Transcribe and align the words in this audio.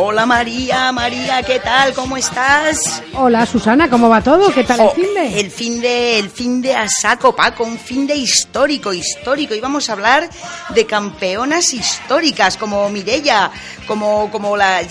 Hola 0.00 0.26
María, 0.26 0.92
María, 0.92 1.42
¿qué 1.42 1.58
tal? 1.58 1.92
¿Cómo 1.92 2.16
estás? 2.16 3.02
Hola 3.14 3.44
Susana, 3.44 3.90
¿cómo 3.90 4.08
va 4.08 4.22
todo? 4.22 4.54
¿Qué 4.54 4.62
tal 4.62 4.78
el 4.78 4.90
fin 4.90 5.12
de? 5.12 5.40
El 5.40 5.50
fin 5.50 5.80
de, 5.80 6.18
el 6.20 6.30
fin 6.30 6.62
de 6.62 6.72
a 6.72 6.88
saco, 6.88 7.34
Paco, 7.34 7.64
un 7.64 7.76
fin 7.76 8.06
de 8.06 8.14
histórico, 8.14 8.92
histórico. 8.92 9.56
Y 9.56 9.60
vamos 9.60 9.90
a 9.90 9.94
hablar 9.94 10.30
de 10.72 10.86
campeonas 10.86 11.72
históricas, 11.74 12.56
como 12.56 12.88
Mirella, 12.90 13.50
como, 13.88 14.30
como 14.30 14.56
la, 14.56 14.82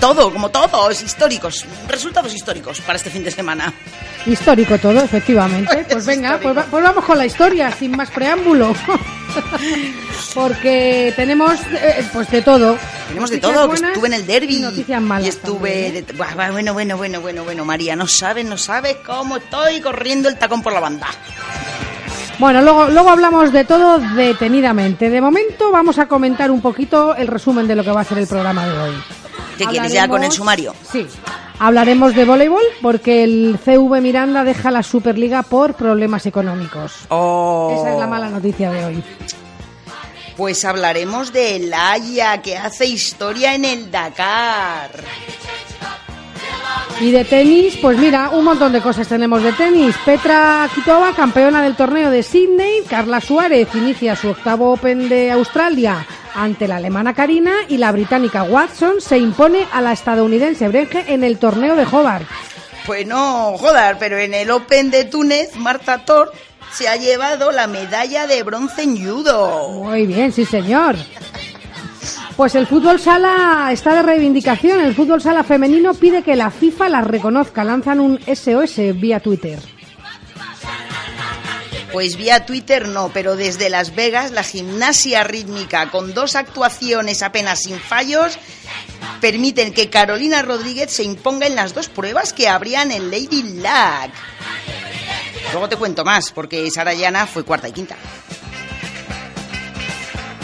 todo, 0.00 0.32
como 0.32 0.48
todos, 0.48 1.02
históricos, 1.02 1.66
resultados 1.86 2.32
históricos 2.32 2.80
para 2.80 2.96
este 2.96 3.10
fin 3.10 3.22
de 3.22 3.30
semana. 3.30 3.74
Histórico 4.24 4.78
todo, 4.78 5.00
efectivamente. 5.00 5.84
Pues 5.98 6.06
venga, 6.06 6.38
pues, 6.40 6.56
pues, 6.70 6.82
vamos 6.82 7.04
con 7.04 7.18
la 7.18 7.26
historia, 7.26 7.72
sin 7.72 7.90
más 7.96 8.10
preámbulo. 8.10 8.72
Porque 10.34 11.12
tenemos 11.16 11.58
eh, 11.72 12.06
pues 12.12 12.30
de 12.30 12.42
todo. 12.42 12.78
Tenemos 13.08 13.30
de 13.30 13.38
todo, 13.38 13.70
que 13.70 13.97
estuve 13.98 14.14
en 14.14 14.20
el 14.20 14.26
derby. 14.26 14.56
Y 14.56 14.60
noticias 14.60 15.02
malas. 15.02 15.26
Y 15.26 15.28
estuve. 15.28 15.98
¿eh? 15.98 16.04
bueno, 16.16 16.72
bueno, 16.72 16.96
bueno, 16.96 17.20
bueno, 17.20 17.44
bueno, 17.44 17.64
María, 17.64 17.96
no 17.96 18.06
sabes, 18.06 18.44
no 18.46 18.56
sabes 18.56 18.96
cómo 19.04 19.36
estoy 19.38 19.80
corriendo 19.80 20.28
el 20.28 20.38
tacón 20.38 20.62
por 20.62 20.72
la 20.72 20.80
banda. 20.80 21.06
Bueno, 22.38 22.62
luego, 22.62 22.88
luego 22.88 23.10
hablamos 23.10 23.52
de 23.52 23.64
todo 23.64 23.98
detenidamente. 23.98 25.10
De 25.10 25.20
momento 25.20 25.72
vamos 25.72 25.98
a 25.98 26.06
comentar 26.06 26.50
un 26.50 26.60
poquito 26.60 27.16
el 27.16 27.26
resumen 27.26 27.66
de 27.66 27.74
lo 27.74 27.82
que 27.82 27.90
va 27.90 28.02
a 28.02 28.04
ser 28.04 28.18
el 28.18 28.28
programa 28.28 28.66
de 28.66 28.78
hoy. 28.78 28.94
¿Qué 29.56 29.64
quieres 29.66 29.92
ya 29.92 30.06
con 30.06 30.22
el 30.22 30.30
sumario? 30.30 30.72
Sí. 30.88 31.04
Hablaremos 31.58 32.14
de 32.14 32.24
voleibol 32.24 32.62
porque 32.80 33.24
el 33.24 33.58
CV 33.64 34.00
Miranda 34.00 34.44
deja 34.44 34.70
la 34.70 34.84
Superliga 34.84 35.42
por 35.42 35.74
problemas 35.74 36.24
económicos. 36.26 37.06
Oh. 37.08 37.76
Esa 37.80 37.94
es 37.94 37.98
la 37.98 38.06
mala 38.06 38.28
noticia 38.28 38.70
de 38.70 38.84
hoy. 38.84 39.02
Pues 40.38 40.64
hablaremos 40.64 41.32
de 41.32 41.56
El 41.56 41.74
Haya, 41.74 42.40
que 42.42 42.56
hace 42.56 42.86
historia 42.86 43.56
en 43.56 43.64
el 43.64 43.90
Dakar. 43.90 44.88
Y 47.00 47.10
de 47.10 47.24
tenis, 47.24 47.76
pues 47.82 47.98
mira, 47.98 48.28
un 48.30 48.44
montón 48.44 48.72
de 48.72 48.80
cosas 48.80 49.08
tenemos 49.08 49.42
de 49.42 49.50
tenis. 49.50 49.96
Petra 50.04 50.70
Kitova, 50.72 51.12
campeona 51.12 51.60
del 51.60 51.74
torneo 51.74 52.08
de 52.12 52.22
Sydney. 52.22 52.82
Carla 52.88 53.20
Suárez 53.20 53.66
inicia 53.74 54.14
su 54.14 54.28
octavo 54.28 54.72
Open 54.72 55.08
de 55.08 55.32
Australia 55.32 56.06
ante 56.36 56.68
la 56.68 56.76
alemana 56.76 57.14
Karina 57.14 57.54
y 57.68 57.78
la 57.78 57.90
británica 57.90 58.44
Watson 58.44 59.00
se 59.00 59.18
impone 59.18 59.66
a 59.72 59.80
la 59.80 59.92
estadounidense 59.92 60.68
Brenge 60.68 61.04
en 61.08 61.24
el 61.24 61.38
torneo 61.38 61.74
de 61.74 61.82
Hobart. 61.84 62.28
Pues 62.86 63.04
no, 63.04 63.58
joder, 63.58 63.96
pero 63.98 64.16
en 64.18 64.34
el 64.34 64.52
Open 64.52 64.92
de 64.92 65.04
Túnez, 65.04 65.56
Marta 65.56 66.04
Thor 66.04 66.32
se 66.72 66.88
ha 66.88 66.96
llevado 66.96 67.50
la 67.52 67.66
medalla 67.66 68.26
de 68.26 68.42
bronce 68.42 68.82
en 68.82 68.96
judo. 68.96 69.70
Muy 69.70 70.06
bien, 70.06 70.32
sí 70.32 70.44
señor. 70.44 70.96
Pues 72.36 72.54
el 72.54 72.66
fútbol 72.66 73.00
sala 73.00 73.70
está 73.72 73.94
de 73.94 74.02
reivindicación. 74.02 74.80
El 74.80 74.94
fútbol 74.94 75.20
sala 75.20 75.42
femenino 75.42 75.94
pide 75.94 76.22
que 76.22 76.36
la 76.36 76.50
FIFA 76.50 76.88
la 76.88 77.00
reconozca. 77.00 77.64
Lanzan 77.64 77.98
un 77.98 78.20
SOS 78.20 78.76
vía 78.94 79.18
Twitter. 79.20 79.58
Pues 81.92 82.16
vía 82.16 82.46
Twitter 82.46 82.86
no, 82.86 83.10
pero 83.12 83.34
desde 83.34 83.70
Las 83.70 83.94
Vegas 83.94 84.30
la 84.30 84.44
gimnasia 84.44 85.24
rítmica 85.24 85.90
con 85.90 86.14
dos 86.14 86.36
actuaciones 86.36 87.22
apenas 87.22 87.60
sin 87.62 87.78
fallos 87.80 88.38
permiten 89.20 89.72
que 89.72 89.90
Carolina 89.90 90.42
Rodríguez 90.42 90.92
se 90.92 91.02
imponga 91.02 91.46
en 91.46 91.56
las 91.56 91.74
dos 91.74 91.88
pruebas 91.88 92.32
que 92.32 92.48
habrían 92.48 92.92
en 92.92 93.10
Lady 93.10 93.42
Luck. 93.42 94.12
Luego 95.52 95.68
te 95.68 95.76
cuento 95.76 96.04
más, 96.04 96.30
porque 96.32 96.70
Sarayana 96.70 97.26
fue 97.26 97.44
cuarta 97.44 97.68
y 97.68 97.72
quinta. 97.72 97.96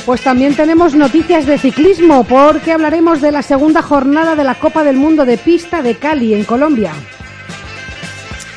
Pues 0.06 0.22
también 0.22 0.54
tenemos 0.54 0.94
noticias 0.94 1.46
de 1.46 1.58
ciclismo, 1.58 2.24
porque 2.24 2.72
hablaremos 2.72 3.22
de 3.22 3.32
la 3.32 3.42
segunda 3.42 3.80
jornada 3.80 4.36
de 4.36 4.44
la 4.44 4.54
Copa 4.54 4.84
del 4.84 4.96
Mundo 4.96 5.24
de 5.24 5.38
Pista 5.38 5.82
de 5.82 5.96
Cali, 5.96 6.34
en 6.34 6.44
Colombia. 6.44 6.92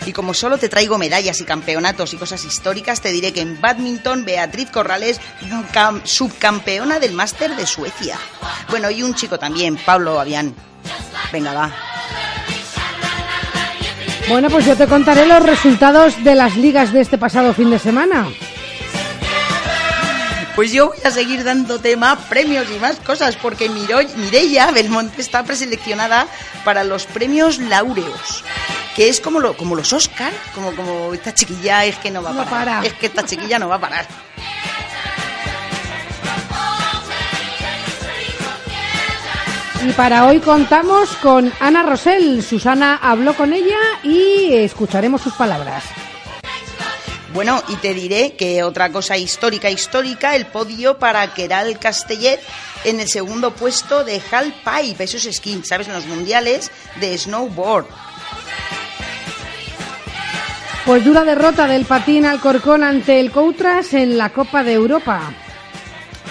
Y 0.05 0.13
como 0.13 0.33
solo 0.33 0.57
te 0.57 0.69
traigo 0.69 0.97
medallas 0.97 1.41
y 1.41 1.45
campeonatos 1.45 2.13
y 2.13 2.17
cosas 2.17 2.43
históricas, 2.45 3.01
te 3.01 3.11
diré 3.11 3.33
que 3.33 3.41
en 3.41 3.59
badminton 3.59 4.23
Beatriz 4.23 4.71
Corrales, 4.71 5.19
subcampeona 6.03 6.99
del 6.99 7.13
Máster 7.13 7.55
de 7.55 7.65
Suecia. 7.65 8.17
Bueno, 8.69 8.89
y 8.89 9.03
un 9.03 9.15
chico 9.15 9.37
también, 9.37 9.77
Pablo 9.77 10.19
Avián. 10.19 10.53
Venga, 11.31 11.53
va. 11.53 11.73
Bueno, 14.29 14.49
pues 14.49 14.65
yo 14.65 14.75
te 14.75 14.87
contaré 14.87 15.25
los 15.25 15.41
resultados 15.41 16.23
de 16.23 16.35
las 16.35 16.57
ligas 16.57 16.91
de 16.91 17.01
este 17.01 17.17
pasado 17.17 17.53
fin 17.53 17.69
de 17.69 17.79
semana. 17.79 18.27
Pues 20.55 20.71
yo 20.71 20.87
voy 20.87 20.97
a 21.05 21.11
seguir 21.11 21.43
dándote 21.43 21.95
más 21.95 22.17
premios 22.29 22.65
y 22.75 22.79
más 22.79 22.97
cosas 22.97 23.37
porque 23.37 23.69
Mireia 23.69 24.71
Belmonte 24.71 25.21
está 25.21 25.43
preseleccionada 25.43 26.27
para 26.65 26.83
los 26.83 27.05
premios 27.05 27.59
Laureos 27.59 28.43
que 28.97 29.09
es 29.09 29.21
como, 29.21 29.39
lo, 29.39 29.55
como 29.55 29.75
los 29.75 29.93
Oscar, 29.93 30.33
como, 30.55 30.75
como 30.75 31.13
esta 31.13 31.31
chiquilla 31.31 31.85
es 31.85 31.97
que 31.97 32.09
no 32.09 32.23
va 32.23 32.31
a 32.31 32.45
parar. 32.45 32.83
Es 32.83 32.93
que 32.93 33.05
esta 33.05 33.23
chiquilla 33.23 33.59
no 33.59 33.69
va 33.69 33.75
a 33.75 33.79
parar. 33.79 34.07
Y 39.85 39.91
para 39.93 40.25
hoy 40.25 40.39
contamos 40.39 41.09
con 41.17 41.51
Ana 41.59 41.83
Rosell. 41.83 42.41
Susana 42.43 42.99
habló 43.01 43.33
con 43.35 43.53
ella 43.53 43.77
y 44.03 44.53
escucharemos 44.53 45.21
sus 45.21 45.33
palabras. 45.33 45.83
Bueno, 47.33 47.61
y 47.67 47.75
te 47.75 47.93
diré 47.93 48.33
que 48.33 48.63
otra 48.63 48.91
cosa 48.91 49.17
histórica, 49.17 49.69
histórica, 49.69 50.35
el 50.35 50.47
podio 50.47 50.97
para 50.97 51.33
Keral 51.33 51.77
Castellet 51.77 52.39
en 52.83 52.99
el 52.99 53.07
segundo 53.07 53.51
puesto 53.51 54.03
de 54.03 54.21
Hal 54.31 54.53
Pipe, 54.63 55.03
eso 55.03 55.17
es 55.17 55.25
esquí, 55.25 55.61
¿sabes? 55.63 55.87
En 55.87 55.93
los 55.93 56.07
mundiales 56.07 56.71
de 56.99 57.17
snowboard. 57.17 57.85
Pues 60.85 61.05
dura 61.05 61.23
derrota 61.23 61.67
del 61.67 61.85
patín 61.85 62.25
Alcorcón 62.25 62.83
ante 62.83 63.19
el 63.19 63.31
Coutras 63.31 63.93
en 63.93 64.17
la 64.17 64.29
Copa 64.29 64.63
de 64.63 64.73
Europa. 64.73 65.33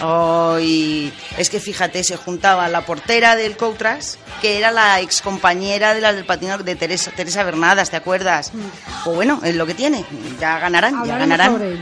Ay, 0.00 1.12
es 1.38 1.50
que 1.50 1.60
fíjate, 1.60 2.04
se 2.04 2.16
juntaba 2.16 2.68
la 2.68 2.82
portera 2.82 3.36
del 3.36 3.56
Coutras, 3.56 4.18
que 4.40 4.58
era 4.58 4.70
la 4.70 5.00
excompañera 5.00 5.94
de 5.94 6.00
la 6.00 6.12
del 6.12 6.24
patín 6.24 6.50
de 6.64 6.76
Teresa, 6.76 7.10
Teresa 7.12 7.42
Bernadas, 7.44 7.90
¿te 7.90 7.96
acuerdas? 7.96 8.52
Mm. 8.52 8.60
Pues 9.04 9.16
bueno, 9.16 9.40
es 9.44 9.54
lo 9.54 9.66
que 9.66 9.74
tiene, 9.74 10.04
ya 10.40 10.58
ganarán, 10.58 11.04
ya 11.04 11.18
ganarán. 11.18 11.78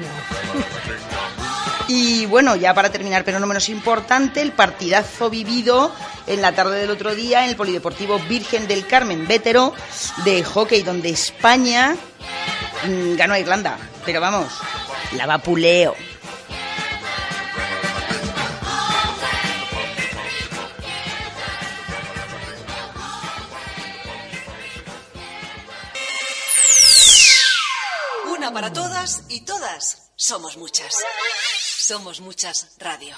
Y 1.87 2.25
bueno, 2.27 2.57
ya 2.57 2.73
para 2.73 2.91
terminar, 2.91 3.25
pero 3.25 3.39
no 3.39 3.47
menos 3.47 3.69
importante, 3.69 4.41
el 4.41 4.53
partidazo 4.53 5.29
vivido 5.29 5.93
en 6.27 6.41
la 6.41 6.53
tarde 6.53 6.79
del 6.79 6.91
otro 6.91 7.15
día 7.15 7.45
en 7.45 7.51
el 7.51 7.57
Polideportivo 7.57 8.19
Virgen 8.21 8.67
del 8.67 8.87
Carmen 8.87 9.27
Vétero 9.27 9.75
de 10.25 10.43
hockey, 10.43 10.83
donde 10.83 11.11
España 11.11 11.95
Mm, 12.87 13.17
ganó 13.17 13.37
Irlanda, 13.37 13.79
pero 14.05 14.21
vamos, 14.21 14.53
la 15.17 15.27
vapuleo. 15.27 15.95
Todas 29.05 29.27
y 29.29 29.45
todas 29.45 30.13
somos 30.17 30.57
muchas. 30.57 30.95
Somos 31.61 32.23
muchas 32.23 32.75
radio. 32.81 33.15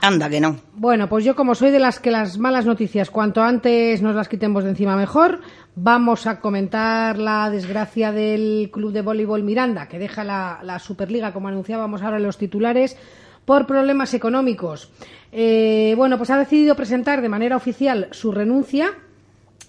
Anda 0.00 0.30
que 0.30 0.40
no. 0.40 0.58
Bueno, 0.72 1.10
pues 1.10 1.26
yo 1.26 1.36
como 1.36 1.54
soy 1.54 1.70
de 1.70 1.78
las 1.78 2.00
que 2.00 2.10
las 2.10 2.38
malas 2.38 2.64
noticias 2.64 3.10
cuanto 3.10 3.42
antes 3.42 4.00
nos 4.00 4.14
las 4.14 4.28
quitemos 4.28 4.64
de 4.64 4.70
encima 4.70 4.96
mejor, 4.96 5.42
Vamos 5.76 6.26
a 6.26 6.40
comentar 6.40 7.16
la 7.16 7.48
desgracia 7.48 8.10
del 8.10 8.70
club 8.72 8.92
de 8.92 9.02
voleibol 9.02 9.44
Miranda, 9.44 9.86
que 9.86 10.00
deja 10.00 10.24
la, 10.24 10.78
Superliga, 10.80 11.32
como 11.32 11.48
anunciábamos 11.48 12.02
ahora 12.02 12.16
en 12.16 12.24
los 12.24 12.38
titulares, 12.38 12.96
por 13.44 13.66
problemas 13.66 14.12
económicos. 14.12 14.90
Eh, 15.30 15.94
bueno, 15.96 16.18
pues 16.18 16.30
ha 16.30 16.38
decidido 16.38 16.74
presentar 16.74 17.22
de 17.22 17.28
manera 17.28 17.56
oficial 17.56 18.08
su 18.10 18.32
renuncia 18.32 18.94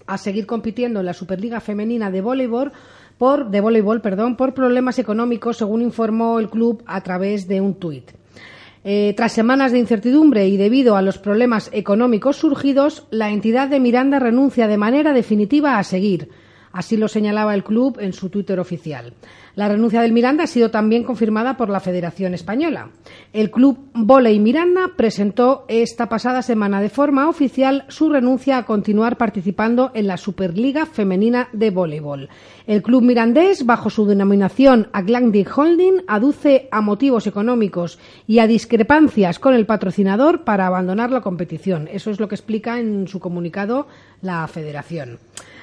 a 0.06 0.18
seguir 0.18 0.44
compitiendo 0.44 1.00
en 1.00 1.06
la 1.06 1.14
Superliga 1.14 1.60
Femenina 1.60 2.10
de 2.10 2.20
Voleibol 2.20 2.72
por, 3.22 3.50
de 3.50 3.60
voleibol, 3.60 4.00
perdón, 4.00 4.34
por 4.34 4.52
problemas 4.52 4.98
económicos, 4.98 5.58
según 5.58 5.80
informó 5.80 6.40
el 6.40 6.50
club 6.50 6.82
a 6.86 7.02
través 7.02 7.46
de 7.46 7.60
un 7.60 7.74
tuit. 7.74 8.10
Eh, 8.82 9.14
tras 9.16 9.30
semanas 9.30 9.70
de 9.70 9.78
incertidumbre 9.78 10.48
y 10.48 10.56
debido 10.56 10.96
a 10.96 11.02
los 11.02 11.18
problemas 11.18 11.70
económicos 11.72 12.38
surgidos, 12.38 13.06
la 13.10 13.30
entidad 13.30 13.68
de 13.68 13.78
Miranda 13.78 14.18
renuncia 14.18 14.66
de 14.66 14.76
manera 14.76 15.12
definitiva 15.12 15.78
a 15.78 15.84
seguir. 15.84 16.30
Así 16.72 16.96
lo 16.96 17.06
señalaba 17.06 17.54
el 17.54 17.62
club 17.62 17.96
en 18.00 18.12
su 18.12 18.28
Twitter 18.28 18.58
oficial. 18.58 19.12
La 19.54 19.68
renuncia 19.68 20.00
del 20.00 20.12
Miranda 20.12 20.44
ha 20.44 20.46
sido 20.46 20.70
también 20.70 21.04
confirmada 21.04 21.58
por 21.58 21.68
la 21.68 21.80
Federación 21.80 22.32
Española. 22.32 22.88
El 23.34 23.50
club 23.50 23.90
Voley 23.92 24.38
Miranda 24.38 24.92
presentó 24.96 25.66
esta 25.68 26.08
pasada 26.08 26.40
semana 26.40 26.80
de 26.80 26.88
forma 26.88 27.28
oficial 27.28 27.84
su 27.88 28.08
renuncia 28.08 28.56
a 28.56 28.64
continuar 28.64 29.18
participando 29.18 29.90
en 29.92 30.06
la 30.06 30.16
Superliga 30.16 30.86
Femenina 30.86 31.50
de 31.52 31.68
Voleibol. 31.68 32.30
El 32.66 32.82
club 32.82 33.02
mirandés, 33.02 33.66
bajo 33.66 33.90
su 33.90 34.06
denominación 34.06 34.88
Atlantic 34.94 35.50
Holding, 35.54 36.02
aduce 36.06 36.68
a 36.70 36.80
motivos 36.80 37.26
económicos 37.26 37.98
y 38.26 38.38
a 38.38 38.46
discrepancias 38.46 39.38
con 39.38 39.52
el 39.52 39.66
patrocinador 39.66 40.44
para 40.44 40.66
abandonar 40.66 41.10
la 41.10 41.20
competición. 41.20 41.88
Eso 41.92 42.10
es 42.10 42.20
lo 42.20 42.28
que 42.28 42.36
explica 42.36 42.80
en 42.80 43.06
su 43.06 43.20
comunicado 43.20 43.86
la 44.22 44.46
Federación. 44.48 45.18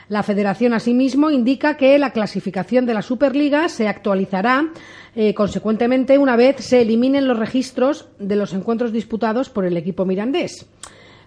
La 0.09 0.23
Federación, 0.23 0.73
asimismo, 0.73 1.29
indica 1.29 1.77
que 1.77 1.97
la 2.00 2.11
clasificación 2.11 2.88
de 2.88 2.95
la 2.95 3.03
Superliga 3.03 3.69
se 3.69 3.88
actualizará 3.88 4.69
eh, 5.15 5.33
consecuentemente 5.33 6.17
una 6.17 6.35
vez 6.35 6.57
se 6.57 6.81
eliminen 6.81 7.27
los 7.27 7.38
registros 7.38 8.09
de 8.19 8.35
los 8.35 8.53
encuentros 8.53 8.91
disputados 8.91 9.50
por 9.50 9.65
el 9.65 9.77
equipo 9.77 10.06
mirandés. 10.06 10.67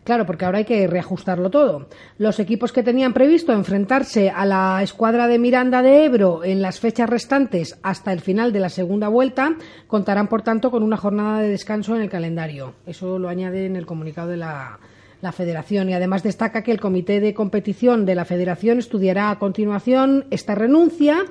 Claro, 0.05 0.27
porque 0.27 0.45
ahora 0.45 0.59
hay 0.59 0.65
que 0.65 0.89
reajustarlo 0.89 1.49
todo. 1.51 1.87
Los 2.19 2.41
equipos 2.41 2.73
que 2.73 2.83
tenían 2.83 3.13
previsto 3.13 3.53
enfrentarse 3.53 4.31
a 4.31 4.45
la 4.45 4.83
escuadra 4.83 5.29
de 5.29 5.39
Miranda 5.39 5.81
de 5.81 6.05
Ebro 6.05 6.43
en 6.43 6.61
las 6.61 6.81
fechas 6.81 7.09
restantes 7.09 7.79
hasta 7.85 8.13
el 8.13 8.21
final 8.21 8.53
de 8.53 8.59
la 8.59 8.69
segunda 8.69 9.07
vuelta 9.07 9.55
contarán, 9.87 10.27
por 10.27 10.43
tanto, 10.43 10.73
con 10.73 10.83
una 10.83 10.97
jornada 10.97 11.41
de 11.41 11.51
descanso 11.51 11.95
en 11.95 12.03
el 12.03 12.11
calendario. 12.11 12.75
Eso 12.85 13.21
lo 13.21 13.29
añade 13.29 13.67
en 13.67 13.77
el 13.77 13.87
comunicado 13.87 14.29
de 14.29 14.39
la, 14.39 14.81
la 15.23 15.33
Federación 15.33 15.89
y 15.89 15.95
además 15.95 16.23
destaca 16.23 16.63
que 16.63 16.73
el 16.73 16.81
Comité 16.81 17.21
de 17.21 17.33
Competición 17.33 18.05
de 18.05 18.17
la 18.17 18.25
Federación 18.25 18.81
estudiará 18.81 19.31
a 19.31 19.39
continuación 19.39 20.27
esta 20.31 20.57
renuncia 20.57 21.25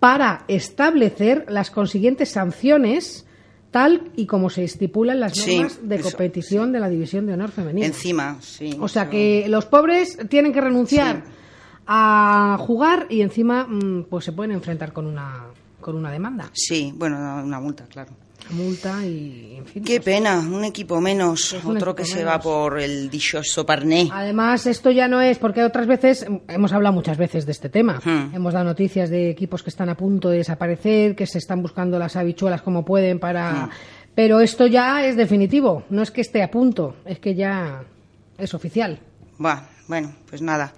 para 0.00 0.44
establecer 0.48 1.44
las 1.48 1.70
consiguientes 1.70 2.30
sanciones 2.30 3.26
tal 3.70 4.10
y 4.16 4.26
como 4.26 4.48
se 4.48 4.64
estipulan 4.64 5.20
las 5.20 5.36
normas 5.36 5.78
de 5.82 6.00
competición 6.00 6.72
de 6.72 6.80
la 6.80 6.88
División 6.88 7.26
de 7.26 7.34
Honor 7.34 7.50
Femenino. 7.50 7.86
Encima, 7.86 8.38
sí. 8.40 8.76
O 8.80 8.88
sea 8.88 9.10
que 9.10 9.46
los 9.48 9.66
pobres 9.66 10.16
tienen 10.30 10.52
que 10.52 10.62
renunciar 10.62 11.24
a 11.86 12.56
jugar 12.60 13.06
y 13.10 13.20
encima 13.20 13.66
mm, 13.66 14.04
pues 14.08 14.24
se 14.24 14.32
pueden 14.32 14.52
enfrentar 14.52 14.92
con 14.92 15.06
una 15.06 15.48
con 15.82 15.96
una 15.96 16.10
demanda. 16.10 16.48
Sí, 16.54 16.94
bueno, 16.96 17.42
una 17.44 17.60
multa, 17.60 17.84
claro 17.84 18.23
multa 18.50 19.04
y, 19.04 19.56
en 19.58 19.66
fin. 19.66 19.84
Qué 19.84 20.00
pues, 20.00 20.16
pena, 20.16 20.38
un 20.38 20.64
equipo 20.64 21.00
menos, 21.00 21.54
otro 21.64 21.94
que 21.94 22.04
se 22.04 22.24
va 22.24 22.38
por 22.38 22.80
el 22.80 23.10
dichoso 23.10 23.64
Parné. 23.64 24.08
Además, 24.12 24.66
esto 24.66 24.90
ya 24.90 25.08
no 25.08 25.20
es, 25.20 25.38
porque 25.38 25.62
otras 25.62 25.86
veces, 25.86 26.26
hemos 26.48 26.72
hablado 26.72 26.94
muchas 26.94 27.16
veces 27.16 27.46
de 27.46 27.52
este 27.52 27.68
tema, 27.68 28.00
hmm. 28.04 28.34
hemos 28.34 28.52
dado 28.52 28.64
noticias 28.64 29.10
de 29.10 29.30
equipos 29.30 29.62
que 29.62 29.70
están 29.70 29.88
a 29.88 29.96
punto 29.96 30.28
de 30.28 30.38
desaparecer, 30.38 31.14
que 31.14 31.26
se 31.26 31.38
están 31.38 31.62
buscando 31.62 31.98
las 31.98 32.16
habichuelas 32.16 32.62
como 32.62 32.84
pueden 32.84 33.18
para... 33.18 33.66
Hmm. 33.66 33.70
Pero 34.14 34.38
esto 34.38 34.68
ya 34.68 35.04
es 35.04 35.16
definitivo, 35.16 35.82
no 35.90 36.00
es 36.00 36.12
que 36.12 36.20
esté 36.20 36.42
a 36.42 36.50
punto, 36.50 36.94
es 37.04 37.18
que 37.18 37.34
ya 37.34 37.82
es 38.38 38.54
oficial. 38.54 39.00
bueno, 39.88 40.14
pues 40.28 40.40
nada. 40.40 40.72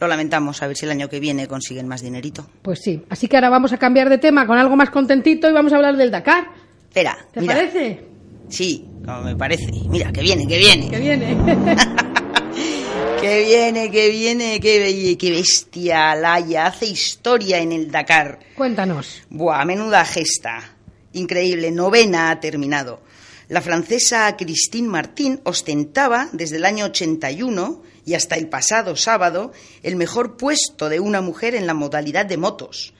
Lo 0.00 0.08
lamentamos, 0.08 0.62
a 0.62 0.66
ver 0.66 0.76
si 0.76 0.86
el 0.86 0.92
año 0.92 1.08
que 1.08 1.20
viene 1.20 1.46
consiguen 1.46 1.86
más 1.86 2.02
dinerito. 2.02 2.46
Pues 2.62 2.80
sí, 2.82 3.04
así 3.08 3.28
que 3.28 3.36
ahora 3.36 3.50
vamos 3.50 3.72
a 3.72 3.78
cambiar 3.78 4.08
de 4.08 4.18
tema 4.18 4.46
con 4.46 4.58
algo 4.58 4.74
más 4.76 4.90
contentito 4.90 5.48
y 5.48 5.52
vamos 5.52 5.72
a 5.72 5.76
hablar 5.76 5.96
del 5.96 6.10
Dakar. 6.10 6.48
Espera. 6.90 7.16
¿Te 7.32 7.40
parece? 7.42 8.00
Sí, 8.48 8.84
como 9.04 9.22
me 9.22 9.36
parece. 9.36 9.70
Mira, 9.88 10.10
que 10.10 10.22
viene, 10.22 10.44
que 10.48 10.58
viene. 10.58 10.90
Que 10.90 10.98
viene. 10.98 11.36
que 13.20 13.44
viene, 13.44 13.90
que 13.92 14.10
viene, 14.10 14.58
que, 14.58 15.16
qué 15.16 15.30
bestia, 15.30 16.16
Laia. 16.16 16.66
Hace 16.66 16.86
historia 16.86 17.60
en 17.60 17.70
el 17.70 17.92
Dakar. 17.92 18.40
Cuéntanos. 18.56 19.22
Buah, 19.30 19.64
menuda 19.64 20.04
gesta. 20.04 20.76
Increíble, 21.12 21.70
novena 21.70 22.32
ha 22.32 22.40
terminado. 22.40 23.02
La 23.46 23.60
francesa 23.60 24.36
Christine 24.36 24.88
Martín 24.88 25.40
ostentaba 25.44 26.28
desde 26.32 26.56
el 26.56 26.64
año 26.64 26.86
81 26.86 27.84
y 28.04 28.14
hasta 28.14 28.34
el 28.34 28.48
pasado 28.48 28.96
sábado 28.96 29.52
el 29.84 29.94
mejor 29.94 30.36
puesto 30.36 30.88
de 30.88 30.98
una 30.98 31.20
mujer 31.20 31.54
en 31.54 31.68
la 31.68 31.74
modalidad 31.74 32.26
de 32.26 32.36
motos. 32.36 32.94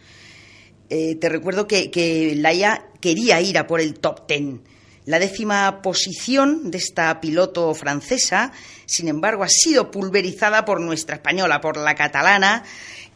Eh, 0.91 1.17
te 1.17 1.29
recuerdo 1.29 1.67
que, 1.67 1.91
que 1.91 2.35
Laia 2.37 2.90
quería 3.01 3.41
ir 3.41 3.59
a 3.59 3.67
por 3.67 3.81
el 3.81 3.99
top 3.99 4.27
ten. 4.27 4.63
La 5.07 5.19
décima 5.19 5.83
posición 5.83 6.71
de 6.71 6.79
esta 6.79 7.21
piloto 7.21 7.75
francesa, 7.75 8.53
sin 8.87 9.09
embargo, 9.09 9.43
ha 9.43 9.49
sido 9.49 9.91
pulverizada 9.91 10.65
por 10.65 10.81
nuestra 10.81 11.17
española, 11.17 11.61
por 11.61 11.77
la 11.77 11.95
catalana, 11.95 12.65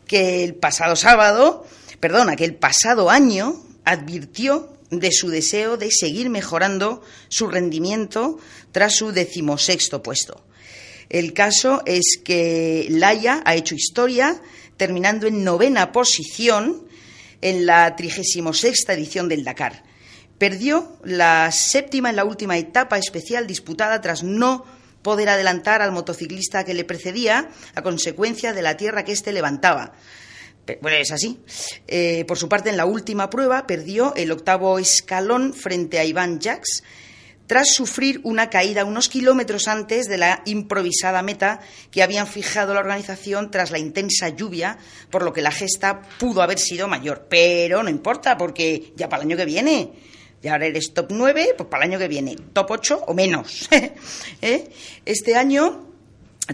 que 0.07 0.45
el 0.45 0.55
pasado 0.55 0.97
sábado, 0.97 1.67
perdona, 2.01 2.37
que 2.37 2.45
el 2.45 2.55
pasado 2.55 3.11
año 3.11 3.63
advirtió 3.85 4.75
de 4.91 5.13
su 5.13 5.29
deseo 5.29 5.77
de 5.77 5.91
seguir 5.91 6.31
mejorando 6.31 7.03
su 7.29 7.49
rendimiento 7.49 8.39
tras 8.73 8.97
su 8.97 9.13
decimosexto 9.13 10.03
puesto. 10.03 10.43
El 11.11 11.33
caso 11.33 11.83
es 11.87 12.19
que 12.25 12.87
Laia 12.91 13.43
ha 13.45 13.55
hecho 13.55 13.75
historia, 13.75 14.41
terminando 14.77 15.27
en 15.27 15.45
novena 15.45 15.93
posición 15.93 16.89
en 17.45 17.67
la 17.67 17.95
36 17.95 18.89
edición 18.89 19.29
del 19.29 19.45
Dakar. 19.45 19.85
Perdió 20.39 20.97
la 21.05 21.53
séptima 21.53 22.09
en 22.09 22.17
la 22.17 22.25
última 22.25 22.57
etapa 22.57 22.99
especial 22.99 23.47
disputada 23.47 24.01
tras 24.01 24.23
no 24.23 24.65
poder 25.03 25.29
adelantar 25.29 25.83
al 25.83 25.93
motociclista 25.93 26.65
que 26.65 26.73
le 26.73 26.85
precedía 26.85 27.51
a 27.75 27.83
consecuencia 27.83 28.55
de 28.55 28.63
la 28.63 28.79
tierra 28.79 29.05
que 29.05 29.13
éste 29.13 29.31
levantaba. 29.31 29.93
Bueno, 30.81 30.97
es 30.97 31.13
así. 31.13 31.39
Eh, 31.87 32.25
por 32.27 32.39
su 32.39 32.49
parte, 32.49 32.71
en 32.71 32.79
la 32.79 32.87
última 32.87 33.29
prueba 33.29 33.67
perdió 33.67 34.15
el 34.17 34.33
octavo 34.33 34.79
escalón 34.79 35.53
frente 35.53 35.99
a 35.99 36.05
Iván 36.05 36.41
Jacks 36.41 36.83
tras 37.47 37.75
sufrir 37.75 38.21
una 38.25 38.49
caída 38.51 38.85
unos 38.85 39.09
kilómetros 39.09 39.69
antes 39.69 40.07
de 40.07 40.19
la 40.19 40.43
improvisada 40.47 41.23
meta 41.23 41.61
que 41.91 42.03
habían 42.03 42.27
fijado 42.27 42.75
la 42.75 42.81
organización 42.81 43.51
tras 43.51 43.71
la 43.71 43.79
intensa 43.79 44.31
lluvia, 44.31 44.79
por 45.11 45.23
lo 45.23 45.33
que 45.33 45.43
la 45.43 45.51
gesta 45.51 46.03
pudo 46.19 46.43
haber 46.43 46.59
sido 46.59 46.89
mayor. 46.89 47.27
Pero 47.29 47.83
no 47.83 47.91
importa, 47.91 48.37
porque 48.37 48.93
ya 48.97 49.09
para 49.09 49.23
el 49.23 49.29
año 49.29 49.37
que 49.37 49.45
viene, 49.45 49.93
ya 50.43 50.53
ahora 50.53 50.67
eres 50.67 50.93
top 50.93 51.09
9, 51.11 51.55
pues 51.57 51.69
para 51.69 51.85
el 51.85 51.93
año 51.93 51.99
que 51.99 52.09
viene, 52.09 52.37
top 52.53 52.71
8 52.71 53.05
o 53.09 53.15
menos. 53.15 53.69
¿Eh? 54.43 54.69
Este 55.05 55.37
año 55.37 55.89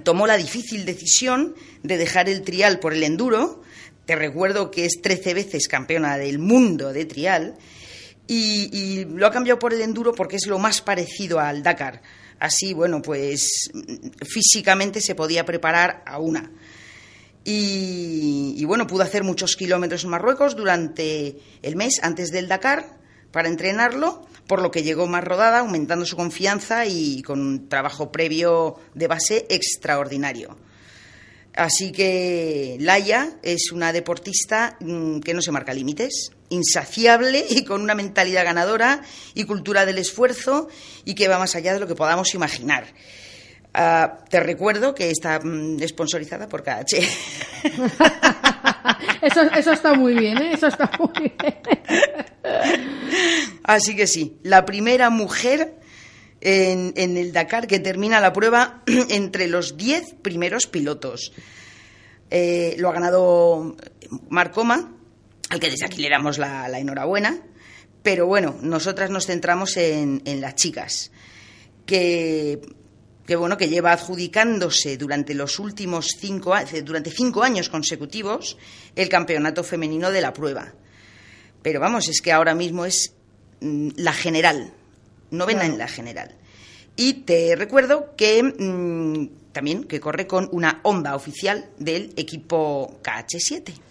tomó 0.03 0.27
la 0.27 0.37
difícil 0.37 0.85
decisión 0.85 1.55
de 1.83 1.99
dejar 1.99 2.29
el 2.29 2.43
trial 2.43 2.79
por 2.79 2.95
el 2.95 3.03
enduro. 3.03 3.63
Te 4.07 4.17
recuerdo 4.17 4.71
que 4.71 4.87
es 4.87 5.01
13 5.03 5.35
veces 5.35 5.69
campeona 5.69 6.19
del 6.19 6.39
mundo 6.39 6.93
de 6.93 7.05
trial 7.05 7.57
y, 8.33 9.05
lo 9.07 9.27
ha 9.27 9.33
cambiado 9.33 9.59
por 9.59 9.75
el 9.75 9.81
enduro 9.81 10.13
porque 10.15 10.37
es 10.37 10.47
lo 10.47 10.59
más 10.59 10.81
parecido 10.81 11.41
al 11.41 11.63
Dakar. 11.63 12.01
Así, 12.39 12.73
bueno, 12.73 13.03
pues 13.03 13.71
físicamente 14.23 15.01
se 15.01 15.17
podía 15.17 15.45
preparar 15.45 16.03
a 16.07 16.19
una. 16.19 16.51
Y, 17.45 18.63
bueno, 18.67 18.87
pudo 18.87 19.03
hacer 19.03 19.25
muchos 19.25 19.57
kilómetros 19.57 20.05
en 20.05 20.11
Marruecos 20.11 20.55
durante 20.55 21.39
el 21.63 21.75
mes 21.75 21.99
antes 22.03 22.31
del 22.31 22.47
Dakar 22.47 22.99
para 23.33 23.49
entrenarlo, 23.49 24.27
por 24.47 24.63
lo 24.63 24.71
que 24.71 24.83
llegó 24.83 25.07
más 25.07 25.25
rodada, 25.25 25.61
aumentando 25.61 26.07
su 26.07 26.17
confianza 26.17 26.87
y 26.87 27.23
con 27.23 27.41
un 27.41 27.69
trabajo 27.69 28.13
previo 28.13 28.77
de 28.95 29.09
base 29.09 29.47
extraordinario. 29.49 30.57
Así 31.55 31.91
que 31.91 32.77
Laia 32.79 33.39
es 33.43 33.73
una 33.73 33.93
deportista 33.93 34.77
mm, 34.81 35.19
que 35.21 35.35
no 35.35 35.43
se 35.43 35.51
marca 35.51 35.75
límites 35.75 36.31
insaciable 36.51 37.47
y 37.49 37.65
con 37.65 37.81
una 37.81 37.95
mentalidad 37.95 38.45
ganadora 38.45 39.03
y 39.35 39.45
cultura 39.45 39.87
del 39.87 39.99
esfuerzo 39.99 40.69
y 41.05 41.15
que 41.15 41.29
va 41.29 41.39
más 41.39 41.57
allá 41.57 41.73
de 41.73 41.81
lo 41.81 41.87
que 41.87 41.95
podamos 41.95 42.35
imaginar. 42.35 42.85
Ah, 43.73 44.19
te 44.29 44.41
recuerdo 44.41 44.95
que 44.95 45.11
está 45.11 45.41
mm, 45.41 45.79
sponsorizada 45.87 46.49
por 46.49 46.63
KH. 46.63 46.93
eso, 49.23 49.43
eso, 49.43 49.73
está 49.73 49.95
muy 49.95 50.15
bien, 50.15 50.39
¿eh? 50.39 50.53
Eso 50.55 50.67
está 50.67 50.91
muy 50.99 51.33
bien. 51.41 51.55
Así 53.63 53.95
que 53.95 54.09
sí, 54.09 54.39
la 54.43 54.65
primera 54.65 55.09
mujer 55.09 55.81
en, 56.41 57.17
el 57.17 57.33
Dakar 57.33 57.67
que 57.67 57.79
termina 57.79 58.21
la 58.21 58.33
prueba 58.33 58.83
entre 58.87 59.47
los 59.47 59.77
diez 59.77 60.15
primeros 60.21 60.67
pilotos. 60.67 61.33
Eh, 62.31 62.77
lo 62.79 62.89
ha 62.89 62.93
ganado 62.93 63.77
Marcoma, 64.29 64.93
al 65.51 65.61
que 65.61 65.71
desde 65.71 65.85
aquí 65.85 66.01
le 66.01 66.09
damos 66.09 66.39
la, 66.39 66.67
enhorabuena. 66.79 67.39
Pero 68.03 68.27
bueno, 68.27 68.57
nosotras 68.63 69.11
nos 69.11 69.27
centramos 69.27 69.77
en, 69.77 70.23
las 70.41 70.55
chicas, 70.55 71.11
que, 71.85 72.61
que 73.27 73.37
bueno, 73.37 73.59
que 73.59 73.69
lleva 73.69 73.93
adjudicándose 73.93 74.97
durante 74.97 75.35
los 75.35 75.59
últimos 75.59 76.17
cinco, 76.19 76.55
durante 76.83 77.11
cinco 77.11 77.43
años 77.43 77.69
consecutivos 77.69 78.57
el 78.97 79.11
campeonato 79.11 79.63
femenino 79.63 80.11
de 80.11 80.23
la 80.23 80.33
prueba. 80.33 80.73
Pero 81.63 81.79
vamos, 81.79 82.09
es 82.09 82.23
que 82.23 82.33
ahora 82.33 82.55
mismo 82.55 82.87
es 82.87 83.13
mm, 83.61 83.91
la 83.97 84.15
general, 84.15 84.73
novena 85.31 85.67
en 85.67 85.77
la 85.77 85.89
general. 85.89 86.35
Y 86.97 87.25
te 87.25 87.55
recuerdo 87.55 88.15
que 88.17 88.43
mm, 88.43 89.53
también 89.53 89.85
que 89.85 90.01
corre 90.01 90.27
con 90.27 90.49
una 90.53 90.81
onda 90.85 91.15
oficial 91.15 91.69
del 91.79 92.15
equipo 92.17 92.99
KH7. 93.03 93.90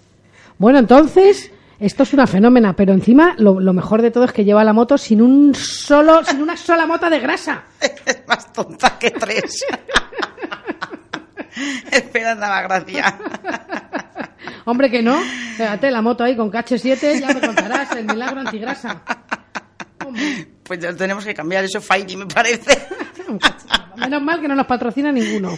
Bueno, 0.60 0.78
entonces, 0.80 1.52
esto 1.80 2.04
es 2.04 2.14
una 2.14 2.28
fenómena, 2.28 2.76
pero 2.76 2.92
encima 2.92 3.34
lo, 3.38 3.56
mejor 3.74 4.02
de 4.02 4.12
todo 4.12 4.26
es 4.26 4.34
que 4.34 4.44
lleva 4.44 4.62
la 4.66 4.74
moto 4.74 4.98
sin 4.98 5.22
un 5.22 5.56
solo, 5.56 6.22
sin 6.26 6.42
una 6.42 6.58
sola 6.58 6.86
mota 6.86 7.10
de 7.10 7.22
grasa. 7.22 7.64
es 8.06 8.24
más 8.28 8.52
tonta 8.52 9.00
que 9.00 9.10
tres. 9.12 9.64
Espera, 11.92 12.36
la 12.36 12.62
gracia. 12.62 13.18
Hombre, 14.66 14.92
que 14.92 15.02
no. 15.02 15.18
Fíjate, 15.56 15.90
la 15.92 16.02
moto 16.02 16.26
ahí 16.26 16.36
con 16.36 16.52
KH7, 16.52 17.22
ya 17.22 17.28
me 17.34 17.40
contarás 17.40 17.94
el 17.94 18.06
milagro 18.06 18.42
antigrasa. 18.42 19.02
Pues 20.64 20.80
ya 20.80 20.94
tenemos 20.94 21.24
que 21.24 21.34
cambiar 21.34 21.64
eso, 21.64 21.80
Fairy, 21.80 22.18
me 22.18 22.26
parece. 22.26 22.78
Menos 23.96 24.22
mal 24.22 24.42
que 24.42 24.48
no 24.50 24.56
nos 24.56 24.68
patrocina 24.68 25.10
ninguno. 25.10 25.58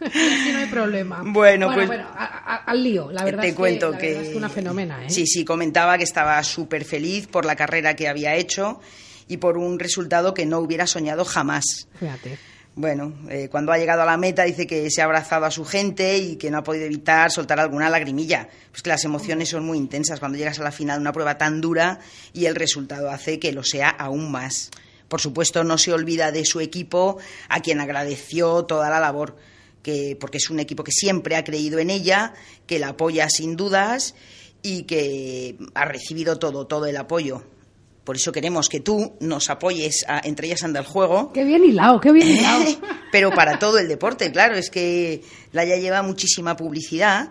Aquí 0.04 0.52
no 0.52 0.58
hay 0.58 0.66
problema. 0.66 1.22
Bueno, 1.24 1.70
pues. 1.74 1.90
al 1.90 2.82
lío, 2.82 3.10
la 3.10 3.24
verdad, 3.24 3.42
te 3.42 3.48
es, 3.48 3.54
cuento 3.54 3.92
que, 3.98 4.30
es 4.30 4.34
una 4.34 4.48
fenómena. 4.48 5.04
¿eh? 5.04 5.10
Sí, 5.10 5.26
sí, 5.26 5.44
comentaba 5.44 5.98
que 5.98 6.04
estaba 6.04 6.42
súper 6.42 6.84
feliz 6.84 7.26
por 7.26 7.44
la 7.44 7.54
carrera 7.56 7.94
que 7.94 8.08
había 8.08 8.34
hecho 8.34 8.80
y 9.28 9.36
por 9.36 9.58
un 9.58 9.78
resultado 9.78 10.32
que 10.32 10.46
no 10.46 10.58
hubiera 10.58 10.86
soñado 10.86 11.24
jamás. 11.24 11.88
Fíjate. 11.98 12.38
Bueno, 12.76 13.12
eh, 13.28 13.48
cuando 13.50 13.72
ha 13.72 13.78
llegado 13.78 14.02
a 14.02 14.06
la 14.06 14.16
meta 14.16 14.44
dice 14.44 14.66
que 14.66 14.90
se 14.90 15.02
ha 15.02 15.04
abrazado 15.04 15.44
a 15.44 15.50
su 15.50 15.64
gente 15.64 16.16
y 16.16 16.36
que 16.36 16.50
no 16.50 16.58
ha 16.58 16.64
podido 16.64 16.86
evitar 16.86 17.30
soltar 17.30 17.60
alguna 17.60 17.90
lagrimilla. 17.90 18.48
Pues 18.70 18.82
que 18.82 18.90
las 18.90 19.04
emociones 19.04 19.50
son 19.50 19.66
muy 19.66 19.76
intensas 19.76 20.20
cuando 20.20 20.38
llegas 20.38 20.60
a 20.60 20.62
la 20.62 20.72
final 20.72 20.98
de 20.98 21.02
una 21.02 21.12
prueba 21.12 21.36
tan 21.36 21.60
dura 21.60 21.98
y 22.32 22.46
el 22.46 22.54
resultado 22.54 23.10
hace 23.10 23.38
que 23.38 23.52
lo 23.52 23.64
sea 23.64 23.90
aún 23.90 24.30
más. 24.30 24.70
Por 25.08 25.20
supuesto, 25.20 25.64
no 25.64 25.76
se 25.76 25.92
olvida 25.92 26.30
de 26.30 26.44
su 26.44 26.60
equipo, 26.60 27.18
a 27.48 27.60
quien 27.60 27.80
agradeció 27.80 28.64
toda 28.64 28.88
la 28.88 29.00
labor, 29.00 29.36
que, 29.82 30.16
porque 30.20 30.38
es 30.38 30.50
un 30.50 30.60
equipo 30.60 30.84
que 30.84 30.92
siempre 30.92 31.36
ha 31.36 31.44
creído 31.44 31.78
en 31.78 31.90
ella, 31.90 32.34
que 32.66 32.78
la 32.78 32.88
apoya 32.88 33.28
sin 33.28 33.56
dudas 33.56 34.14
y 34.62 34.82
que 34.84 35.56
ha 35.74 35.84
recibido 35.84 36.38
todo, 36.38 36.66
todo 36.66 36.86
el 36.86 36.96
apoyo. 36.96 37.42
Por 38.04 38.16
eso 38.16 38.32
queremos 38.32 38.68
que 38.68 38.80
tú 38.80 39.12
nos 39.20 39.50
apoyes 39.50 40.04
a 40.08 40.20
Entre 40.24 40.48
ellas 40.48 40.64
anda 40.64 40.80
el 40.80 40.86
juego. 40.86 41.32
Qué 41.32 41.44
bien 41.44 41.64
hilado, 41.64 42.00
qué 42.00 42.12
bien 42.12 42.28
hilado. 42.28 42.64
Pero 43.12 43.30
para 43.30 43.58
todo 43.58 43.78
el 43.78 43.88
deporte, 43.88 44.32
claro, 44.32 44.56
es 44.56 44.70
que 44.70 45.22
la 45.52 45.64
ya 45.64 45.76
lleva 45.76 46.02
muchísima 46.02 46.56
publicidad 46.56 47.30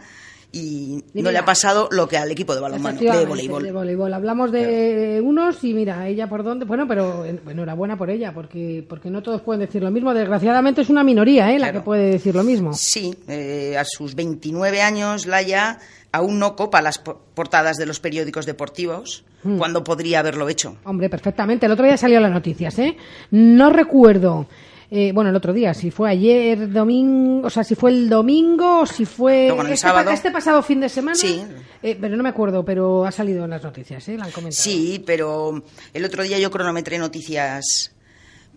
y, 0.51 1.03
no 1.13 1.31
le 1.31 1.37
ha 1.37 1.45
pasado 1.45 1.89
lo 1.91 2.07
que 2.07 2.17
al 2.17 2.31
equipo 2.31 2.55
de 2.55 2.61
balonmano, 2.61 2.99
de 2.99 3.25
voleibol. 3.25 3.63
De 3.63 3.71
voleibol. 3.71 4.13
Hablamos 4.13 4.51
de 4.51 5.21
unos 5.23 5.63
y 5.63 5.73
mira, 5.73 6.07
ella 6.07 6.27
por 6.27 6.43
dónde. 6.43 6.65
Bueno, 6.65 6.87
pero 6.87 7.23
enhorabuena 7.25 7.97
por 7.97 8.09
ella, 8.09 8.33
porque, 8.33 8.83
porque 8.87 9.11
no 9.11 9.21
todos 9.21 9.41
pueden 9.41 9.61
decir 9.61 9.83
lo 9.83 9.91
mismo. 9.91 10.13
Desgraciadamente 10.13 10.81
es 10.81 10.89
una 10.89 11.03
minoría 11.03 11.51
¿eh? 11.51 11.59
la 11.59 11.71
que 11.71 11.81
puede 11.81 12.11
decir 12.11 12.33
lo 12.33 12.43
mismo. 12.43 12.73
Sí, 12.73 13.13
eh, 13.27 13.77
a 13.77 13.85
sus 13.85 14.15
29 14.15 14.81
años, 14.81 15.27
Laia 15.27 15.79
aún 16.11 16.39
no 16.39 16.55
copa 16.55 16.81
las 16.81 16.97
portadas 16.97 17.77
de 17.77 17.85
los 17.85 17.99
periódicos 17.99 18.47
deportivos 18.47 19.23
hmm. 19.43 19.57
cuando 19.57 19.83
podría 19.83 20.19
haberlo 20.19 20.49
hecho. 20.49 20.77
Hombre, 20.83 21.09
perfectamente. 21.09 21.67
El 21.67 21.73
otro 21.73 21.85
día 21.85 21.97
salió 21.97 22.19
las 22.19 22.31
noticias, 22.31 22.79
¿eh? 22.79 22.97
No 23.31 23.69
recuerdo. 23.69 24.47
Eh, 24.91 25.11
bueno, 25.13 25.29
el 25.29 25.35
otro 25.35 25.53
día, 25.53 25.73
si 25.75 25.91
fue 25.91 26.09
ayer, 26.09 26.71
domingo, 26.71 27.45
o 27.45 27.49
sea, 27.49 27.63
si 27.63 27.75
fue 27.75 27.91
el 27.91 28.09
domingo 28.09 28.81
o 28.81 28.85
si 28.87 29.05
fue 29.05 29.47
este, 29.71 30.13
este, 30.13 30.31
pasado 30.31 30.63
fin 30.63 30.79
de 30.79 30.89
semana. 30.89 31.15
Sí. 31.15 31.43
Eh, 31.83 31.95
pero 31.99 32.17
no 32.17 32.23
me 32.23 32.29
acuerdo, 32.29 32.65
pero 32.65 33.05
ha 33.05 33.11
salido 33.11 33.43
en 33.45 33.51
las 33.51 33.63
noticias, 33.63 34.07
¿eh? 34.09 34.17
La 34.17 34.25
han 34.25 34.31
comentado. 34.31 34.63
Sí, 34.63 35.03
pero 35.05 35.63
el 35.93 36.05
otro 36.05 36.23
día 36.23 36.39
yo 36.39 36.49
cronometré 36.49 36.97
noticias 36.97 37.93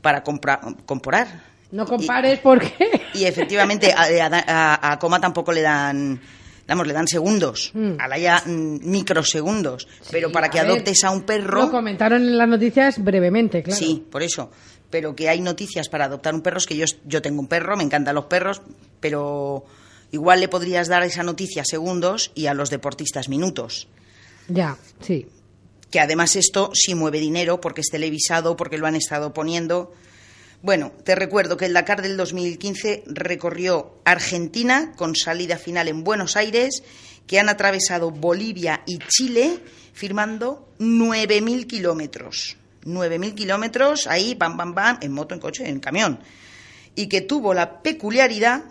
para 0.00 0.22
comprar. 0.22 0.60
No 1.70 1.86
compares 1.86 2.38
porque. 2.38 2.72
Y 3.14 3.24
efectivamente, 3.24 3.92
a 3.94 4.98
Coma 4.98 5.20
tampoco 5.20 5.52
le 5.52 5.60
dan 5.60 6.18
vamos, 6.72 6.86
le 6.86 6.92
dan 6.92 7.06
segundos, 7.06 7.70
mm. 7.74 7.94
a 7.98 8.08
la 8.08 8.18
ya 8.18 8.42
mm, 8.44 8.90
microsegundos, 8.90 9.88
pero 10.10 10.30
para 10.30 10.48
que 10.48 10.60
adoptes 10.60 11.04
a 11.04 11.10
un 11.10 11.22
perro... 11.22 11.62
Lo 11.62 11.70
comentaron 11.70 12.22
en 12.22 12.38
las 12.38 12.48
noticias 12.48 13.02
brevemente, 13.02 13.62
claro. 13.62 13.78
Sí, 13.78 14.04
por 14.10 14.22
eso. 14.22 14.50
Pero 14.92 15.16
que 15.16 15.30
hay 15.30 15.40
noticias 15.40 15.88
para 15.88 16.04
adoptar 16.04 16.34
un 16.34 16.42
perro, 16.42 16.58
es 16.58 16.66
que 16.66 16.76
yo, 16.76 16.84
yo 17.06 17.22
tengo 17.22 17.40
un 17.40 17.48
perro, 17.48 17.76
me 17.76 17.82
encantan 17.82 18.14
los 18.14 18.26
perros, 18.26 18.60
pero 19.00 19.64
igual 20.10 20.40
le 20.40 20.48
podrías 20.48 20.86
dar 20.86 21.02
esa 21.02 21.22
noticia 21.22 21.64
segundos 21.64 22.30
y 22.34 22.46
a 22.46 22.54
los 22.54 22.68
deportistas 22.68 23.30
minutos. 23.30 23.88
Ya, 24.48 24.76
sí. 25.00 25.26
Que 25.90 25.98
además 25.98 26.36
esto 26.36 26.72
sí 26.74 26.94
mueve 26.94 27.20
dinero 27.20 27.60
porque 27.60 27.80
es 27.80 27.88
televisado, 27.88 28.54
porque 28.54 28.76
lo 28.76 28.86
han 28.86 28.94
estado 28.94 29.32
poniendo. 29.32 29.94
Bueno, 30.60 30.92
te 31.04 31.14
recuerdo 31.14 31.56
que 31.56 31.64
el 31.64 31.72
Dakar 31.72 32.02
del 32.02 32.18
2015 32.18 33.04
recorrió 33.06 33.94
Argentina 34.04 34.92
con 34.94 35.16
salida 35.16 35.56
final 35.56 35.88
en 35.88 36.04
Buenos 36.04 36.36
Aires, 36.36 36.82
que 37.26 37.40
han 37.40 37.48
atravesado 37.48 38.10
Bolivia 38.10 38.82
y 38.86 38.98
Chile 38.98 39.58
firmando 39.94 40.68
9.000 40.78 41.66
kilómetros. 41.66 42.58
9.000 42.84 43.34
kilómetros 43.34 44.06
ahí, 44.06 44.34
pam, 44.34 44.56
pam, 44.56 44.74
pam, 44.74 44.98
en 45.00 45.12
moto, 45.12 45.34
en 45.34 45.40
coche, 45.40 45.68
en 45.68 45.80
camión. 45.80 46.20
Y 46.94 47.08
que 47.08 47.20
tuvo 47.20 47.54
la 47.54 47.82
peculiaridad 47.82 48.64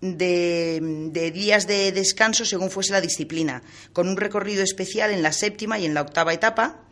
de, 0.00 1.08
de, 1.10 1.30
días 1.30 1.66
de 1.66 1.92
descanso 1.92 2.44
según 2.44 2.70
fuese 2.70 2.92
la 2.92 3.00
disciplina, 3.00 3.62
con 3.92 4.08
un 4.08 4.16
recorrido 4.16 4.62
especial 4.62 5.10
en 5.10 5.22
la 5.22 5.32
séptima 5.32 5.78
y 5.78 5.86
en 5.86 5.94
la 5.94 6.02
octava 6.02 6.34
etapa, 6.34 6.84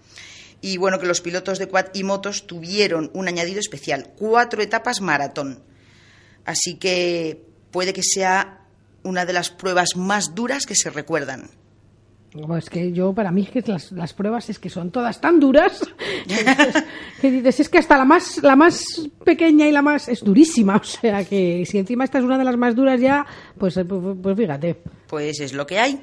y 0.62 0.76
bueno, 0.76 1.00
que 1.00 1.06
los 1.06 1.20
pilotos 1.20 1.58
de 1.58 1.66
quad 1.66 1.86
y 1.92 2.04
motos 2.04 2.46
tuvieron 2.46 3.10
un 3.14 3.26
añadido 3.26 3.58
especial, 3.58 4.12
cuatro 4.16 4.62
etapas 4.62 5.00
maratón. 5.00 5.62
Así 6.44 6.76
que 6.76 7.44
puede 7.72 7.92
que 7.92 8.02
sea 8.04 8.60
una 9.02 9.26
de 9.26 9.32
las 9.32 9.50
pruebas 9.50 9.96
más 9.96 10.34
duras 10.34 10.64
que 10.64 10.76
se 10.76 10.90
recuerdan. 10.90 11.50
Es 12.56 12.70
que 12.70 12.92
yo, 12.92 13.12
para 13.12 13.30
mí, 13.30 13.42
es 13.42 13.64
que 13.64 13.72
las, 13.90 14.14
pruebas 14.14 14.48
es 14.48 14.58
que 14.58 14.70
son 14.70 14.90
todas 14.90 15.20
tan 15.20 15.38
duras 15.38 15.80
que 17.20 17.30
dices, 17.30 17.60
es 17.60 17.68
que 17.68 17.78
hasta 17.78 17.98
la 17.98 18.04
más, 18.04 18.42
la 18.42 18.56
más 18.56 18.84
pequeña 19.24 19.66
y 19.66 19.72
la 19.72 19.82
más 19.82 20.08
es 20.08 20.24
durísima. 20.24 20.76
O 20.76 20.84
sea 20.84 21.24
que 21.24 21.64
si 21.66 21.78
encima 21.78 22.04
esta 22.04 22.18
es 22.18 22.24
una 22.24 22.38
de 22.38 22.44
las 22.44 22.56
más 22.56 22.74
duras 22.74 23.00
ya, 23.00 23.26
pues, 23.58 23.74
pues, 23.74 24.16
pues 24.22 24.36
fíjate. 24.36 24.76
Pues 25.08 25.40
es 25.40 25.52
lo 25.52 25.66
que 25.66 25.78
hay. 25.78 26.00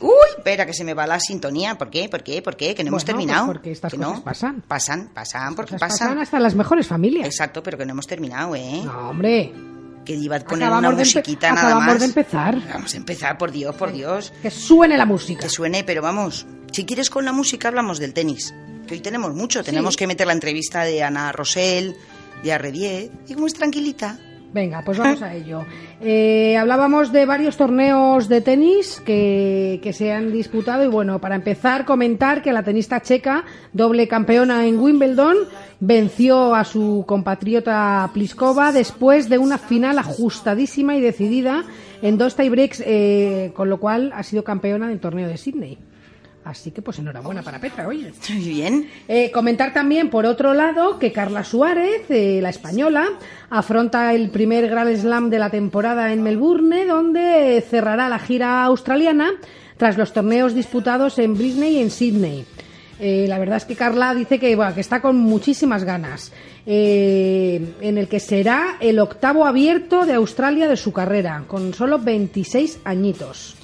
Uy, 0.00 0.10
espera, 0.36 0.66
que 0.66 0.74
se 0.74 0.84
me 0.84 0.92
va 0.92 1.06
la 1.06 1.18
sintonía. 1.18 1.78
¿Por 1.78 1.88
qué? 1.88 2.08
¿Por 2.08 2.22
qué? 2.22 2.42
¿Por 2.42 2.56
qué? 2.56 2.74
Que 2.74 2.84
no 2.84 2.88
hemos 2.88 3.04
terminado. 3.04 3.46
Pues 3.46 3.58
porque 3.58 3.72
estas 3.72 3.94
cosas 3.94 4.20
pasan. 4.20 4.62
Pasan, 4.68 5.10
pasan, 5.14 5.54
porque 5.54 5.78
pasan. 5.78 5.88
Pasan 5.88 6.18
hasta 6.18 6.38
las 6.38 6.54
mejores 6.54 6.86
familias. 6.86 7.26
Exacto, 7.26 7.62
pero 7.62 7.78
que 7.78 7.86
no 7.86 7.92
hemos 7.92 8.06
terminado, 8.06 8.54
¿eh? 8.54 8.82
No, 8.84 9.10
hombre. 9.10 9.52
Que 10.04 10.14
iba 10.14 10.36
a 10.36 10.40
poner 10.40 10.70
una 10.70 10.90
musiquita 10.90 11.52
nada 11.52 11.62
más. 11.62 11.72
Acabamos 11.74 11.98
de 12.00 12.04
empezar. 12.06 12.68
Vamos 12.72 12.94
a 12.94 12.96
empezar, 12.96 13.38
por 13.38 13.52
Dios, 13.52 13.74
por 13.76 13.92
Dios. 13.92 14.32
Que 14.42 14.50
suene 14.50 14.96
la 14.96 15.04
música. 15.04 15.42
Que 15.42 15.48
suene, 15.48 15.84
pero 15.84 16.02
vamos. 16.02 16.46
Si 16.72 16.84
quieres 16.84 17.10
con 17.10 17.24
la 17.24 17.32
música 17.32 17.68
hablamos 17.68 17.98
del 17.98 18.14
tenis. 18.14 18.54
Que 18.86 18.94
hoy 18.94 19.00
tenemos 19.00 19.34
mucho. 19.34 19.62
Tenemos 19.62 19.96
que 19.96 20.06
meter 20.06 20.26
la 20.26 20.32
entrevista 20.32 20.84
de 20.84 21.02
Ana 21.02 21.32
Rosell, 21.32 21.94
de 22.42 22.52
Arrediez. 22.52 23.10
Y 23.28 23.34
como 23.34 23.46
es 23.46 23.54
tranquilita. 23.54 24.18
Venga, 24.52 24.82
pues 24.84 24.98
vamos 24.98 25.22
a 25.22 25.32
ello. 25.32 25.64
Eh, 26.00 26.56
hablábamos 26.56 27.12
de 27.12 27.24
varios 27.24 27.56
torneos 27.56 28.28
de 28.28 28.40
tenis 28.40 29.00
que, 29.00 29.90
se 29.92 30.12
han 30.12 30.32
disputado 30.32 30.84
y 30.84 30.88
bueno, 30.88 31.20
para 31.20 31.36
empezar 31.36 31.84
comentar 31.84 32.42
que 32.42 32.52
la 32.52 32.64
tenista 32.64 33.00
checa, 33.00 33.44
doble 33.72 34.08
campeona 34.08 34.66
en 34.66 34.80
Wimbledon, 34.80 35.36
venció 35.78 36.54
a 36.54 36.64
su 36.64 37.04
compatriota 37.06 38.10
Pliskova 38.12 38.72
después 38.72 39.28
de 39.28 39.38
una 39.38 39.58
final 39.58 39.98
ajustadísima 39.98 40.96
y 40.96 41.00
decidida 41.00 41.64
en 42.02 42.18
dos 42.18 42.34
tiebreaks, 42.34 42.82
eh, 42.84 43.52
con 43.54 43.70
lo 43.70 43.78
cual 43.78 44.10
ha 44.14 44.24
sido 44.24 44.42
campeona 44.42 44.88
del 44.88 44.98
torneo 44.98 45.28
de 45.28 45.36
Sydney. 45.36 45.78
Así 46.44 46.70
que 46.70 46.80
pues 46.80 46.98
enhorabuena 46.98 47.42
para 47.42 47.60
Petra, 47.60 47.86
oye. 47.86 48.12
Muy 48.30 48.48
bien. 48.48 48.88
Eh, 49.08 49.30
comentar 49.30 49.74
también, 49.74 50.08
por 50.08 50.24
otro 50.24 50.54
lado, 50.54 50.98
que 50.98 51.12
Carla 51.12 51.44
Suárez, 51.44 52.02
eh, 52.08 52.40
la 52.40 52.48
española, 52.48 53.10
afronta 53.50 54.14
el 54.14 54.30
primer 54.30 54.68
Grand 54.68 54.96
Slam 54.96 55.28
de 55.28 55.38
la 55.38 55.50
temporada 55.50 56.12
en 56.12 56.22
Melbourne, 56.22 56.86
donde 56.86 57.62
cerrará 57.68 58.08
la 58.08 58.18
gira 58.18 58.64
australiana 58.64 59.32
tras 59.76 59.98
los 59.98 60.12
torneos 60.12 60.54
disputados 60.54 61.18
en 61.18 61.34
Brisbane 61.34 61.70
y 61.72 61.78
en 61.80 61.90
Sydney. 61.90 62.46
Eh, 62.98 63.26
la 63.28 63.38
verdad 63.38 63.56
es 63.56 63.64
que 63.64 63.76
Carla 63.76 64.14
dice 64.14 64.38
que, 64.38 64.58
que 64.74 64.80
está 64.80 65.00
con 65.00 65.16
muchísimas 65.16 65.84
ganas. 65.84 66.32
Eh, 66.72 67.74
en 67.80 67.98
el 67.98 68.06
que 68.06 68.20
será 68.20 68.76
el 68.78 69.00
octavo 69.00 69.44
abierto 69.44 70.06
de 70.06 70.12
Australia 70.12 70.68
de 70.68 70.76
su 70.76 70.92
carrera, 70.92 71.42
con 71.48 71.74
solo 71.74 71.98
26 71.98 72.78
añitos. 72.84 73.56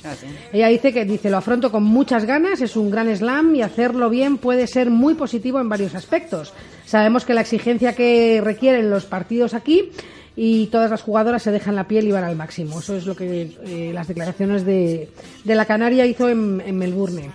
Ella 0.53 0.67
dice 0.67 0.93
que 0.93 1.05
dice 1.05 1.31
lo 1.31 1.37
afronto 1.37 1.71
con 1.71 1.85
muchas 1.85 2.25
ganas, 2.25 2.61
es 2.63 2.75
un 2.75 2.91
gran 2.91 3.17
slam 3.17 3.55
y 3.55 3.63
hacerlo 3.63 4.11
bien 4.11 4.39
puede 4.39 4.67
ser 4.67 4.91
muy 4.91 5.15
positivo 5.15 5.61
en 5.61 5.69
varios 5.69 5.95
aspectos. 5.95 6.53
Sabemos 6.85 7.25
que 7.25 7.35
la 7.35 7.43
exigencia 7.43 7.93
que 7.93 8.41
requieren 8.43 8.91
los 8.91 9.05
partidos 9.05 9.55
aquí 9.55 9.93
y 10.35 10.67
todas 10.67 10.91
las 10.91 11.03
jugadoras 11.03 11.45
se 11.45 11.53
dejan 11.53 11.77
la 11.77 11.87
piel 11.87 12.09
y 12.09 12.11
van 12.11 12.25
al 12.25 12.35
máximo. 12.35 12.81
Eso 12.81 12.97
es 12.97 13.07
lo 13.07 13.15
que 13.15 13.57
eh, 13.67 13.93
las 13.95 14.09
declaraciones 14.09 14.65
de, 14.65 15.11
de, 15.45 15.55
la 15.55 15.65
Canaria 15.65 16.07
hizo 16.07 16.29
en, 16.29 16.61
en 16.67 16.77
Melbourne. 16.77 17.31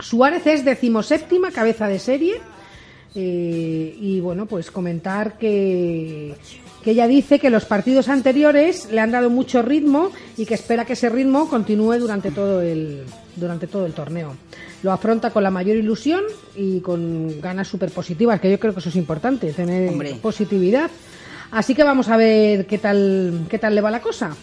Suárez 0.00 0.46
es 0.46 0.64
decimoséptima 0.64 1.50
cabeza 1.50 1.88
de 1.88 1.98
serie 1.98 2.40
eh, 3.14 3.96
y 4.00 4.20
bueno, 4.20 4.46
pues 4.46 4.70
comentar 4.70 5.38
que, 5.38 6.34
que 6.82 6.90
ella 6.90 7.06
dice 7.06 7.38
que 7.38 7.48
los 7.48 7.64
partidos 7.64 8.08
anteriores 8.08 8.90
le 8.90 9.00
han 9.00 9.10
dado 9.10 9.30
mucho 9.30 9.62
ritmo 9.62 10.10
y 10.36 10.46
que 10.46 10.54
espera 10.54 10.84
que 10.84 10.94
ese 10.94 11.08
ritmo 11.08 11.48
continúe 11.48 11.98
durante 11.98 12.30
todo 12.30 12.60
el, 12.60 13.04
durante 13.36 13.66
todo 13.66 13.86
el 13.86 13.92
torneo. 13.92 14.34
Lo 14.82 14.92
afronta 14.92 15.30
con 15.30 15.42
la 15.42 15.50
mayor 15.50 15.76
ilusión 15.76 16.22
y 16.56 16.80
con 16.80 17.40
ganas 17.40 17.68
súper 17.68 17.90
positivas, 17.90 18.40
que 18.40 18.50
yo 18.50 18.60
creo 18.60 18.74
que 18.74 18.80
eso 18.80 18.90
es 18.90 18.96
importante, 18.96 19.52
tener 19.52 20.20
positividad. 20.20 20.90
Así 21.50 21.74
que 21.74 21.84
vamos 21.84 22.08
a 22.08 22.16
ver 22.16 22.66
qué 22.66 22.78
tal, 22.78 23.46
qué 23.48 23.58
tal 23.58 23.74
le 23.74 23.80
va 23.80 23.90
la 23.90 24.00
cosa. 24.00 24.36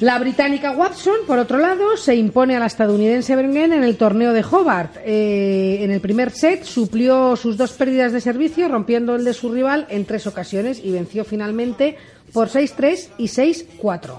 La 0.00 0.18
británica 0.18 0.70
Watson, 0.70 1.26
por 1.26 1.38
otro 1.38 1.58
lado, 1.58 1.98
se 1.98 2.16
impone 2.16 2.56
a 2.56 2.58
la 2.58 2.66
estadounidense 2.66 3.36
Bergen 3.36 3.74
en 3.74 3.84
el 3.84 3.98
torneo 3.98 4.32
de 4.32 4.42
Hobart. 4.42 4.96
Eh, 5.04 5.84
en 5.84 5.90
el 5.90 6.00
primer 6.00 6.30
set 6.30 6.64
suplió 6.64 7.36
sus 7.36 7.58
dos 7.58 7.72
pérdidas 7.72 8.10
de 8.12 8.22
servicio, 8.22 8.66
rompiendo 8.68 9.14
el 9.14 9.24
de 9.24 9.34
su 9.34 9.52
rival 9.52 9.86
en 9.90 10.06
tres 10.06 10.26
ocasiones 10.26 10.80
y 10.82 10.90
venció 10.90 11.26
finalmente 11.26 11.98
por 12.32 12.48
6-3 12.48 13.08
y 13.18 13.24
6-4. 13.26 14.18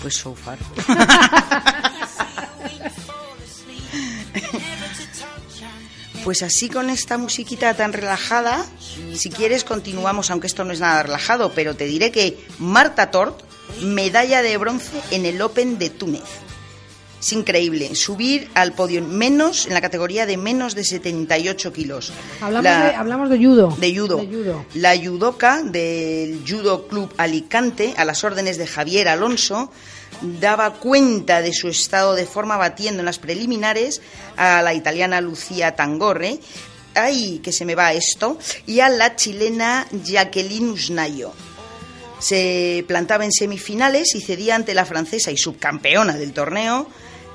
Pues 0.00 0.14
so 0.14 0.32
far. 0.34 0.58
Pues 6.24 6.42
así 6.42 6.68
con 6.68 6.88
esta 6.88 7.18
musiquita 7.18 7.74
tan 7.74 7.92
relajada, 7.92 8.64
si 9.14 9.28
quieres 9.28 9.64
continuamos, 9.64 10.30
aunque 10.30 10.46
esto 10.46 10.64
no 10.64 10.72
es 10.72 10.80
nada 10.80 11.02
relajado, 11.02 11.52
pero 11.52 11.74
te 11.74 11.84
diré 11.86 12.12
que 12.12 12.38
Marta 12.58 13.10
Tort, 13.10 13.42
medalla 13.80 14.40
de 14.42 14.56
bronce 14.56 15.00
en 15.10 15.26
el 15.26 15.42
Open 15.42 15.78
de 15.78 15.90
Túnez. 15.90 16.22
Es 17.20 17.32
increíble, 17.32 17.94
subir 17.94 18.50
al 18.54 18.72
podio 18.72 19.00
menos, 19.00 19.66
en 19.66 19.74
la 19.74 19.80
categoría 19.80 20.26
de 20.26 20.36
menos 20.36 20.74
de 20.74 20.84
78 20.84 21.72
kilos. 21.72 22.12
Hablamos, 22.40 22.64
de, 22.64 22.94
hablamos 22.96 23.30
de, 23.30 23.38
judo. 23.38 23.76
de 23.80 23.96
judo. 23.96 24.16
De 24.18 24.26
judo. 24.26 24.66
La 24.74 24.96
judoka 24.96 25.62
del 25.62 26.42
Judo 26.46 26.88
Club 26.88 27.12
Alicante, 27.18 27.94
a 27.96 28.04
las 28.04 28.24
órdenes 28.24 28.58
de 28.58 28.66
Javier 28.66 29.08
Alonso, 29.08 29.70
daba 30.22 30.74
cuenta 30.74 31.42
de 31.42 31.52
su 31.52 31.68
estado 31.68 32.14
de 32.14 32.26
forma 32.26 32.56
batiendo 32.56 33.00
en 33.00 33.06
las 33.06 33.18
preliminares 33.18 34.00
a 34.36 34.62
la 34.62 34.74
italiana 34.74 35.20
Lucía 35.20 35.76
Tangorre, 35.76 36.38
ay, 36.94 37.40
que 37.42 37.52
se 37.52 37.64
me 37.64 37.74
va 37.74 37.92
esto, 37.92 38.38
y 38.66 38.80
a 38.80 38.88
la 38.88 39.16
chilena 39.16 39.86
Jacqueline 39.92 40.70
Usnayo. 40.70 41.32
Se 42.18 42.84
plantaba 42.86 43.24
en 43.24 43.32
semifinales 43.32 44.14
y 44.14 44.20
cedía 44.20 44.54
ante 44.54 44.74
la 44.74 44.84
francesa 44.84 45.30
y 45.30 45.36
subcampeona 45.36 46.16
del 46.16 46.32
torneo, 46.32 46.86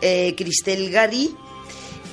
eh, 0.01 0.33
Christelle 0.37 0.89
Gary, 0.89 1.35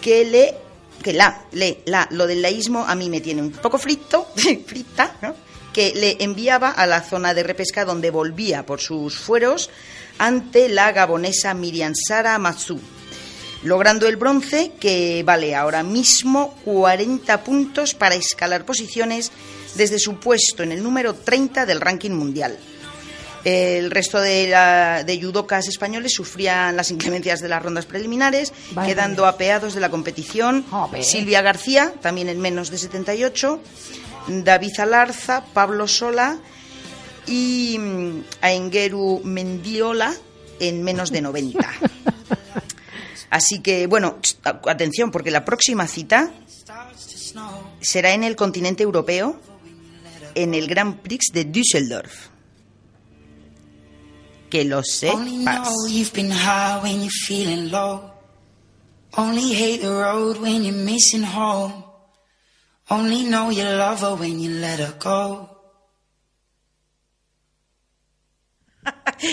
que 0.00 0.25
le 0.25 0.64
que 1.04 1.12
la, 1.12 1.45
le, 1.52 1.83
la, 1.85 2.09
lo 2.12 2.26
del 2.26 2.40
laísmo 2.40 2.87
a 2.87 2.95
mí 2.95 3.11
me 3.11 3.21
tiene 3.21 3.43
un 3.43 3.52
poco 3.52 3.76
frito, 3.76 4.26
frita, 4.66 5.14
que 5.71 5.93
le 5.95 6.16
enviaba 6.25 6.71
a 6.71 6.87
la 6.87 7.02
zona 7.02 7.35
de 7.35 7.43
repesca 7.43 7.85
donde 7.85 8.11
volvía 8.11 8.64
por 8.64 8.81
sus 8.81 9.19
fueros 9.19 9.69
ante 10.18 10.68
la 10.68 10.92
gabonesa 10.92 11.54
Miriam 11.54 11.92
Sara 11.94 12.38
Matsu, 12.38 12.80
logrando 13.62 14.06
el 14.06 14.16
bronce 14.16 14.73
que 14.78 15.23
vale 15.25 15.54
ahora 15.54 15.83
mismo 15.83 16.54
40 16.64 17.42
puntos 17.42 17.94
para 17.94 18.14
escalar 18.14 18.64
posiciones 18.64 19.33
desde 19.75 19.99
su 19.99 20.16
puesto 20.16 20.62
en 20.62 20.73
el 20.73 20.83
número 20.83 21.14
30 21.14 21.66
del 21.66 21.80
ranking 21.80 22.12
mundial. 22.12 22.59
El 23.44 23.90
resto 23.90 24.21
de, 24.21 24.49
la, 24.49 25.04
de 25.04 25.21
judocas 25.21 25.68
españoles 25.68 26.14
sufrían 26.14 26.76
las 26.76 26.90
inclemencias 26.90 27.41
de 27.41 27.49
las 27.49 27.62
rondas 27.62 27.84
preliminares, 27.84 28.54
quedando 28.86 29.26
apeados 29.26 29.75
de 29.75 29.80
la 29.80 29.91
competición. 29.91 30.65
Jope. 30.71 31.02
Silvia 31.02 31.43
García, 31.43 31.93
también 32.00 32.30
en 32.30 32.41
menos 32.41 32.71
de 32.71 32.78
78, 32.78 33.60
David 34.28 34.80
Alarza, 34.80 35.45
Pablo 35.52 35.86
Sola 35.86 36.39
y 37.26 37.76
mm, 37.78 38.25
Aingeru 38.43 39.21
Mendiola 39.25 40.15
en 40.60 40.82
menos 40.82 41.10
de 41.10 41.21
90. 41.23 41.58
Así 43.30 43.60
que, 43.60 43.87
bueno, 43.87 44.19
a- 44.45 44.60
atención, 44.71 45.10
porque 45.10 45.30
la 45.30 45.45
próxima 45.45 45.87
cita 45.87 46.30
será 47.80 48.13
en 48.15 48.23
el 48.25 48.37
continente 48.37 48.82
europeo, 48.82 49.41
en 50.34 50.54
el 50.54 50.67
Grand 50.69 50.97
Prix 51.00 51.30
de 51.32 51.45
Düsseldorf. 51.45 52.28
Que 54.50 54.65
lo 54.65 54.82
sepas. 54.84 55.69
Only 59.17 59.52
hate 59.54 59.80
the 59.80 59.91
road 59.91 60.39
when 60.41 60.65
you're 60.65 60.73
missing 60.84 61.23
home. 61.25 61.84
Only 62.91 63.23
know 63.25 63.50
you 63.50 63.63
love 63.65 64.00
her 64.00 64.15
when 64.17 64.41
you 64.41 64.50
let 64.50 64.78
her 64.80 64.95
go. 64.99 65.50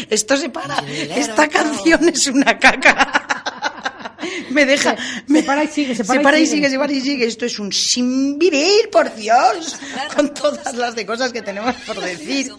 Esto 0.10 0.38
se 0.38 0.50
para. 0.50 0.78
Esta 1.16 1.48
canción 1.48 2.08
es 2.10 2.28
una 2.28 2.58
caca. 2.60 4.18
Me 4.50 4.66
deja. 4.66 4.96
Se- 5.28 5.34
se 5.34 5.44
para 5.44 5.64
y 5.64 5.68
sigue, 5.68 5.96
se 5.96 6.04
para 6.04 6.38
y 6.40 6.44
y 6.44 6.46
sigue. 6.46 6.56
sigue, 6.58 6.70
se 6.70 6.78
para 6.80 6.94
y 6.94 7.02
sigue. 7.02 7.26
Esto 7.26 7.46
es 7.46 7.58
un 7.60 7.72
sin 7.72 8.38
vivir, 8.38 8.90
por 8.92 9.14
Dios. 9.16 9.78
Con 10.16 10.34
todas 10.34 10.74
las 10.76 10.96
de 10.96 11.06
cosas 11.06 11.32
que 11.34 11.42
tenemos 11.42 11.74
por 11.88 12.00
decir. 12.00 12.52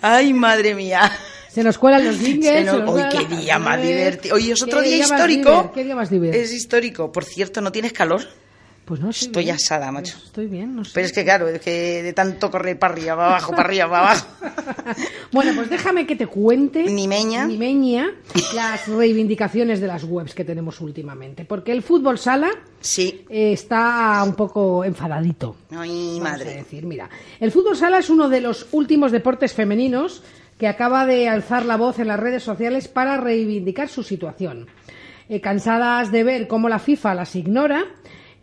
Ay, 0.00 0.32
madre 0.32 0.74
mía. 0.74 1.10
Se 1.52 1.62
nos 1.62 1.78
cuelan 1.78 2.04
los 2.04 2.16
jingles. 2.18 2.52
Se 2.52 2.58
se 2.58 2.64
nos- 2.64 2.80
nos 2.80 2.90
Hoy 2.90 3.02
qué 3.28 3.36
día 3.36 3.58
más 3.58 3.80
divertido. 3.80 4.34
Hoy 4.36 4.50
es 4.50 4.62
otro 4.62 4.80
¿Qué 4.82 4.88
día 4.88 5.04
histórico. 5.04 5.50
diver? 5.50 5.70
¿Qué 5.74 5.84
día 5.84 5.94
más 5.96 6.10
divertido? 6.10 6.42
Es 6.44 6.52
histórico. 6.52 7.12
Por 7.12 7.24
cierto, 7.24 7.60
¿no 7.60 7.70
tienes 7.72 7.92
calor? 7.92 8.26
Pues 8.84 9.00
no 9.00 9.08
estoy 9.10 9.26
Estoy 9.28 9.44
bien. 9.44 9.56
asada, 9.56 9.90
macho. 9.90 10.16
Estoy 10.22 10.46
bien, 10.46 10.76
no 10.76 10.84
sé. 10.84 10.90
Pero 10.94 11.06
es 11.06 11.12
que 11.14 11.24
claro, 11.24 11.48
es 11.48 11.58
que 11.60 12.02
de 12.02 12.12
tanto 12.12 12.50
correr 12.50 12.78
para 12.78 12.92
arriba, 12.92 13.16
para 13.16 13.28
abajo, 13.28 13.50
para 13.52 13.62
arriba, 13.64 13.88
para 13.88 14.02
abajo. 14.10 14.26
Bueno, 15.32 15.52
pues 15.56 15.68
déjame 15.70 16.06
que 16.06 16.14
te 16.14 16.26
cuente, 16.26 16.84
Nimeña. 16.84 17.46
Nimeña, 17.46 18.10
las 18.54 18.86
reivindicaciones 18.86 19.80
de 19.80 19.86
las 19.86 20.04
webs 20.04 20.34
que 20.34 20.44
tenemos 20.44 20.80
últimamente. 20.80 21.44
Porque 21.44 21.72
el 21.72 21.82
fútbol 21.82 22.18
sala 22.18 22.50
Sí. 22.80 23.24
eh, 23.30 23.52
está 23.52 24.22
un 24.24 24.34
poco 24.34 24.84
enfadadito. 24.84 25.56
Ay, 25.70 26.18
Vamos 26.20 26.20
a 26.20 26.30
madre. 26.30 26.54
decir, 26.56 26.84
mira, 26.84 27.08
el 27.40 27.50
fútbol 27.50 27.76
sala 27.76 27.98
es 27.98 28.10
uno 28.10 28.28
de 28.28 28.40
los 28.42 28.66
últimos 28.72 29.10
deportes 29.10 29.54
femeninos 29.54 30.22
que 30.58 30.68
acaba 30.68 31.04
de 31.06 31.28
alzar 31.28 31.64
la 31.66 31.76
voz 31.76 31.98
en 31.98 32.08
las 32.08 32.20
redes 32.20 32.42
sociales 32.44 32.86
para 32.86 33.16
reivindicar 33.16 33.88
su 33.88 34.02
situación. 34.04 34.66
Eh, 35.28 35.40
cansadas 35.40 36.12
de 36.12 36.22
ver 36.22 36.46
cómo 36.46 36.68
la 36.68 36.78
FIFA 36.78 37.14
las 37.14 37.34
ignora, 37.34 37.86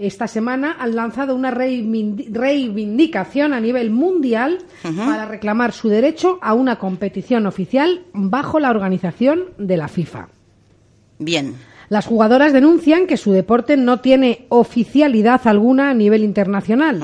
esta 0.01 0.27
semana 0.27 0.75
han 0.79 0.95
lanzado 0.95 1.35
una 1.35 1.51
reivindi- 1.51 2.27
reivindicación 2.31 3.53
a 3.53 3.59
nivel 3.59 3.91
mundial 3.91 4.59
para 4.83 5.25
reclamar 5.25 5.71
su 5.73 5.89
derecho 5.89 6.39
a 6.41 6.53
una 6.53 6.77
competición 6.77 7.45
oficial 7.45 8.03
bajo 8.13 8.59
la 8.59 8.69
organización 8.69 9.45
de 9.57 9.77
la 9.77 9.87
FIFA. 9.87 10.29
Bien. 11.19 11.55
Las 11.89 12.05
jugadoras 12.05 12.53
denuncian 12.53 13.05
que 13.05 13.17
su 13.17 13.31
deporte 13.33 13.75
no 13.77 13.99
tiene 13.99 14.45
oficialidad 14.49 15.41
alguna 15.45 15.89
a 15.89 15.93
nivel 15.93 16.23
internacional. 16.23 17.01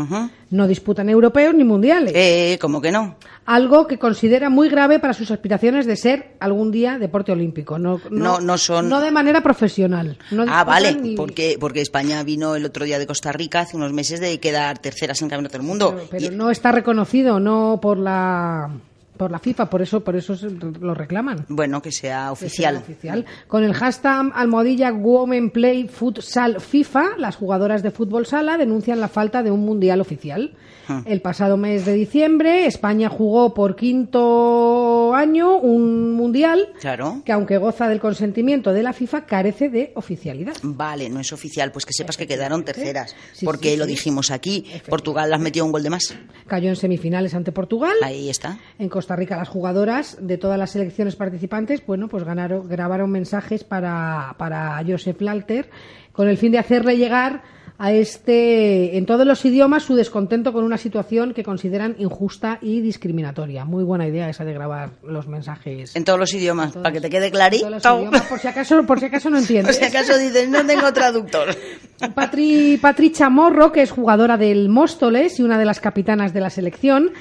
No 0.50 0.66
disputan 0.66 1.10
europeos 1.10 1.54
ni 1.54 1.64
mundiales. 1.66 2.14
Eh, 2.16 2.58
como 2.62 2.82
que 2.82 2.92
no. 2.92 3.16
Algo 3.46 3.86
que 3.88 3.98
considera 4.00 4.50
muy 4.50 4.70
grave 4.70 5.00
para 5.00 5.14
sus 5.14 5.30
aspiraciones 5.32 5.86
de 5.86 5.96
ser 5.98 6.36
algún 6.40 6.72
día 6.72 6.98
deporte 7.00 7.32
olímpico. 7.34 7.78
No, 7.78 8.00
No, 8.10 8.40
no 8.40 8.58
son- 8.58 8.88
No 8.88 9.02
de 9.02 9.12
manera 9.12 9.42
profesional. 9.42 10.18
No 10.32 10.46
Ah, 10.48 10.64
vale, 10.64 10.96
ni- 10.96 11.16
porque, 11.16 11.58
porque 11.60 11.82
España 11.82 12.24
vino 12.24 12.56
el 12.56 12.64
otro 12.66 12.86
día 12.86 12.98
de 13.00 13.06
Costa 13.08 13.32
Rica 13.34 13.62
hace 13.62 13.76
unos 13.76 13.92
meses 13.92 14.20
de 14.22 14.40
quedar 14.40 14.80
terceras 14.80 15.22
en 15.22 15.26
el 15.26 15.30
Campeonato 15.32 15.58
del 15.58 15.68
Mundo. 15.68 15.94
Pero, 15.96 16.08
pero 16.10 16.26
Y- 16.34 16.36
no 16.36 16.50
está 16.50 16.72
reconocido, 16.72 17.40
no 17.40 17.80
por 17.82 17.98
la 17.98 18.70
por 19.18 19.32
la 19.32 19.40
FIFA, 19.40 19.70
por 19.70 19.82
eso 19.82 20.02
por 20.02 20.16
eso 20.16 20.36
se- 20.36 20.50
lo 20.50 20.94
reclaman. 20.94 21.46
bueno, 21.50 21.82
que 21.82 21.92
sea 21.92 22.26
que 22.28 22.32
oficial. 22.34 22.76
sea 22.76 22.82
oficial. 22.84 23.26
Con 23.48 23.64
el 23.64 23.74
hashtag 23.74 24.32
almohadilla 24.34 24.94
Women 24.94 25.50
Play 25.52 25.88
Futsal 25.88 26.62
FIFA, 26.62 27.18
las 27.18 27.36
jugadoras 27.36 27.84
de 27.84 27.92
fútbol 27.92 28.26
sala 28.26 28.58
denuncian 28.58 29.00
la 29.00 29.08
falta 29.08 29.44
de 29.44 29.52
un 29.52 29.66
mundial 29.66 30.00
oficial. 30.02 30.52
Ah. 30.88 31.02
El 31.06 31.22
pasado 31.22 31.58
mes 31.58 31.86
de 31.86 31.94
diciembre, 31.94 32.66
España 32.66 33.10
jugó 33.10 33.54
por 33.54 33.76
quinto 33.76 35.14
año 35.16 35.58
un 35.58 36.12
mundial 36.14 36.70
Claro. 36.80 37.22
que 37.26 37.32
aunque 37.32 37.58
goza 37.58 37.88
del 37.88 38.00
consentimiento 38.00 38.74
de 38.74 38.84
la 38.84 38.94
FIFA 38.94 39.26
carece 39.26 39.70
de 39.70 39.92
oficialidad. 39.96 40.54
Vale, 40.64 41.10
no 41.10 41.20
es 41.20 41.32
oficial, 41.34 41.72
pues 41.72 41.86
que 41.86 41.94
sepas 41.94 42.18
que 42.18 42.28
quedaron 42.28 42.64
terceras, 42.64 43.16
Sí, 43.34 43.46
porque 43.46 43.72
sí, 43.72 43.78
lo 43.78 43.86
sí. 43.86 43.92
dijimos 43.92 44.32
aquí. 44.32 44.66
Portugal 44.90 45.30
las 45.30 45.40
metió 45.40 45.66
un 45.66 45.72
gol 45.72 45.84
de 45.84 45.90
más. 45.90 46.16
Cayó 46.48 46.70
en 46.70 46.76
semifinales 46.76 47.34
ante 47.34 47.52
Portugal. 47.52 47.94
Ahí 48.04 48.30
está. 48.30 48.58
En 48.80 48.90
Costa 48.90 49.16
Rica 49.16 49.38
las 49.38 49.50
jugadoras 49.50 50.18
de 50.22 50.38
todas 50.38 50.58
las 50.58 50.72
selecciones 50.72 51.16
participantes, 51.16 51.86
bueno, 51.86 52.08
pues 52.08 52.24
ganaron, 52.24 52.68
grabaron 52.68 53.10
mensajes 53.12 53.64
para, 53.64 54.36
para 54.38 54.82
Joseph 54.88 55.22
Lalter 55.22 55.70
con 56.12 56.28
el 56.28 56.38
fin 56.38 56.52
de 56.52 56.58
hacerle 56.60 56.98
llegar 56.98 57.44
a 57.80 57.92
este, 57.94 58.98
en 58.98 59.06
todos 59.06 59.26
los 59.28 59.44
idiomas, 59.46 59.84
su 59.84 59.96
descontento 59.96 60.52
con 60.52 60.64
una 60.64 60.78
situación 60.78 61.34
que 61.34 61.44
consideran 61.44 61.96
injusta 62.00 62.58
y 62.62 62.82
discriminatoria. 62.82 63.66
Muy 63.66 63.84
buena 63.84 64.08
idea 64.08 64.30
esa 64.30 64.44
de 64.46 64.54
grabar 64.54 64.90
los 65.04 65.28
mensajes. 65.28 65.96
En 65.96 66.04
todos 66.04 66.20
los 66.20 66.34
idiomas, 66.34 66.72
todos- 66.74 66.84
para 66.84 66.94
que 66.94 67.02
te 67.02 67.10
quede 67.10 67.28
en 67.28 67.32
todos 67.34 67.62
los 67.72 67.82
clarito. 67.82 68.00
idiomas, 68.00 68.22
por 68.24 68.40
si 68.40 68.48
acaso, 68.48 68.84
por 68.86 69.00
si 69.00 69.06
acaso 69.06 69.30
no 69.30 69.36
Por 69.38 69.42
entiendes. 69.44 69.76
si 69.78 69.84
acaso 69.86 70.18
dices, 70.18 70.50
no 70.50 70.66
tengo 70.66 70.92
traductor. 70.94 71.50
Patri, 72.16 72.78
Patri 72.80 73.12
Chamorro, 73.12 73.72
que 73.72 73.82
es 73.82 73.90
jugadora 73.92 74.38
del 74.38 74.70
Móstoles 74.70 75.40
y 75.40 75.44
una 75.44 75.58
de 75.58 75.66
las 75.66 75.80
capitanas 75.80 76.32
de 76.34 76.42
la 76.42 76.50
selección, 76.52 77.12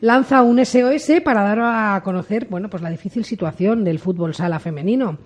lanza 0.00 0.42
un 0.42 0.64
SOS 0.64 1.20
para 1.24 1.42
dar 1.42 1.60
a 1.60 2.00
conocer 2.02 2.46
bueno, 2.50 2.68
pues 2.68 2.82
la 2.82 2.90
difícil 2.90 3.24
situación 3.24 3.84
del 3.84 3.98
fútbol 4.00 4.34
sala 4.34 4.58
femenino. 4.58 5.18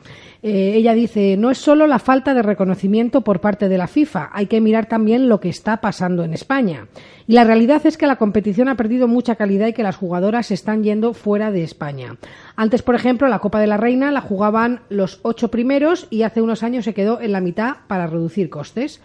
Eh, 0.42 0.72
ella 0.76 0.94
dice, 0.94 1.36
no 1.38 1.50
es 1.50 1.58
solo 1.58 1.86
la 1.86 1.98
falta 1.98 2.32
de 2.34 2.42
reconocimiento 2.42 3.22
por 3.22 3.40
parte 3.40 3.68
de 3.68 3.76
la 3.78 3.86
FIFA, 3.86 4.30
hay 4.32 4.46
que 4.46 4.60
mirar 4.60 4.69
también 4.86 5.28
lo 5.28 5.40
que 5.40 5.48
está 5.48 5.80
pasando 5.80 6.24
en 6.24 6.32
España. 6.32 6.86
Y 7.26 7.34
la 7.34 7.44
realidad 7.44 7.84
es 7.86 7.96
que 7.96 8.06
la 8.06 8.16
competición 8.16 8.68
ha 8.68 8.76
perdido 8.76 9.08
mucha 9.08 9.36
calidad 9.36 9.68
y 9.68 9.72
que 9.72 9.82
las 9.82 9.96
jugadoras 9.96 10.46
se 10.46 10.54
están 10.54 10.82
yendo 10.82 11.14
fuera 11.14 11.50
de 11.50 11.62
España. 11.62 12.16
Antes, 12.56 12.82
por 12.82 12.94
ejemplo, 12.94 13.28
la 13.28 13.38
Copa 13.38 13.60
de 13.60 13.66
la 13.66 13.76
Reina 13.76 14.10
la 14.10 14.20
jugaban 14.20 14.80
los 14.88 15.20
ocho 15.22 15.50
primeros 15.50 16.06
y 16.10 16.22
hace 16.22 16.42
unos 16.42 16.62
años 16.62 16.84
se 16.84 16.94
quedó 16.94 17.20
en 17.20 17.32
la 17.32 17.40
mitad 17.40 17.78
para 17.86 18.06
reducir 18.06 18.50
costes. 18.50 19.00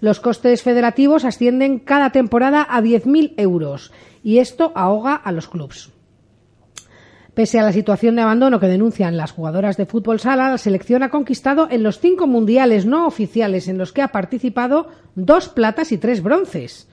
Los 0.00 0.20
costes 0.20 0.62
federativos 0.62 1.24
ascienden 1.24 1.80
cada 1.80 2.10
temporada 2.10 2.66
a 2.68 2.80
10.000 2.80 3.34
euros 3.36 3.92
y 4.22 4.38
esto 4.38 4.72
ahoga 4.74 5.14
a 5.14 5.32
los 5.32 5.48
clubes. 5.48 5.90
Pese 7.38 7.60
a 7.60 7.62
la 7.62 7.72
situación 7.72 8.16
de 8.16 8.22
abandono 8.22 8.58
que 8.58 8.66
denuncian 8.66 9.16
las 9.16 9.30
jugadoras 9.30 9.76
de 9.76 9.86
fútbol 9.86 10.18
sala, 10.18 10.50
la 10.50 10.58
selección 10.58 11.04
ha 11.04 11.10
conquistado 11.10 11.68
en 11.70 11.84
los 11.84 12.00
cinco 12.00 12.26
mundiales 12.26 12.84
no 12.84 13.06
oficiales 13.06 13.68
en 13.68 13.78
los 13.78 13.92
que 13.92 14.02
ha 14.02 14.08
participado 14.08 14.88
dos 15.14 15.48
platas 15.48 15.92
y 15.92 15.98
tres 15.98 16.20
bronces. 16.20 16.88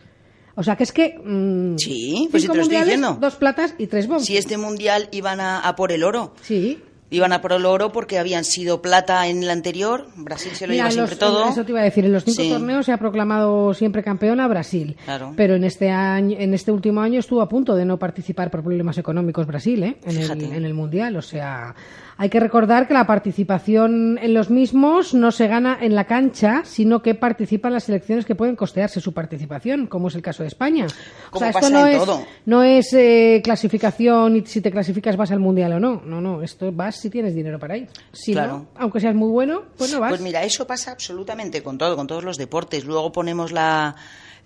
O 0.54 0.62
sea 0.62 0.76
que 0.76 0.84
es 0.84 0.92
que. 0.92 1.18
mm, 1.18 1.78
Sí, 1.80 2.28
pues 2.30 2.44
si 2.44 2.48
cinco 2.48 2.54
te 2.54 2.58
lo 2.60 2.62
estoy 2.62 2.78
mundiales, 2.78 2.86
diciendo. 2.86 3.18
Dos 3.20 3.36
platas 3.38 3.74
y 3.80 3.88
tres 3.88 4.08
bronces. 4.08 4.28
Si 4.28 4.38
este 4.38 4.60
mundial 4.60 5.10
iban 5.12 5.40
a, 5.40 5.62
a 5.62 5.76
por 5.76 5.92
el 5.92 6.04
oro. 6.04 6.36
Sí. 6.44 6.80
Iban 7.12 7.34
a 7.34 7.42
por 7.42 7.54
el 7.54 7.66
oro 7.68 7.92
porque 7.92 8.18
habían 8.18 8.44
sido 8.44 8.82
plata 8.82 9.28
en 9.28 9.44
el 9.44 9.50
anterior. 9.52 10.08
Brasil 10.16 10.52
se 10.56 10.66
lo 10.66 10.72
Mira, 10.74 10.90
lleva 10.90 11.02
los- 11.02 11.10
siempre 11.12 11.16
todo. 11.28 11.48
Eso 11.50 11.64
te 11.64 11.72
iba 11.72 11.82
a 11.82 11.84
decir. 11.84 12.04
En 12.04 12.12
los 12.14 12.24
cinco 12.26 12.42
Sí. 12.42 12.50
torneos 12.50 12.86
se 12.88 12.92
ha 12.94 12.98
proclamado 12.98 13.74
siempre 13.76 14.04
campeona 14.04 14.48
Brasil. 14.48 14.98
Claro. 15.06 15.34
Pero 15.38 15.56
en 15.56 15.64
este 15.64 15.92
año, 15.92 16.36
en 16.40 16.54
este 16.56 16.72
último 16.72 17.02
año 17.02 17.20
estuvo 17.20 17.42
a 17.42 17.48
punto 17.48 17.76
de 17.76 17.86
no 17.86 17.98
participar 18.00 18.50
por 18.50 18.64
problemas 18.64 18.98
económicos 18.98 19.46
Brasil, 19.46 19.84
¿eh? 19.84 19.98
En 20.04 20.18
el, 20.18 20.42
en 20.54 20.66
el 20.66 20.74
mundial. 20.74 21.16
O 21.16 21.22
sea, 21.22 21.76
hay 22.18 22.30
que 22.30 22.40
recordar 22.40 22.88
que 22.88 22.94
la 22.94 23.06
participación 23.06 24.18
en 24.22 24.34
los 24.34 24.50
mismos 24.50 25.14
no 25.14 25.32
se 25.32 25.48
gana 25.48 25.78
en 25.82 25.96
la 25.96 26.06
cancha, 26.06 26.62
sino 26.64 27.02
que 27.02 27.14
participan 27.14 27.74
las 27.74 27.84
selecciones 27.86 28.26
que 28.26 28.36
pueden 28.36 28.56
costearse 28.56 29.02
su 29.02 29.14
participación, 29.14 29.88
como 29.88 30.08
es 30.08 30.16
el 30.16 30.22
caso 30.22 30.44
de 30.44 30.48
España. 30.48 30.88
O 31.32 31.40
sea, 31.40 31.50
esto 31.50 31.70
no 31.70 31.86
es, 31.86 31.98
todo. 31.98 32.24
no 32.46 32.64
es 32.64 32.94
eh, 32.94 33.42
clasificación 33.44 34.38
y 34.38 34.46
si 34.46 34.62
te 34.62 34.72
clasificas 34.72 35.18
vas 35.18 35.32
al 35.32 35.40
mundial 35.40 35.74
o 35.74 35.80
no. 35.80 36.02
No, 36.06 36.22
no. 36.22 36.42
Esto 36.42 36.72
vas 36.72 36.96
si 36.96 37.10
tienes 37.10 37.36
dinero 37.36 37.60
para 37.60 37.78
ir. 37.78 37.90
Si 38.14 38.32
Claro. 38.32 38.52
no, 38.54 38.68
aunque 38.78 39.00
seas 39.00 39.16
muy 39.16 39.30
bueno, 39.30 39.64
pues 39.78 39.92
no 39.92 40.00
vas. 40.00 40.10
Pues 40.10 40.22
mira, 40.22 40.44
eso 40.44 40.66
pasa 40.66 40.92
absolutamente 40.92 41.62
con 41.62 41.78
todo, 41.78 41.96
con 41.96 42.08
todos 42.08 42.24
los 42.24 42.38
deportes. 42.38 42.86
Luego 42.86 43.12
ponemos 43.12 43.52
la, 43.52 43.96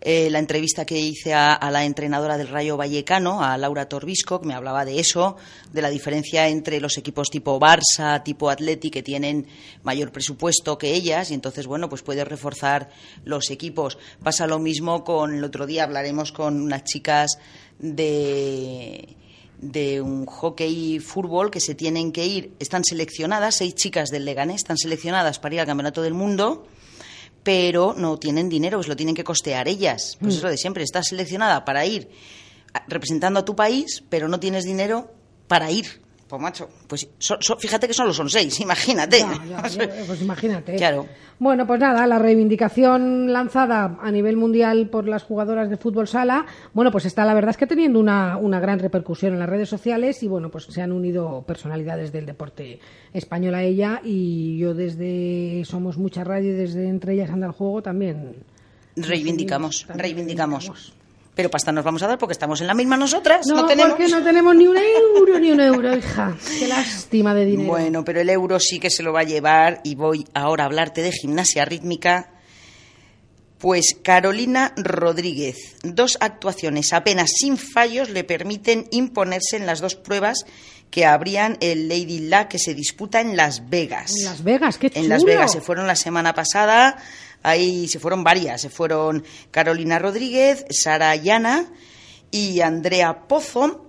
eh, 0.02 0.30
la 0.30 0.40
entrevista 0.40 0.86
que 0.86 0.98
hice 0.98 1.34
a, 1.34 1.60
la 1.72 1.84
entrenadora 1.84 2.38
del 2.38 2.48
Rayo 2.48 2.78
Vallecano, 2.78 3.44
a 3.44 3.58
Laura 3.58 3.90
Torbisco, 3.90 4.40
que 4.40 4.48
me 4.48 4.54
hablaba 4.54 4.86
de 4.86 5.00
eso, 5.00 5.36
de 5.74 5.82
la 5.82 5.90
diferencia 5.90 6.48
entre 6.48 6.80
los 6.80 6.98
equipos 6.98 7.30
tipo 7.30 7.60
Barça, 7.60 8.24
tipo 8.24 8.50
Atleti, 8.50 8.90
que 8.90 9.04
tienen 9.04 9.46
mayor 9.84 10.12
presupuesto 10.12 10.78
que 10.78 10.94
ellas, 10.94 11.32
y 11.32 11.34
entonces, 11.34 11.68
bueno, 11.68 11.90
pues 11.90 12.02
puedes 12.02 12.28
reforzar 12.28 12.90
los 13.26 13.50
equipos. 13.52 13.98
Pasa 14.24 14.48
lo 14.48 14.60
mismo 14.60 15.04
con, 15.04 15.36
el 15.36 15.44
otro 15.44 15.66
día 15.66 15.84
hablaremos 15.84 16.32
con 16.32 16.62
unas 16.62 16.86
chicas 16.86 17.38
de 17.78 19.18
de 19.62 20.02
un 20.02 20.26
hockey 20.26 20.96
y 20.96 21.00
fútbol 21.00 21.52
que 21.52 21.60
se 21.60 21.76
tienen 21.76 22.12
que 22.12 22.26
ir, 22.26 22.54
están 22.60 22.84
seleccionadas, 22.84 23.56
seis 23.56 23.76
chicas 23.76 24.10
del 24.10 24.26
Leganés 24.26 24.58
están 24.58 24.78
seleccionadas 24.78 25.40
para 25.40 25.56
ir 25.56 25.62
al 25.62 25.68
Campeonato 25.68 26.02
del 26.02 26.14
Mundo, 26.14 26.66
pero 27.44 27.94
no 27.98 28.18
tienen 28.18 28.50
dinero, 28.50 28.78
pues 28.78 28.88
lo 28.88 28.96
tienen 28.96 29.16
que 29.16 29.24
costear 29.24 29.68
ellas. 29.68 30.18
Pues 30.20 30.36
es 30.36 30.44
lo 30.44 30.50
de 30.50 30.58
siempre, 30.58 30.84
estás 30.84 31.08
seleccionada 31.08 31.66
para 31.66 31.86
ir 31.86 32.10
representando 32.88 33.40
a 33.40 33.46
tu 33.46 33.56
país, 33.56 34.04
pero 34.10 34.28
no 34.28 34.40
tienes 34.40 34.64
dinero 34.64 35.12
para 35.48 35.72
ir. 35.72 36.02
Pues 36.30 36.42
macho, 36.42 36.70
pues 36.88 37.10
so- 37.18 37.38
so- 37.42 37.58
fíjate 37.58 37.88
que 37.88 37.94
solo 37.96 38.14
son 38.14 38.30
seis, 38.30 38.60
imagínate. 38.62 39.18
Ya, 39.20 39.68
ya, 39.68 39.68
ya, 39.88 39.90
pues 40.06 40.22
imagínate. 40.22 40.76
Claro. 40.76 41.08
Bueno, 41.40 41.66
pues 41.66 41.80
nada, 41.80 42.06
la 42.06 42.20
reivindicación 42.20 43.34
lanzada 43.34 43.98
a 44.02 44.12
nivel 44.12 44.38
mundial 44.38 44.90
por 44.90 45.08
las 45.08 45.24
jugadoras 45.24 45.70
de 45.70 45.78
fútbol 45.78 46.08
sala, 46.08 46.46
bueno, 46.74 46.92
pues 46.92 47.06
está 47.06 47.26
la 47.26 47.34
verdad 47.34 47.52
es 47.52 47.58
que 47.58 47.66
teniendo 47.66 48.00
una, 48.00 48.38
una 48.38 48.60
gran 48.60 48.78
repercusión 48.78 49.34
en 49.34 49.40
las 49.40 49.50
redes 49.50 49.70
sociales 49.70 50.22
y 50.22 50.28
bueno, 50.28 50.52
pues 50.52 50.66
se 50.66 50.82
han 50.82 50.92
unido 50.92 51.44
personalidades 51.48 52.12
del 52.12 52.26
deporte 52.28 52.80
español 53.14 53.56
a 53.56 53.64
ella 53.64 54.02
y 54.04 54.58
yo 54.60 54.74
desde 54.76 55.64
Somos 55.66 55.98
Mucha 55.98 56.24
Radio 56.24 56.52
y 56.52 56.56
desde 56.56 56.88
Entre 56.90 57.14
ellas 57.14 57.32
Anda 57.32 57.48
el 57.48 57.54
Juego 57.54 57.82
también. 57.82 58.36
Reivindicamos, 58.96 59.86
También 59.88 60.04
reivindicamos. 60.04 60.66
reivindicamos. 60.68 60.99
Pero 61.40 61.50
pasta 61.50 61.72
nos 61.72 61.86
vamos 61.86 62.04
a 62.04 62.08
dar 62.08 62.18
porque 62.18 62.34
estamos 62.34 62.60
en 62.60 62.68
la 62.68 62.74
misma 62.74 62.98
nosotras, 62.98 63.48
no, 63.48 63.56
No, 63.56 63.66
tenemos. 63.66 63.92
porque 63.94 64.10
no 64.10 64.22
tenemos 64.22 64.54
ni 64.58 64.68
un 64.68 64.76
euro, 64.76 65.40
ni 65.40 65.52
un 65.52 65.62
euro, 65.62 65.96
hija. 65.96 66.36
Qué 66.60 66.68
lástima 66.68 67.34
de 67.34 67.46
dinero. 67.46 67.70
Bueno, 67.70 68.04
pero 68.04 68.20
el 68.20 68.30
euro 68.30 68.60
sí 68.60 68.78
que 68.78 68.90
se 68.90 69.04
lo 69.04 69.14
va 69.14 69.22
a 69.22 69.24
llevar 69.24 69.80
y 69.86 69.96
voy 69.96 70.26
ahora 70.34 70.64
a 70.64 70.66
hablarte 70.66 71.02
de 71.02 71.14
gimnasia 71.14 71.64
rítmica. 71.64 72.30
Pues 73.58 73.96
Carolina 74.04 74.74
Rodríguez, 74.76 75.78
dos 75.82 76.18
actuaciones 76.20 76.92
apenas 76.92 77.32
sin 77.40 77.58
fallos 77.58 78.10
le 78.10 78.26
permiten 78.26 78.88
imponerse 78.92 79.56
en 79.56 79.66
las 79.66 79.80
dos 79.80 79.96
pruebas 79.96 80.44
que 80.92 81.06
abrían 81.06 81.56
el 81.62 81.88
Lady 81.88 82.28
Luck 82.28 82.50
que 82.50 82.60
se 82.60 82.74
disputa 82.74 83.22
en 83.22 83.38
Las 83.38 83.70
Vegas. 83.70 84.12
En 84.18 84.26
Las 84.26 84.44
Vegas, 84.44 84.78
qué 84.78 84.90
chulo. 84.90 85.04
En 85.04 85.10
Las 85.10 85.24
Vegas 85.24 85.54
se 85.54 85.62
fueron 85.62 85.88
la 85.88 85.96
semana 85.96 86.34
pasada, 86.34 86.98
ahí 87.44 87.88
se 87.88 88.00
fueron 88.00 88.24
varias, 88.24 88.62
se 88.62 88.70
fueron 88.70 89.24
Carolina 89.52 90.00
Rodríguez, 90.00 90.66
Sara 90.70 91.16
Llana 91.16 91.72
y 92.32 92.62
Andrea 92.62 93.28
Pozo 93.28 93.86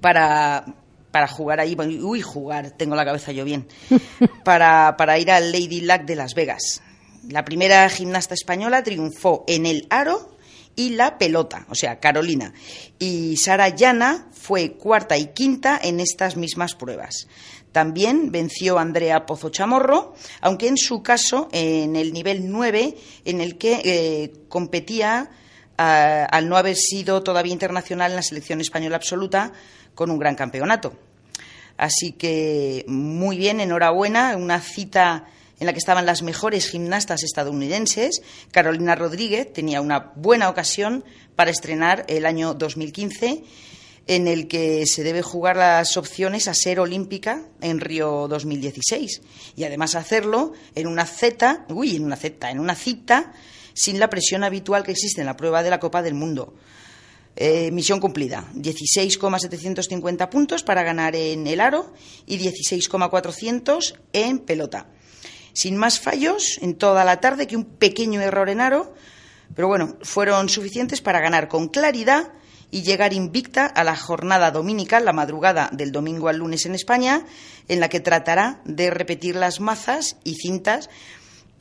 para, 0.00 0.64
para 1.10 1.28
jugar 1.28 1.60
ahí, 1.60 1.76
uy, 2.02 2.20
jugar, 2.20 2.72
tengo 2.72 2.96
la 2.96 3.04
cabeza 3.04 3.32
yo 3.32 3.44
bien, 3.44 3.66
para, 4.44 4.96
para 4.96 5.18
ir 5.18 5.30
al 5.30 5.52
Lady 5.52 5.80
Luck 5.80 6.02
de 6.02 6.16
Las 6.16 6.34
Vegas. 6.34 6.82
La 7.28 7.44
primera 7.44 7.88
gimnasta 7.88 8.34
española 8.34 8.82
triunfó 8.82 9.44
en 9.48 9.64
el 9.64 9.86
aro 9.88 10.36
y 10.76 10.90
la 10.90 11.18
pelota, 11.18 11.66
o 11.68 11.74
sea, 11.74 12.00
Carolina. 12.00 12.52
Y 12.98 13.36
Sara 13.36 13.68
Llana 13.70 14.28
fue 14.32 14.72
cuarta 14.72 15.16
y 15.16 15.28
quinta 15.28 15.80
en 15.82 16.00
estas 16.00 16.36
mismas 16.36 16.74
pruebas. 16.74 17.28
También 17.74 18.30
venció 18.30 18.78
Andrea 18.78 19.26
Pozo 19.26 19.48
Chamorro, 19.48 20.14
aunque 20.40 20.68
en 20.68 20.76
su 20.76 21.02
caso 21.02 21.48
en 21.50 21.96
el 21.96 22.12
nivel 22.12 22.48
9, 22.48 22.96
en 23.24 23.40
el 23.40 23.58
que 23.58 23.82
eh, 23.84 24.32
competía 24.48 25.28
al 25.76 26.48
no 26.48 26.56
haber 26.56 26.76
sido 26.76 27.24
todavía 27.24 27.52
internacional 27.52 28.12
en 28.12 28.16
la 28.16 28.22
selección 28.22 28.60
española 28.60 28.94
absoluta 28.94 29.52
con 29.96 30.12
un 30.12 30.20
gran 30.20 30.36
campeonato. 30.36 30.92
Así 31.76 32.12
que 32.12 32.84
muy 32.86 33.36
bien, 33.36 33.58
enhorabuena, 33.58 34.36
una 34.36 34.60
cita 34.60 35.24
en 35.58 35.66
la 35.66 35.72
que 35.72 35.80
estaban 35.80 36.06
las 36.06 36.22
mejores 36.22 36.70
gimnastas 36.70 37.24
estadounidenses. 37.24 38.22
Carolina 38.52 38.94
Rodríguez 38.94 39.52
tenía 39.52 39.80
una 39.80 40.12
buena 40.14 40.48
ocasión 40.48 41.04
para 41.34 41.50
estrenar 41.50 42.04
el 42.06 42.24
año 42.24 42.54
2015 42.54 43.42
en 44.06 44.28
el 44.28 44.48
que 44.48 44.86
se 44.86 45.02
debe 45.02 45.22
jugar 45.22 45.56
las 45.56 45.96
opciones 45.96 46.48
a 46.48 46.54
ser 46.54 46.78
olímpica 46.78 47.42
en 47.60 47.80
Río 47.80 48.28
2016 48.28 49.22
y 49.56 49.64
además 49.64 49.94
hacerlo 49.94 50.52
en 50.74 50.86
una 50.86 51.06
Z, 51.06 51.66
uy, 51.70 51.96
en 51.96 52.04
una 52.04 52.16
Z, 52.16 52.50
en 52.50 52.60
una 52.60 52.74
cita 52.74 53.32
sin 53.72 53.98
la 53.98 54.10
presión 54.10 54.44
habitual 54.44 54.84
que 54.84 54.92
existe 54.92 55.20
en 55.20 55.26
la 55.26 55.36
prueba 55.36 55.62
de 55.62 55.70
la 55.70 55.80
Copa 55.80 56.02
del 56.02 56.14
Mundo. 56.14 56.54
Eh, 57.36 57.72
misión 57.72 57.98
cumplida. 57.98 58.48
16,750 58.54 60.30
puntos 60.30 60.62
para 60.62 60.84
ganar 60.84 61.16
en 61.16 61.46
el 61.46 61.60
aro 61.60 61.92
y 62.26 62.36
16,400 62.36 63.98
en 64.12 64.38
pelota. 64.38 64.86
Sin 65.52 65.76
más 65.76 65.98
fallos 65.98 66.58
en 66.62 66.74
toda 66.74 67.04
la 67.04 67.20
tarde 67.20 67.46
que 67.46 67.56
un 67.56 67.64
pequeño 67.64 68.20
error 68.20 68.50
en 68.50 68.60
aro, 68.60 68.94
pero 69.54 69.66
bueno, 69.66 69.96
fueron 70.02 70.48
suficientes 70.48 71.00
para 71.00 71.20
ganar 71.20 71.48
con 71.48 71.68
claridad 71.68 72.32
y 72.70 72.82
llegar 72.82 73.12
invicta 73.12 73.66
a 73.66 73.84
la 73.84 73.96
jornada 73.96 74.50
dominical, 74.50 75.04
la 75.04 75.12
madrugada 75.12 75.70
del 75.72 75.92
domingo 75.92 76.28
al 76.28 76.38
lunes 76.38 76.66
en 76.66 76.74
España, 76.74 77.24
en 77.68 77.80
la 77.80 77.88
que 77.88 78.00
tratará 78.00 78.60
de 78.64 78.90
repetir 78.90 79.36
las 79.36 79.60
mazas 79.60 80.16
y 80.24 80.34
cintas 80.34 80.90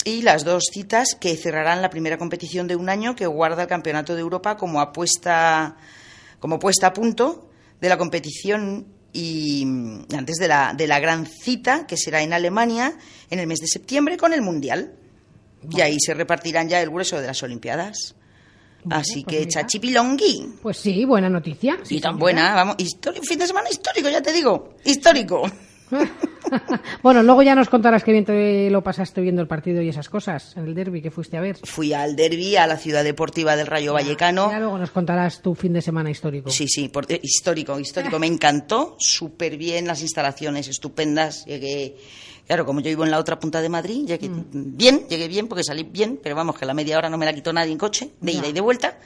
y 0.06 0.22
las 0.22 0.44
dos 0.44 0.66
citas 0.72 1.16
que 1.16 1.36
cerrarán 1.38 1.82
la 1.82 1.90
primera 1.90 2.18
competición 2.18 2.68
de 2.68 2.76
un 2.76 2.90
año 2.90 3.16
que 3.16 3.26
guarda 3.26 3.64
el 3.64 3.68
Campeonato 3.70 4.16
de 4.16 4.22
Europa 4.22 4.58
como 4.58 4.82
apuesta 4.82 5.78
como 6.40 6.60
puesta 6.60 6.88
a 6.88 6.94
punto 6.94 7.50
de 7.80 7.88
la 7.88 7.98
competición 7.98 8.86
y 9.14 9.64
mm, 9.66 10.06
antes 10.18 10.36
de 10.38 10.50
la, 10.50 10.74
de 10.76 10.88
la 10.88 11.00
gran 11.00 11.26
cita 11.26 11.88
que 11.88 11.96
será 11.96 12.22
en 12.22 12.34
Alemania 12.34 12.98
en 13.30 13.40
el 13.40 13.48
mes 13.48 13.60
de 13.60 13.68
septiembre 13.68 14.18
con 14.18 14.34
el 14.34 14.42
Mundial. 14.42 14.94
Y 15.72 15.80
ahí 15.80 15.98
se 16.00 16.14
repartirán 16.14 16.68
ya 16.68 16.82
el 16.82 16.90
grueso 16.90 17.22
de 17.22 17.28
las 17.28 17.42
Olimpiadas. 17.44 18.16
Así 18.90 19.24
pues 19.24 19.26
que 19.26 19.40
mira. 19.46 19.50
chachipilongui. 19.52 20.48
Pues 20.62 20.78
sí, 20.78 21.06
buena 21.06 21.30
noticia. 21.30 21.78
y 21.90 22.00
tan 22.00 22.18
buena, 22.18 22.54
vamos, 22.56 22.76
histori- 22.78 23.22
fin 23.22 23.40
de 23.40 23.48
semana 23.48 23.70
histórico, 23.70 24.10
ya 24.10 24.22
te 24.22 24.32
digo, 24.34 24.76
histórico. 24.86 25.44
bueno, 27.04 27.22
luego 27.24 27.44
ya 27.44 27.56
nos 27.56 27.70
contarás 27.70 28.04
qué 28.04 28.12
bien 28.12 28.26
te 28.26 28.70
lo 28.70 28.82
pasaste 28.84 29.22
viendo 29.22 29.42
el 29.42 29.48
partido 29.48 29.82
y 29.82 29.90
esas 29.90 30.10
cosas 30.10 30.56
en 30.58 30.66
el 30.66 30.74
derby 30.76 31.02
que 31.02 31.12
fuiste 31.12 31.38
a 31.38 31.42
ver. 31.42 31.58
Fui 31.64 31.94
al 31.94 32.16
derby, 32.16 32.56
a 32.56 32.66
la 32.68 32.78
ciudad 32.78 33.04
deportiva 33.04 33.56
del 33.56 33.68
Rayo 33.68 33.94
Vallecano. 33.94 34.50
Ya 34.50 34.60
luego 34.60 34.78
nos 34.78 34.92
contarás 34.92 35.42
tu 35.42 35.56
fin 35.56 35.74
de 35.74 35.82
semana 35.82 36.10
histórico. 36.10 36.50
Sí, 36.50 36.68
sí, 36.68 36.90
por- 36.90 37.06
eh, 37.12 37.20
histórico, 37.22 37.80
histórico. 37.80 38.18
Me 38.20 38.28
encantó, 38.28 38.96
súper 39.00 39.58
bien, 39.58 39.86
las 39.88 40.02
instalaciones 40.02 40.68
estupendas. 40.68 41.46
Llegué, 41.46 41.96
claro, 42.48 42.66
como 42.66 42.80
yo 42.82 42.90
vivo 42.90 43.04
en 43.06 43.12
la 43.12 43.20
otra 43.20 43.40
punta 43.40 43.62
de 43.62 43.70
Madrid, 43.70 44.06
llegué 44.08 44.30
Mm. 44.30 44.44
bien, 44.78 45.08
llegué 45.08 45.28
bien 45.28 45.48
porque 45.48 45.64
salí 45.64 45.84
bien, 45.84 46.20
pero 46.22 46.36
vamos, 46.36 46.58
que 46.58 46.66
la 46.66 46.74
media 46.74 46.98
hora 46.98 47.10
no 47.10 47.18
me 47.18 47.26
la 47.26 47.34
quitó 47.34 47.52
nadie 47.54 47.72
en 47.72 47.78
coche, 47.78 48.10
de 48.22 48.32
ida 48.32 48.48
y 48.48 48.54
de 48.54 48.62
vuelta. 48.62 48.98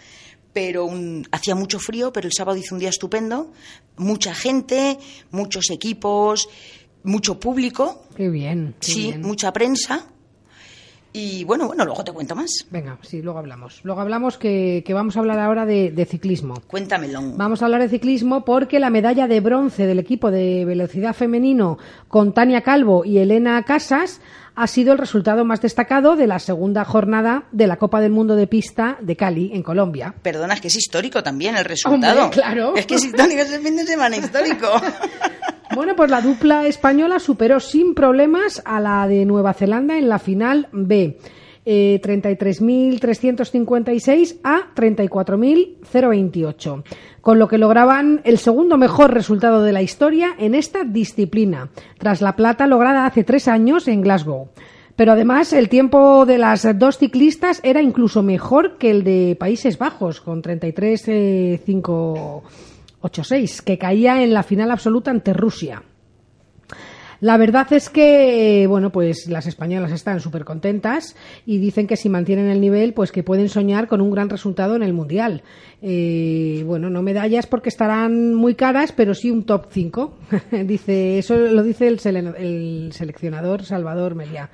Pero 0.54 0.86
un- 0.86 1.28
hacía 1.32 1.54
mucho 1.54 1.78
frío, 1.80 2.12
pero 2.12 2.26
el 2.28 2.34
sábado 2.34 2.58
hizo 2.58 2.74
un 2.74 2.80
día 2.80 2.90
estupendo. 2.90 3.52
Mucha 3.98 4.34
gente, 4.34 4.98
muchos 5.32 5.70
equipos, 5.70 6.50
mucho 7.04 7.40
público, 7.40 8.04
Qué 8.16 8.30
bien. 8.30 8.74
qué 8.80 8.86
sí, 8.92 9.04
bien. 9.08 9.22
mucha 9.22 9.54
prensa. 9.54 10.08
Y 11.20 11.44
bueno, 11.46 11.66
bueno, 11.66 11.84
luego 11.84 12.04
te 12.04 12.12
cuento 12.12 12.36
más. 12.36 12.68
Venga, 12.70 13.00
sí, 13.02 13.24
luego 13.24 13.40
hablamos. 13.40 13.80
Luego 13.84 14.02
hablamos 14.02 14.38
que, 14.38 14.84
que 14.86 14.94
vamos 14.94 15.18
a 15.18 15.22
hablar 15.22 15.40
ahora 15.40 15.66
de, 15.66 15.90
de 15.90 16.06
ciclismo. 16.06 16.62
Cuéntamelo. 16.68 17.22
Vamos 17.36 17.64
a 17.64 17.66
hablar 17.66 17.82
de 17.82 17.90
ciclismo 17.90 18.46
porque 18.46 18.80
la 18.80 18.92
medalla 18.92 19.28
de 19.28 19.40
bronce 19.40 19.88
del 19.88 19.98
equipo 19.98 20.30
de 20.30 20.64
velocidad 20.64 21.16
femenino 21.16 21.80
con 22.08 22.34
Tania 22.34 22.62
Calvo 22.62 23.04
y 23.04 23.18
Elena 23.18 23.64
Casas 23.64 24.22
ha 24.54 24.68
sido 24.68 24.94
el 24.94 25.00
resultado 25.00 25.44
más 25.44 25.60
destacado 25.60 26.16
de 26.16 26.28
la 26.28 26.38
segunda 26.38 26.86
jornada 26.86 27.46
de 27.52 27.66
la 27.66 27.78
Copa 27.78 28.00
del 28.00 28.12
Mundo 28.12 28.36
de 28.36 28.46
Pista 28.46 28.98
de 29.02 29.16
Cali, 29.16 29.52
en 29.54 29.64
Colombia. 29.64 30.14
Perdona, 30.22 30.54
es 30.54 30.62
que 30.62 30.68
es 30.68 30.76
histórico 30.76 31.24
también 31.24 31.58
el 31.58 31.66
resultado. 31.66 32.26
Hombre, 32.26 32.40
claro. 32.42 32.76
Es 32.76 32.86
que 32.86 32.96
es 32.96 33.06
histórico, 33.06 33.42
es 33.42 33.54
el 33.54 33.62
fin 33.62 33.76
de 33.76 33.86
semana 33.86 34.18
histórico. 34.18 34.68
Bueno, 35.78 35.96
pues 35.96 36.10
la 36.10 36.22
dupla 36.22 36.66
española 36.66 37.20
superó 37.20 37.60
sin 37.60 37.94
problemas 37.94 38.64
a 38.66 38.80
la 38.80 39.08
de 39.08 39.26
Nueva 39.26 39.54
Zelanda 39.54 40.00
en 40.00 40.10
la 40.10 40.18
final 40.18 40.70
B. 40.72 41.20
Eh, 41.68 42.02
33.356 42.04 44.40
a 44.44 44.74
34.028, 44.74 46.84
con 47.22 47.38
lo 47.38 47.48
que 47.48 47.60
lograban 47.60 48.22
el 48.24 48.40
segundo 48.40 48.80
mejor 48.80 49.14
resultado 49.14 49.62
de 49.62 49.72
la 49.72 49.84
historia 49.84 50.34
en 50.40 50.56
esta 50.56 50.84
disciplina, 50.84 51.70
tras 52.00 52.24
la 52.24 52.36
plata 52.36 52.66
lograda 52.66 53.06
hace 53.06 53.24
tres 53.24 53.48
años 53.48 53.88
en 53.88 54.02
Glasgow. 54.02 54.50
Pero 54.96 55.12
además 55.12 55.54
el 55.54 55.70
tiempo 55.70 56.26
de 56.26 56.40
las 56.40 56.68
dos 56.80 56.98
ciclistas 56.98 57.62
era 57.64 57.84
incluso 57.84 58.24
mejor 58.24 58.80
que 58.80 58.90
el 58.90 59.04
de 59.04 59.38
Países 59.40 59.78
Bajos, 59.78 60.22
con 60.22 60.42
33.586, 63.02 63.64
que 63.64 63.78
caía 63.78 64.24
en 64.24 64.34
la 64.34 64.44
final 64.44 64.72
absoluta 64.72 65.12
ante 65.12 65.34
Rusia. 65.34 65.84
La 67.20 67.38
verdad 67.38 67.72
es 67.74 67.90
que, 67.90 68.68
bueno, 68.68 68.92
pues 68.92 69.28
las 69.28 69.48
españolas 69.48 69.92
están 69.92 70.20
súper 70.20 70.46
contentas 70.46 71.16
y 71.48 71.58
dicen 71.58 71.88
que 71.88 71.96
si 71.96 72.10
mantienen 72.10 72.48
el 72.48 72.62
nivel, 72.62 72.94
pues 72.94 73.12
que 73.12 73.24
pueden 73.24 73.50
soñar 73.50 73.88
con 73.88 74.02
un 74.02 74.12
gran 74.12 74.30
resultado 74.30 74.76
en 74.76 74.84
el 74.84 74.94
Mundial. 74.94 75.42
Eh, 75.82 76.64
bueno, 76.68 76.92
no 76.92 77.02
medallas 77.02 77.48
porque 77.48 77.70
estarán 77.70 78.36
muy 78.36 78.54
caras, 78.54 78.92
pero 78.92 79.16
sí 79.16 79.32
un 79.32 79.46
top 79.46 79.66
5. 79.72 80.18
dice, 80.66 81.18
eso 81.18 81.36
lo 81.38 81.64
dice 81.64 81.88
el, 81.88 82.00
el 82.06 82.90
seleccionador 82.94 83.64
Salvador 83.64 84.14
Meliá. 84.14 84.52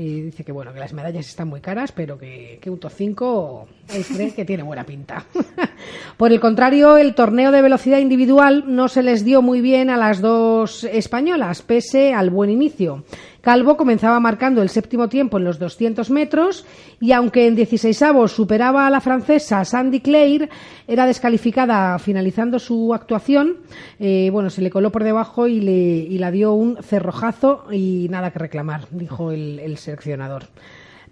Y 0.00 0.22
dice 0.22 0.44
que 0.44 0.52
bueno, 0.52 0.72
que 0.72 0.80
las 0.80 0.94
medallas 0.94 1.28
están 1.28 1.48
muy 1.48 1.60
caras, 1.60 1.92
pero 1.92 2.16
que, 2.16 2.58
que 2.62 2.70
un 2.70 2.80
top 2.80 2.90
5 2.90 3.68
él 3.94 4.04
cree 4.06 4.32
que 4.32 4.46
tiene 4.46 4.62
buena 4.62 4.82
pinta. 4.82 5.26
Por 6.16 6.32
el 6.32 6.40
contrario, 6.40 6.96
el 6.96 7.14
torneo 7.14 7.52
de 7.52 7.60
velocidad 7.60 7.98
individual 7.98 8.64
no 8.66 8.88
se 8.88 9.02
les 9.02 9.26
dio 9.26 9.42
muy 9.42 9.60
bien 9.60 9.90
a 9.90 9.98
las 9.98 10.22
dos 10.22 10.84
españolas, 10.84 11.60
pese 11.60 12.14
al 12.14 12.30
buen 12.30 12.48
inicio. 12.48 13.04
Calvo 13.40 13.76
comenzaba 13.76 14.20
marcando 14.20 14.62
el 14.62 14.68
séptimo 14.68 15.08
tiempo 15.08 15.38
en 15.38 15.44
los 15.44 15.58
200 15.58 16.10
metros 16.10 16.66
y 17.00 17.12
aunque 17.12 17.46
en 17.46 17.56
16 17.56 18.02
avos 18.02 18.32
superaba 18.32 18.86
a 18.86 18.90
la 18.90 19.00
francesa 19.00 19.64
Sandy 19.64 20.00
Claire, 20.00 20.48
era 20.86 21.06
descalificada 21.06 21.98
finalizando 21.98 22.58
su 22.58 22.92
actuación. 22.92 23.58
Eh, 23.98 24.28
bueno, 24.32 24.50
se 24.50 24.62
le 24.62 24.70
coló 24.70 24.92
por 24.92 25.04
debajo 25.04 25.46
y, 25.46 25.60
le, 25.60 25.72
y 25.72 26.18
la 26.18 26.30
dio 26.30 26.52
un 26.52 26.76
cerrojazo 26.82 27.66
y 27.72 28.08
nada 28.10 28.30
que 28.30 28.38
reclamar, 28.38 28.86
dijo 28.90 29.32
el, 29.32 29.58
el 29.58 29.78
seleccionador. 29.78 30.44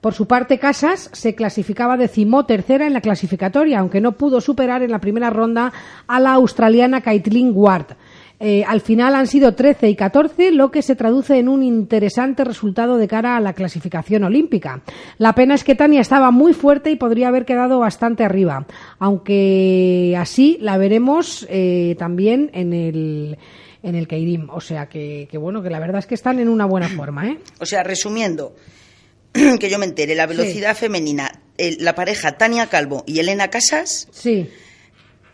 Por 0.01 0.15
su 0.15 0.29
parte, 0.29 0.59
Casas 0.61 1.11
se 1.13 1.35
clasificaba 1.35 1.97
decimotercera 1.97 2.87
en 2.87 2.93
la 2.93 3.01
clasificatoria, 3.01 3.81
aunque 3.81 4.01
no 4.01 4.13
pudo 4.13 4.41
superar 4.41 4.83
en 4.83 4.93
la 4.93 5.01
primera 5.01 5.29
ronda 5.29 5.73
a 6.07 6.21
la 6.21 6.35
australiana 6.35 7.01
Caitlin 7.01 7.51
Ward. 7.53 7.97
Eh, 8.41 8.63
al 8.65 8.81
final 8.81 9.17
han 9.17 9.27
sido 9.27 9.55
13 9.55 9.89
y 9.89 9.97
14, 9.97 10.53
lo 10.53 10.71
que 10.71 10.83
se 10.83 10.95
traduce 10.95 11.39
en 11.39 11.49
un 11.49 11.65
interesante 11.65 12.45
resultado 12.45 12.97
de 12.97 13.09
cara 13.09 13.37
a 13.37 13.41
la 13.41 13.53
clasificación 13.53 14.23
olímpica. 14.23 14.83
La 15.19 15.35
pena 15.35 15.55
es 15.57 15.65
que 15.65 15.75
Tania 15.75 16.01
estaba 16.01 16.31
muy 16.31 16.53
fuerte 16.53 16.91
y 16.91 16.97
podría 16.97 17.29
haber 17.29 17.45
quedado 17.45 17.81
bastante 17.81 18.23
arriba, 18.23 18.65
aunque 19.01 20.15
así 20.19 20.57
la 20.61 20.79
veremos 20.79 21.47
eh, 21.51 21.97
también 21.99 22.51
en 22.55 22.73
el 22.73 23.39
en 23.83 23.95
el 23.95 24.09
Keirim. 24.09 24.49
O 24.51 24.61
sea 24.61 24.89
que, 24.89 25.29
que 25.31 25.39
bueno, 25.39 25.63
que 25.63 25.71
la 25.71 25.79
verdad 25.81 25.99
es 26.01 26.07
que 26.07 26.15
están 26.15 26.39
en 26.39 26.49
una 26.49 26.65
buena 26.67 26.89
forma, 26.97 27.29
¿eh? 27.29 27.39
O 27.61 27.67
sea, 27.67 27.83
resumiendo, 27.83 28.55
que 29.33 29.69
yo 29.71 29.79
me 29.79 29.87
entere, 29.87 30.15
la 30.15 30.27
velocidad 30.27 30.77
femenina, 30.77 31.31
el- 31.57 31.79
la 31.81 31.95
pareja 31.95 32.33
Tania 32.39 32.67
Calvo 32.67 33.03
y 33.07 33.19
Elena 33.19 33.49
Casas, 33.49 34.09
Sí. 34.13 34.49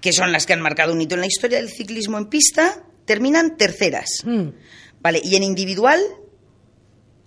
que 0.00 0.12
son 0.12 0.32
las 0.32 0.46
que 0.46 0.52
han 0.54 0.60
marcado 0.60 0.92
un 0.92 1.00
hito 1.00 1.14
en 1.14 1.20
la 1.22 1.26
historia 1.26 1.58
del 1.58 1.68
ciclismo 1.70 2.18
en 2.18 2.26
pista, 2.26 2.82
terminan 3.04 3.56
terceras. 3.56 4.08
Mm. 4.24 4.48
Vale, 5.00 5.20
y 5.22 5.36
en 5.36 5.42
individual, 5.42 6.00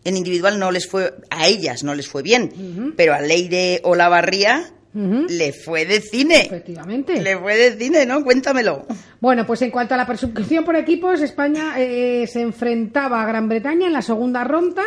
en 0.03 0.17
individual 0.17 0.57
no 0.59 0.71
les 0.71 0.87
fue, 0.87 1.13
a 1.29 1.47
ellas 1.47 1.83
no 1.83 1.93
les 1.95 2.07
fue 2.07 2.23
bien, 2.23 2.93
pero 2.95 3.13
a 3.13 3.21
Leire 3.21 3.81
Olavarría 3.83 4.71
Ujú. 4.95 5.25
le 5.29 5.53
fue 5.53 5.85
de 5.85 6.01
cine. 6.01 6.41
Efectivamente. 6.47 7.21
Le 7.21 7.37
fue 7.37 7.55
de 7.55 7.77
cine, 7.77 8.05
¿no? 8.05 8.23
Cuéntamelo. 8.23 8.85
Bueno, 9.19 9.45
pues 9.45 9.61
en 9.61 9.69
cuanto 9.69 9.93
a 9.93 9.97
la 9.97 10.07
persecución 10.07 10.63
por 10.63 10.75
equipos, 10.75 11.21
España 11.21 11.75
eh, 11.77 12.25
se 12.25 12.41
enfrentaba 12.41 13.21
a 13.21 13.25
Gran 13.27 13.47
Bretaña 13.47 13.85
en 13.87 13.93
la 13.93 14.01
segunda 14.01 14.43
ronda, 14.43 14.83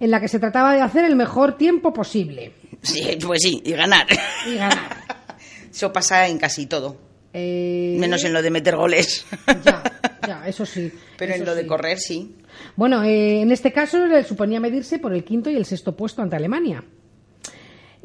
en 0.00 0.10
la 0.10 0.20
que 0.20 0.28
se 0.28 0.38
trataba 0.40 0.74
de 0.74 0.82
hacer 0.82 1.04
el 1.04 1.16
mejor 1.16 1.56
tiempo 1.56 1.92
posible 1.94 2.52
Sí, 2.82 3.16
pues 3.24 3.40
sí, 3.42 3.62
y 3.64 3.70
ganar. 3.72 4.06
y 4.46 4.56
ganar. 4.56 5.04
Eso 5.72 5.90
pasa 5.92 6.28
en 6.28 6.36
casi 6.38 6.66
todo, 6.66 6.96
Eh, 7.36 7.96
menos 7.98 8.22
en 8.24 8.32
lo 8.32 8.40
de 8.42 8.50
meter 8.50 8.76
goles. 8.76 9.26
Ya, 9.64 9.82
ya, 10.26 10.46
eso 10.48 10.64
sí. 10.64 10.90
Pero 11.18 11.34
en 11.34 11.44
lo 11.44 11.54
de 11.54 11.66
correr 11.66 11.98
sí. 11.98 12.36
Bueno, 12.76 13.02
eh, 13.02 13.40
en 13.40 13.50
este 13.50 13.72
caso 13.72 14.06
le 14.06 14.22
suponía 14.22 14.60
medirse 14.60 15.00
por 15.00 15.12
el 15.12 15.24
quinto 15.24 15.50
y 15.50 15.56
el 15.56 15.64
sexto 15.64 15.96
puesto 15.96 16.22
ante 16.22 16.36
Alemania. 16.36 16.84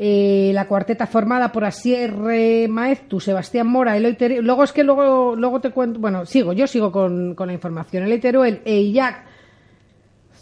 Eh, 0.02 0.52
la 0.54 0.65
cuarteta 0.68 1.06
formada 1.08 1.52
por 1.52 1.65
Asier 1.65 2.13
eh, 2.32 2.68
Maeztu, 2.70 3.20
Sebastián 3.20 3.68
Mora, 3.68 3.96
Eloy 3.98 4.13
Teruel- 4.15 4.42
Luego 4.42 4.63
es 4.63 4.72
que 4.72 4.84
luego, 4.84 5.36
luego 5.36 5.60
te 5.62 5.72
cuento. 5.72 6.00
Bueno, 6.00 6.26
sigo, 6.26 6.54
yo 6.54 6.65
sigo 6.68 6.92
con, 6.92 7.36
con 7.36 7.48
la 7.48 7.54
información. 7.54 8.04
Eloy 8.04 8.20
Teruel 8.20 8.62
e 8.65 8.78
Iyak 8.80 9.26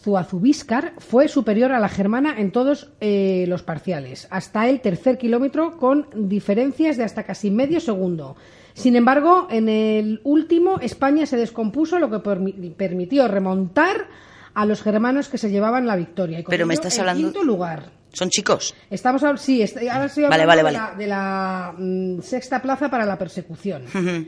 Zuazubíscar 0.03 0.93
fue 0.99 1.27
superior 1.27 1.71
a 1.71 1.79
la 1.79 1.89
germana 1.89 2.35
en 2.39 2.51
todos 2.51 2.91
eh, 3.01 3.45
los 3.47 3.63
parciales, 3.63 4.27
hasta 4.29 4.69
el 4.69 4.79
tercer 4.79 5.17
kilómetro 5.17 5.77
con 5.77 6.07
diferencias 6.29 6.95
de 6.97 7.03
hasta 7.03 7.23
casi 7.23 7.49
medio 7.51 7.79
segundo. 7.79 8.35
Sin 8.77 8.95
embargo, 8.95 9.47
en 9.49 9.69
el 9.69 10.21
último 10.23 10.79
España 10.79 11.25
se 11.25 11.35
descompuso, 11.35 11.97
lo 11.97 12.09
que 12.11 12.17
permi- 12.17 12.73
permitió 12.75 13.27
remontar 13.27 14.07
a 14.53 14.65
los 14.65 14.83
germanos 14.83 15.29
que 15.29 15.37
se 15.39 15.49
llevaban 15.49 15.87
la 15.87 15.95
victoria. 15.95 16.39
Y 16.39 16.43
Pero 16.43 16.65
me 16.67 16.75
estás 16.75 16.93
en 16.95 17.01
hablando- 17.01 17.23
quinto 17.31 17.43
lugar. 17.43 17.89
Son 18.13 18.29
chicos. 18.29 18.75
Estamos 18.89 19.23
hab- 19.23 19.37
sí, 19.37 19.61
est- 19.61 19.77
ahora 19.77 20.05
estoy 20.05 20.23
Vale, 20.23 20.43
hablando 20.43 20.47
vale, 20.47 20.57
de 20.57 20.63
vale. 20.63 20.77
la, 20.77 20.97
de 20.97 21.07
la, 21.07 21.75
mm, 21.77 22.21
sexta 22.21 22.61
plaza 22.61 22.89
para 22.89 23.05
la 23.05 23.17
persecución. 23.17 23.83
Ujú. 23.85 24.27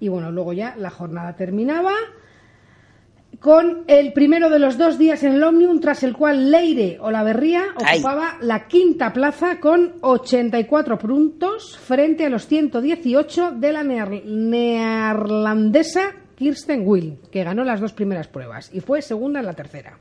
Y 0.00 0.08
bueno, 0.08 0.30
luego 0.30 0.52
ya 0.52 0.74
la 0.76 0.90
jornada 0.90 1.34
terminaba 1.36 1.92
con 3.40 3.84
el 3.86 4.12
primero 4.12 4.50
de 4.50 4.58
los 4.58 4.76
dos 4.76 4.98
días 4.98 5.22
en 5.24 5.32
el 5.32 5.42
Omnium, 5.42 5.80
tras 5.80 6.02
el 6.02 6.14
cual 6.14 6.50
Leire 6.50 6.98
Olaverría 7.00 7.62
Ay. 7.84 7.98
ocupaba 7.98 8.36
la 8.42 8.68
quinta 8.68 9.12
plaza 9.12 9.58
con 9.60 9.94
84 10.02 10.98
puntos 10.98 11.78
frente 11.78 12.26
a 12.26 12.28
los 12.30 12.46
118 12.46 13.52
de 13.52 13.72
la 13.72 13.82
neer- 13.82 14.24
neerlandesa 14.24 16.12
Kirsten 16.36 16.82
Will, 16.86 17.18
que 17.30 17.44
ganó 17.44 17.64
las 17.64 17.80
dos 17.80 17.92
primeras 17.92 18.28
pruebas 18.28 18.70
y 18.72 18.80
fue 18.80 19.02
segunda 19.02 19.40
en 19.40 19.46
la 19.46 19.54
tercera. 19.54 19.98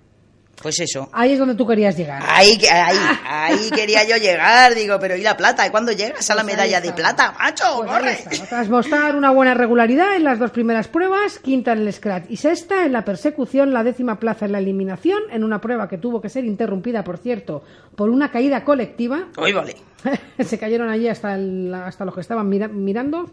Pues 0.61 0.77
eso. 0.81 1.09
Ahí 1.13 1.31
es 1.33 1.39
donde 1.39 1.55
tú 1.55 1.65
querías 1.65 1.95
llegar. 1.95 2.21
Ahí, 2.27 2.59
ahí, 2.69 2.97
ahí 3.25 3.69
quería 3.73 4.03
yo 4.05 4.17
llegar, 4.17 4.75
digo, 4.75 4.97
pero 4.99 5.15
¿y 5.15 5.21
la 5.21 5.37
plata? 5.37 5.65
¿Y 5.65 5.69
cuándo 5.69 5.91
llegas 5.93 6.29
a 6.29 6.35
la 6.35 6.41
Pues 6.43 6.53
medalla 6.55 6.81
de 6.81 6.91
plata, 6.91 7.33
macho? 7.39 7.63
Pues 7.77 7.89
¡Corre! 7.89 8.17
Tras 8.49 8.67
mostrar 8.69 9.15
una 9.15 9.31
buena 9.31 9.53
regularidad 9.53 10.15
en 10.15 10.25
las 10.25 10.37
dos 10.37 10.51
primeras 10.51 10.87
pruebas, 10.89 11.39
quinta 11.39 11.71
en 11.71 11.79
el 11.79 11.93
scratch 11.93 12.25
y 12.29 12.35
sexta 12.37 12.85
en 12.85 12.91
la 12.91 13.05
persecución, 13.05 13.71
la 13.73 13.83
décima 13.83 14.19
plaza 14.19 14.45
en 14.47 14.51
la 14.51 14.59
eliminación, 14.59 15.19
en 15.31 15.43
una 15.45 15.61
prueba 15.61 15.87
que 15.87 15.97
tuvo 15.97 16.21
que 16.21 16.27
ser 16.29 16.43
interrumpida, 16.43 17.03
por 17.05 17.17
cierto, 17.19 17.63
por 17.95 18.09
una 18.09 18.29
caída 18.29 18.63
colectiva. 18.65 19.27
Oy, 19.37 19.53
vale. 19.53 19.75
Se 20.45 20.57
cayeron 20.57 20.89
allí 20.89 21.07
hasta, 21.07 21.35
el- 21.35 21.73
hasta 21.73 22.03
los 22.05 22.13
que 22.15 22.21
estaban 22.21 22.47
mira- 22.49 22.67
mirando. 22.67 23.29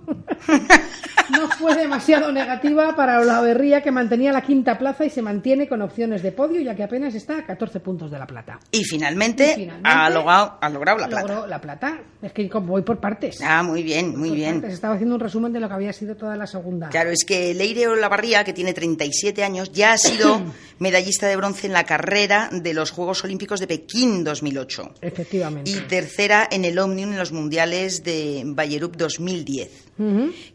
no 1.31 1.49
fue 1.49 1.75
demasiado 1.75 2.33
negativa 2.33 2.95
para 2.97 3.21
Olaverría, 3.21 3.83
que 3.83 3.91
mantenía 3.91 4.33
la 4.33 4.43
quinta 4.43 4.79
plaza 4.79 5.05
y 5.05 5.11
se 5.11 5.23
mantiene 5.23 5.69
con 5.69 5.83
opciones 5.83 6.23
de 6.23 6.33
podio, 6.33 6.61
ya 6.61 6.75
que 6.75 6.83
apenas 6.83 7.15
está 7.15 7.39
a 7.39 7.47
14 7.47 7.81
puntos 7.81 8.11
de 8.11 8.19
la 8.19 8.27
plata. 8.27 8.59
Y 8.71 8.85
finalmente, 8.85 9.53
Y 9.53 9.55
finalmente, 9.55 9.89
ha, 9.89 10.11
logrado, 10.11 10.59
ha 10.61 10.69
logrado 10.69 10.99
la 10.99 11.09
plata. 11.09 11.23
Logró 11.27 11.47
la 11.47 11.61
plata. 11.61 12.01
Es 12.23 12.33
que 12.33 12.49
voy 12.49 12.83
por 12.83 12.99
partes. 12.99 13.39
Ah, 13.43 13.62
muy 13.62 13.83
bien, 13.83 14.19
muy 14.19 14.31
bien. 14.31 14.61
partes. 14.61 14.75
Estaba 14.75 14.95
haciendo 14.95 15.15
un 15.15 15.21
resumen 15.21 15.53
de 15.53 15.61
lo 15.61 15.69
que 15.69 15.75
había 15.75 15.93
sido 15.93 16.17
toda 16.17 16.37
la 16.37 16.47
segunda. 16.47 16.89
Claro, 16.89 17.11
es 17.11 17.25
que 17.25 17.55
Leire 17.55 17.89
Olavarría, 17.89 18.45
que 18.45 18.53
tiene 18.53 18.73
37 18.73 19.45
años, 19.45 19.73
ya 19.73 19.93
ha 19.93 19.99
sido 19.99 20.41
medallista 20.79 21.27
de 21.27 21.37
bronce 21.37 21.67
en 21.67 21.73
la 21.73 21.85
carrera 21.85 22.49
de 22.53 22.75
los 22.75 22.91
Juegos 22.91 23.25
Olímpicos 23.25 23.61
de 23.61 23.67
Pekín 23.67 24.25
2008 24.25 24.95
Efectivamente. 25.01 25.71
y 25.71 25.75
tercera 25.83 26.47
en 26.51 26.65
el 26.65 26.79
Omnium 26.79 27.12
en 27.12 27.19
los 27.19 27.33
Mundiales 27.33 28.05
de 28.05 28.43
Ballerup 28.45 28.97
2010, 28.97 29.86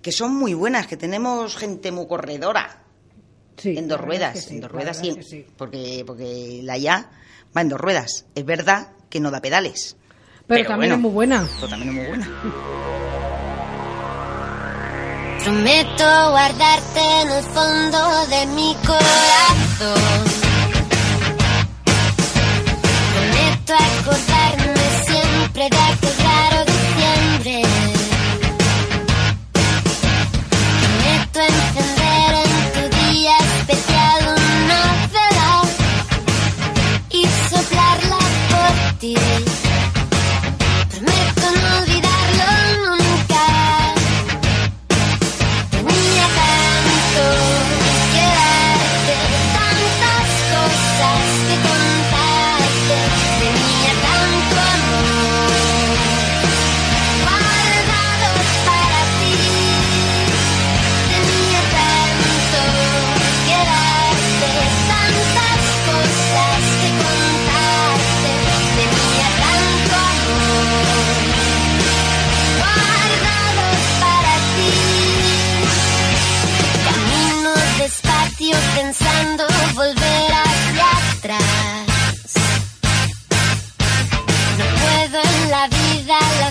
Que 0.01 0.12
son 0.12 0.36
muy 0.36 0.54
buenas, 0.54 0.88
que 0.88 0.97
tenemos 0.97 1.56
gente 1.56 1.91
muy 1.91 2.08
corredora 2.08 2.82
Sí, 3.58 3.77
en 3.77 3.88
dos 3.88 4.01
ruedas, 4.01 4.36
es 4.36 4.43
que 4.43 4.49
sí, 4.49 4.56
en 4.56 4.62
dos 4.62 4.71
ruedas 4.71 4.97
sí, 4.97 5.45
porque, 5.56 6.04
porque 6.06 6.62
la 6.63 6.77
ya 6.77 7.12
va 7.56 7.62
en 7.62 7.69
dos 7.69 7.80
ruedas. 7.80 8.25
Es 8.34 8.43
verdad 8.43 8.89
que 9.10 9.19
no 9.19 9.30
da 9.30 9.39
pedales. 9.39 9.97
Pero, 10.47 10.67
también 10.67 10.80
bueno, 10.89 10.95
es 10.95 11.01
muy 11.01 11.12
buena. 11.12 11.47
Pero 11.56 11.67
también 11.67 11.89
es 11.89 11.95
muy 11.95 12.06
buena. 12.08 12.27
Prometo 15.43 16.32
guardarte 16.32 16.99
en 17.21 17.30
el 17.30 17.43
fondo 17.43 18.27
de 18.27 18.45
mi 18.47 18.75
corazón. 18.86 20.23
Prometo 23.13 23.73
acordarme 23.73 24.86
siempre 25.06 25.69
de 25.69 25.77
aquel 25.77 26.11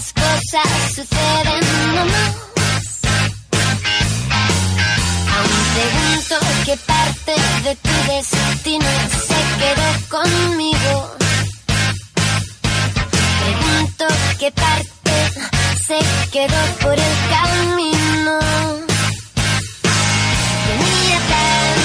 las 0.01 0.13
cosas 0.15 0.69
suceden 0.95 1.95
nomás. 1.95 2.35
Aún 5.35 5.61
pregunto 5.75 6.37
qué 6.65 6.77
parte 6.87 7.35
de 7.65 7.73
tu 7.77 7.95
destino 8.11 8.91
se 9.29 9.41
quedó 9.61 9.89
conmigo. 10.09 10.93
Pregunto 13.43 14.05
qué 14.39 14.51
parte 14.53 15.13
se 15.87 15.99
quedó 16.31 16.63
por 16.81 16.97
el 17.09 17.17
camino. 17.35 18.35
Tenía 20.67 21.19
tanto 21.33 21.80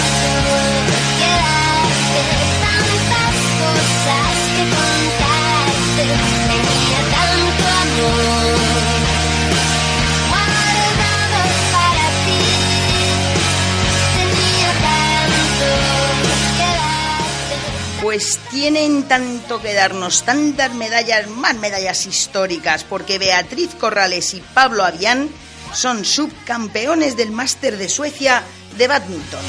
Pues 18.15 18.39
tienen 18.49 19.09
tanto 19.09 19.61
que 19.61 19.73
darnos, 19.73 20.23
tantas 20.23 20.73
medallas, 20.73 21.27
más 21.27 21.53
medallas 21.55 22.05
históricas, 22.05 22.85
porque 22.85 23.19
Beatriz 23.19 23.75
Corrales 23.75 24.33
y 24.33 24.39
Pablo 24.39 24.85
Avián 24.85 25.27
son 25.73 26.05
subcampeones 26.05 27.17
del 27.17 27.31
Máster 27.31 27.75
de 27.75 27.89
Suecia 27.89 28.41
de 28.77 28.87
badminton. 28.87 29.43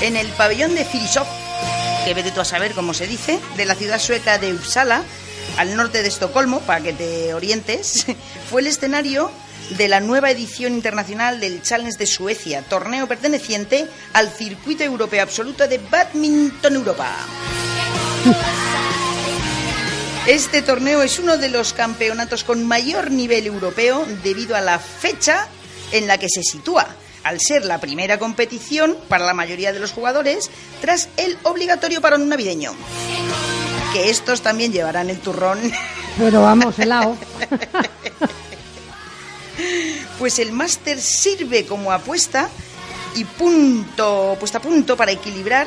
En 0.00 0.16
el 0.16 0.26
pabellón 0.30 0.74
de 0.74 0.84
Firisov, 0.84 1.28
que 2.04 2.12
vete 2.12 2.32
tú 2.32 2.40
a 2.40 2.44
saber 2.44 2.72
cómo 2.72 2.92
se 2.92 3.06
dice, 3.06 3.38
de 3.56 3.66
la 3.66 3.76
ciudad 3.76 4.00
sueca 4.00 4.38
de 4.38 4.52
Uppsala, 4.52 5.04
al 5.58 5.76
norte 5.76 6.02
de 6.02 6.08
Estocolmo, 6.08 6.58
para 6.62 6.80
que 6.80 6.92
te 6.92 7.34
orientes, 7.34 8.04
fue 8.50 8.62
el 8.62 8.66
escenario 8.66 9.30
de 9.76 9.88
la 9.88 10.00
nueva 10.00 10.30
edición 10.30 10.74
internacional 10.74 11.40
del 11.40 11.62
Challenge 11.62 11.96
de 11.96 12.06
Suecia, 12.06 12.62
torneo 12.62 13.06
perteneciente 13.06 13.86
al 14.12 14.30
circuito 14.30 14.84
europeo 14.84 15.22
absoluto 15.22 15.66
de 15.66 15.78
Badminton 15.78 16.74
Europa. 16.74 17.14
Este 20.26 20.62
torneo 20.62 21.02
es 21.02 21.18
uno 21.18 21.38
de 21.38 21.48
los 21.48 21.72
campeonatos 21.72 22.44
con 22.44 22.66
mayor 22.66 23.10
nivel 23.10 23.46
europeo 23.46 24.06
debido 24.22 24.54
a 24.54 24.60
la 24.60 24.78
fecha 24.78 25.46
en 25.92 26.06
la 26.06 26.18
que 26.18 26.28
se 26.28 26.42
sitúa, 26.42 26.86
al 27.24 27.40
ser 27.40 27.64
la 27.64 27.80
primera 27.80 28.18
competición 28.18 28.96
para 29.08 29.24
la 29.24 29.34
mayoría 29.34 29.72
de 29.72 29.80
los 29.80 29.92
jugadores 29.92 30.50
tras 30.80 31.08
el 31.16 31.38
obligatorio 31.42 32.00
parón 32.00 32.28
navideño. 32.28 32.72
Que 33.92 34.10
estos 34.10 34.42
también 34.42 34.72
llevarán 34.72 35.10
el 35.10 35.18
turrón, 35.18 35.58
Pero 36.18 36.42
vamos, 36.42 36.78
helado. 36.78 37.16
pues 40.18 40.38
el 40.38 40.52
máster 40.52 41.00
sirve 41.00 41.66
como 41.66 41.92
apuesta 41.92 42.48
y 43.16 43.24
punto, 43.24 44.36
puesta 44.38 44.58
a 44.58 44.62
punto 44.62 44.96
para 44.96 45.12
equilibrar 45.12 45.66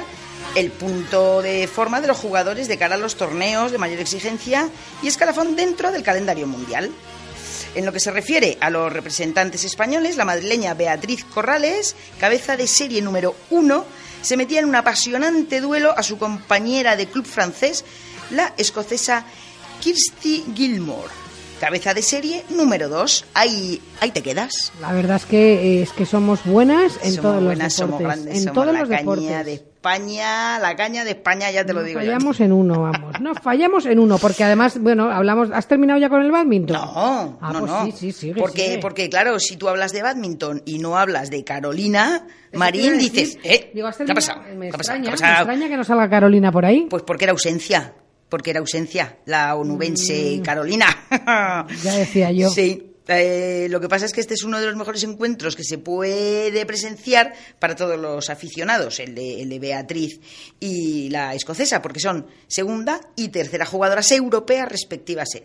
el 0.55 0.71
punto 0.71 1.41
de 1.41 1.67
forma 1.67 2.01
de 2.01 2.07
los 2.07 2.17
jugadores 2.17 2.67
de 2.67 2.77
cara 2.77 2.95
a 2.95 2.97
los 2.97 3.15
torneos 3.15 3.71
de 3.71 3.77
mayor 3.77 3.99
exigencia 3.99 4.69
y 5.01 5.07
escalafón 5.07 5.55
dentro 5.55 5.91
del 5.91 6.03
calendario 6.03 6.47
mundial. 6.47 6.91
En 7.75 7.85
lo 7.85 7.91
que 7.91 7.99
se 7.99 8.11
refiere 8.11 8.57
a 8.61 8.69
los 8.69 8.93
representantes 8.93 9.63
españoles, 9.63 10.15
la 10.15 10.25
madrileña 10.25 10.75
Beatriz 10.75 11.23
Corrales, 11.25 11.95
cabeza 12.19 12.55
de 12.55 12.67
serie 12.67 13.01
número 13.01 13.35
uno, 13.49 13.85
se 14.21 14.37
metía 14.37 14.59
en 14.59 14.65
un 14.65 14.75
apasionante 14.75 15.59
duelo 15.59 15.91
a 15.97 16.03
su 16.03 16.19
compañera 16.19 16.95
de 16.95 17.07
club 17.07 17.25
francés, 17.25 17.83
la 18.29 18.53
escocesa 18.57 19.25
Kirsty 19.81 20.45
Gilmore. 20.55 21.09
Cabeza 21.59 21.93
de 21.93 22.01
serie 22.01 22.43
número 22.49 22.89
2. 22.89 23.25
Ahí, 23.33 23.81
ahí 24.01 24.11
te 24.11 24.21
quedas. 24.21 24.71
La 24.81 24.91
verdad 24.93 25.17
es 25.17 25.25
que 25.25 25.81
es 25.81 25.91
que 25.91 26.05
somos 26.05 26.43
buenas 26.45 26.97
en 27.03 27.13
somos 27.13 27.21
todos 27.21 27.43
buenas, 27.43 27.63
los 27.65 27.73
somos 27.73 27.99
deportes. 27.99 28.17
grandes, 28.23 28.35
en 28.37 28.43
somos 28.43 28.53
todos 28.53 28.73
la 28.73 28.79
los 28.79 28.89
caña 28.89 28.99
deportes. 29.01 29.45
de 29.45 29.53
España, 29.53 30.59
la 30.59 30.75
caña 30.77 31.03
de 31.03 31.11
España, 31.11 31.51
ya 31.51 31.65
te 31.65 31.73
lo 31.73 31.83
digo 31.83 31.99
yo. 31.99 32.05
fallamos 32.05 32.39
en 32.39 32.51
uno, 32.53 32.81
vamos. 32.81 33.19
No, 33.19 33.35
fallamos 33.35 33.85
en 33.85 33.99
uno, 33.99 34.17
porque 34.17 34.43
además, 34.43 34.77
bueno, 34.79 35.11
hablamos. 35.11 35.49
¿Has 35.51 35.67
terminado 35.67 35.99
ya 35.99 36.07
con 36.09 36.21
el 36.21 36.31
badminton? 36.31 36.75
No, 36.77 37.37
Ah, 37.41 37.51
no, 37.53 37.59
pues 37.59 37.71
no. 37.71 37.85
sí, 37.85 37.91
sí, 37.91 38.11
sigue, 38.11 38.39
porque, 38.41 38.65
sigue. 38.65 38.77
porque, 38.79 39.09
claro, 39.09 39.39
si 39.39 39.57
tú 39.57 39.67
hablas 39.67 39.91
de 39.91 40.01
badminton 40.01 40.61
y 40.65 40.79
no 40.79 40.97
hablas 40.97 41.29
de 41.29 41.43
Carolina 41.43 42.25
Marín, 42.53 42.97
dices, 42.97 43.37
¿eh? 43.43 43.71
Digo, 43.73 43.87
¿has 43.87 43.97
¿Qué 43.97 44.11
ha 44.11 44.15
pasado? 44.15 44.41
Me 44.55 44.69
¿Qué 44.69 44.75
ha 44.75 44.77
pasado? 44.77 44.97
extraña, 44.97 45.03
¿Qué 45.03 45.07
ha 45.07 45.11
me 45.11 45.17
pasado? 45.17 45.33
extraña 45.49 45.67
que 45.69 45.77
no 45.77 45.83
salga 45.83 46.09
Carolina 46.09 46.51
por 46.51 46.65
ahí. 46.65 46.87
Pues 46.89 47.03
porque 47.03 47.25
era 47.25 47.31
ausencia. 47.31 47.93
Porque 48.33 48.49
era 48.49 48.61
ausencia, 48.61 49.19
la 49.25 49.55
onubense 49.55 50.41
Carolina. 50.43 50.87
Mm. 51.11 51.83
Ya 51.83 51.93
decía 51.93 52.31
yo. 52.31 52.49
Sí. 52.49 52.95
eh, 53.07 53.67
lo 53.69 53.79
que 53.79 53.87
pasa 53.87 54.07
es 54.07 54.11
que 54.11 54.21
este 54.21 54.33
es 54.33 54.41
uno 54.41 54.59
de 54.59 54.65
los 54.65 54.75
mejores 54.75 55.03
encuentros 55.03 55.55
que 55.55 55.63
se 55.63 55.77
puede 55.77 56.65
presenciar 56.65 57.35
para 57.59 57.75
todos 57.75 57.99
los 57.99 58.31
aficionados, 58.31 58.99
el 58.99 59.13
de, 59.13 59.43
el 59.43 59.49
de 59.49 59.59
Beatriz 59.59 60.19
y 60.59 61.11
la 61.11 61.35
escocesa, 61.35 61.83
porque 61.83 61.99
son 61.99 62.25
segunda 62.47 63.01
y 63.15 63.27
tercera 63.27 63.67
jugadoras 63.67 64.11
europeas 64.11 64.67
respectivas, 64.67 65.35
eh, 65.35 65.43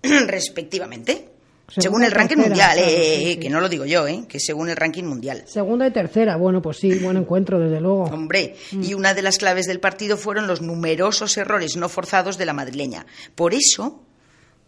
respectivamente. 0.26 1.33
Segunda 1.68 1.82
según 1.82 2.04
el 2.04 2.10
ranking 2.12 2.36
tercera, 2.36 2.48
mundial, 2.50 2.72
claro, 2.76 2.88
eh, 2.90 2.94
sí, 2.94 3.22
eh, 3.24 3.32
sí. 3.34 3.40
que 3.40 3.50
no 3.50 3.60
lo 3.60 3.68
digo 3.68 3.84
yo, 3.86 4.06
eh, 4.06 4.24
que 4.28 4.38
según 4.38 4.68
el 4.68 4.76
ranking 4.76 5.04
mundial. 5.04 5.44
Segunda 5.46 5.86
y 5.86 5.90
tercera, 5.92 6.36
bueno, 6.36 6.60
pues 6.60 6.76
sí, 6.78 6.98
buen 6.98 7.16
encuentro, 7.16 7.58
desde 7.58 7.80
luego. 7.80 8.04
Hombre, 8.04 8.54
Mm. 8.72 8.82
y 8.82 8.94
una 8.94 9.14
de 9.14 9.22
las 9.22 9.38
claves 9.38 9.66
del 9.66 9.80
partido 9.80 10.16
fueron 10.16 10.46
los 10.46 10.60
numerosos 10.60 11.36
errores 11.38 11.76
no 11.76 11.88
forzados 11.88 12.36
de 12.38 12.44
la 12.46 12.52
madrileña. 12.52 13.06
Por 13.34 13.54
eso 13.54 14.02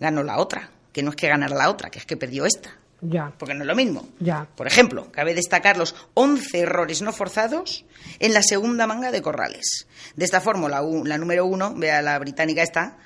ganó 0.00 0.22
la 0.22 0.38
otra, 0.38 0.70
que 0.92 1.02
no 1.02 1.10
es 1.10 1.16
que 1.16 1.28
ganara 1.28 1.54
la 1.54 1.68
otra, 1.70 1.90
que 1.90 1.98
es 1.98 2.06
que 2.06 2.16
perdió 2.16 2.46
esta, 2.46 2.70
Ya, 3.02 3.30
porque 3.38 3.52
no 3.54 3.60
es 3.60 3.66
lo 3.66 3.76
mismo. 3.76 4.08
ya. 4.18 4.48
Por 4.56 4.66
ejemplo, 4.66 5.08
cabe 5.12 5.34
destacar 5.34 5.76
los 5.76 5.94
11 6.14 6.60
errores 6.60 7.02
no 7.02 7.12
forzados 7.12 7.84
en 8.20 8.32
la 8.32 8.42
segunda 8.42 8.86
manga 8.86 9.10
de 9.12 9.20
Corrales. 9.20 9.86
De 10.16 10.24
esta 10.24 10.40
forma, 10.40 10.66
la, 10.70 10.80
la 11.04 11.18
número 11.18 11.44
uno, 11.44 11.74
vea 11.76 12.00
la 12.00 12.18
británica 12.18 12.62
esta, 12.62 12.96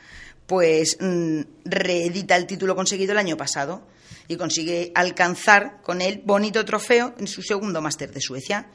pues 0.50 0.96
mm, 0.98 1.42
reedita 1.64 2.34
el 2.34 2.44
título 2.48 2.74
conseguido 2.74 3.12
el 3.12 3.18
año 3.18 3.36
pasado 3.36 3.86
y 4.26 4.36
consigue 4.36 4.90
alcanzar 4.96 5.80
con 5.80 6.02
él 6.02 6.22
bonito 6.24 6.64
trofeo 6.64 7.14
en 7.18 7.28
su 7.28 7.40
segundo 7.40 7.80
máster 7.80 8.10
de 8.10 8.20
Suecia. 8.20 8.66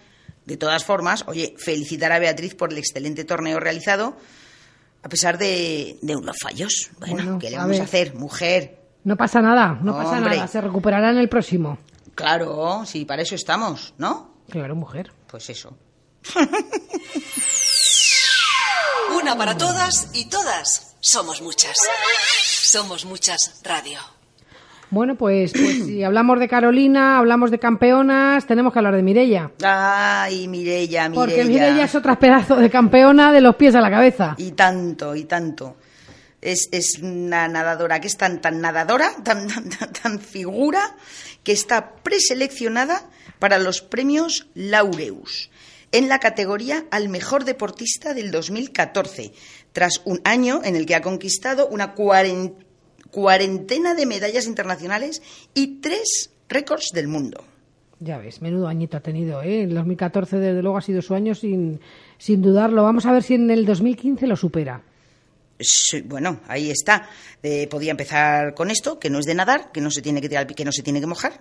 De 0.45 0.55
todas 0.55 0.85
formas, 0.85 1.25
oye, 1.27 1.53
felicitar 1.57 2.13
a 2.13 2.19
Beatriz 2.19 2.55
por 2.55 2.71
el 2.71 2.77
excelente 2.77 3.25
torneo 3.25 3.59
realizado, 3.59 4.15
a 5.03 5.09
pesar 5.09 5.37
de, 5.37 5.99
de 6.01 6.15
unos 6.15 6.37
fallos. 6.41 6.91
Bueno, 6.97 7.15
Bueno, 7.15 7.39
¿qué 7.39 7.49
le 7.49 7.57
vamos 7.57 7.77
a, 7.81 7.83
hacer? 7.83 8.15
Mujer, 8.15 8.79
No 9.03 9.17
pasa 9.17 9.41
nada, 9.41 9.77
no 9.81 9.97
pasa 9.97 10.21
nada. 10.21 10.47
Se 10.47 10.61
recuperará 10.61 11.11
en 11.11 11.17
el 11.17 11.27
próximo. 11.27 11.77
claro, 12.15 12.83
sí, 12.85 13.03
para 13.03 13.23
eso 13.23 13.35
estamos, 13.35 13.93
¿no? 13.97 14.33
Claro, 14.49 14.77
mujer. 14.77 15.11
Pues 15.27 15.49
eso. 15.49 15.77
Una 19.19 19.37
para 19.37 19.57
todas 19.57 20.09
y 20.13 20.29
todas 20.29 20.94
somos 21.05 21.39
muchas. 21.39 21.77
Somos 22.43 23.05
muchas 23.05 23.61
radio. 23.63 23.99
Bueno, 24.89 25.15
pues, 25.15 25.51
pues 25.51 25.85
si 25.85 26.03
hablamos 26.03 26.39
de 26.39 26.47
Carolina, 26.47 27.19
hablamos 27.19 27.51
de 27.51 27.59
campeonas, 27.59 28.47
tenemos 28.47 28.73
que 28.73 28.79
hablar 28.79 28.95
de 28.95 29.03
Mirella. 29.03 29.51
Ay, 29.63 30.47
Mirella, 30.47 31.07
Mirella. 31.07 31.13
Porque 31.13 31.45
Mirella 31.45 31.83
es 31.83 31.93
otra 31.93 32.17
pedazo 32.17 32.55
de 32.55 32.71
campeona 32.71 33.31
de 33.31 33.41
los 33.41 33.55
pies 33.55 33.75
a 33.75 33.81
la 33.81 33.91
cabeza. 33.91 34.33
Y 34.39 34.53
tanto, 34.53 35.15
y 35.15 35.25
tanto. 35.25 35.77
Es, 36.41 36.69
es 36.71 36.97
una 36.99 37.47
nadadora 37.47 38.01
que 38.01 38.07
es 38.07 38.17
tan, 38.17 38.41
tan 38.41 38.59
nadadora, 38.59 39.11
tan, 39.23 39.47
tan, 39.53 39.69
tan, 39.69 39.93
tan 39.93 40.19
figura, 40.19 40.95
que 41.43 41.51
está 41.51 41.97
preseleccionada 41.97 43.03
para 43.37 43.59
los 43.59 43.81
premios 43.81 44.47
Laureus 44.55 45.51
en 45.97 46.09
la 46.09 46.19
categoría 46.19 46.85
al 46.91 47.09
mejor 47.09 47.45
deportista 47.45 48.13
del 48.13 48.31
2014, 48.31 49.31
tras 49.73 50.01
un 50.05 50.21
año 50.23 50.61
en 50.63 50.75
el 50.75 50.85
que 50.85 50.95
ha 50.95 51.01
conquistado 51.01 51.67
una 51.67 51.95
cuaren- 51.95 52.53
cuarentena 53.11 53.93
de 53.95 54.05
medallas 54.05 54.45
internacionales 54.47 55.21
y 55.53 55.79
tres 55.79 56.31
récords 56.49 56.89
del 56.93 57.07
mundo. 57.07 57.43
Ya 58.01 58.17
ves, 58.17 58.41
menudo 58.41 58.67
añito 58.67 58.97
ha 58.97 58.99
tenido, 58.99 59.41
¿eh? 59.41 59.63
El 59.63 59.73
2014, 59.73 60.37
desde 60.37 60.61
luego, 60.61 60.77
ha 60.77 60.81
sido 60.81 61.01
su 61.01 61.15
año 61.15 61.33
sin, 61.33 61.79
sin 62.17 62.41
dudarlo. 62.41 62.83
Vamos 62.83 63.05
a 63.05 63.13
ver 63.13 63.23
si 63.23 63.35
en 63.35 63.49
el 63.49 63.65
2015 63.65 64.27
lo 64.27 64.35
supera. 64.35 64.81
Sí, 65.57 66.01
bueno, 66.01 66.41
ahí 66.49 66.69
está. 66.69 67.07
Eh, 67.41 67.67
podía 67.67 67.91
empezar 67.91 68.53
con 68.53 68.69
esto, 68.69 68.99
que 68.99 69.09
no 69.09 69.19
es 69.19 69.25
de 69.25 69.33
nadar, 69.35 69.71
que 69.71 69.79
no 69.79 69.89
se 69.89 70.01
tiene 70.01 70.19
que 70.19 70.27
tirar, 70.27 70.45
que 70.45 70.65
no 70.65 70.73
se 70.73 70.83
tiene 70.83 70.99
que 70.99 71.07
mojar. 71.07 71.39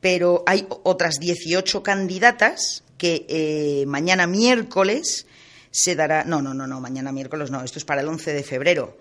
Pero 0.00 0.44
hay 0.46 0.64
otras 0.84 1.16
18 1.18 1.82
candidatas 1.82 2.84
que 2.98 3.24
eh, 3.28 3.84
mañana 3.86 4.26
miércoles 4.26 5.26
se 5.70 5.94
dará. 5.94 6.24
No, 6.24 6.42
no, 6.42 6.52
no, 6.52 6.66
no, 6.66 6.80
mañana 6.80 7.12
miércoles 7.12 7.50
no, 7.50 7.62
esto 7.62 7.78
es 7.78 7.84
para 7.84 8.02
el 8.02 8.08
11 8.08 8.32
de 8.34 8.42
febrero. 8.42 8.98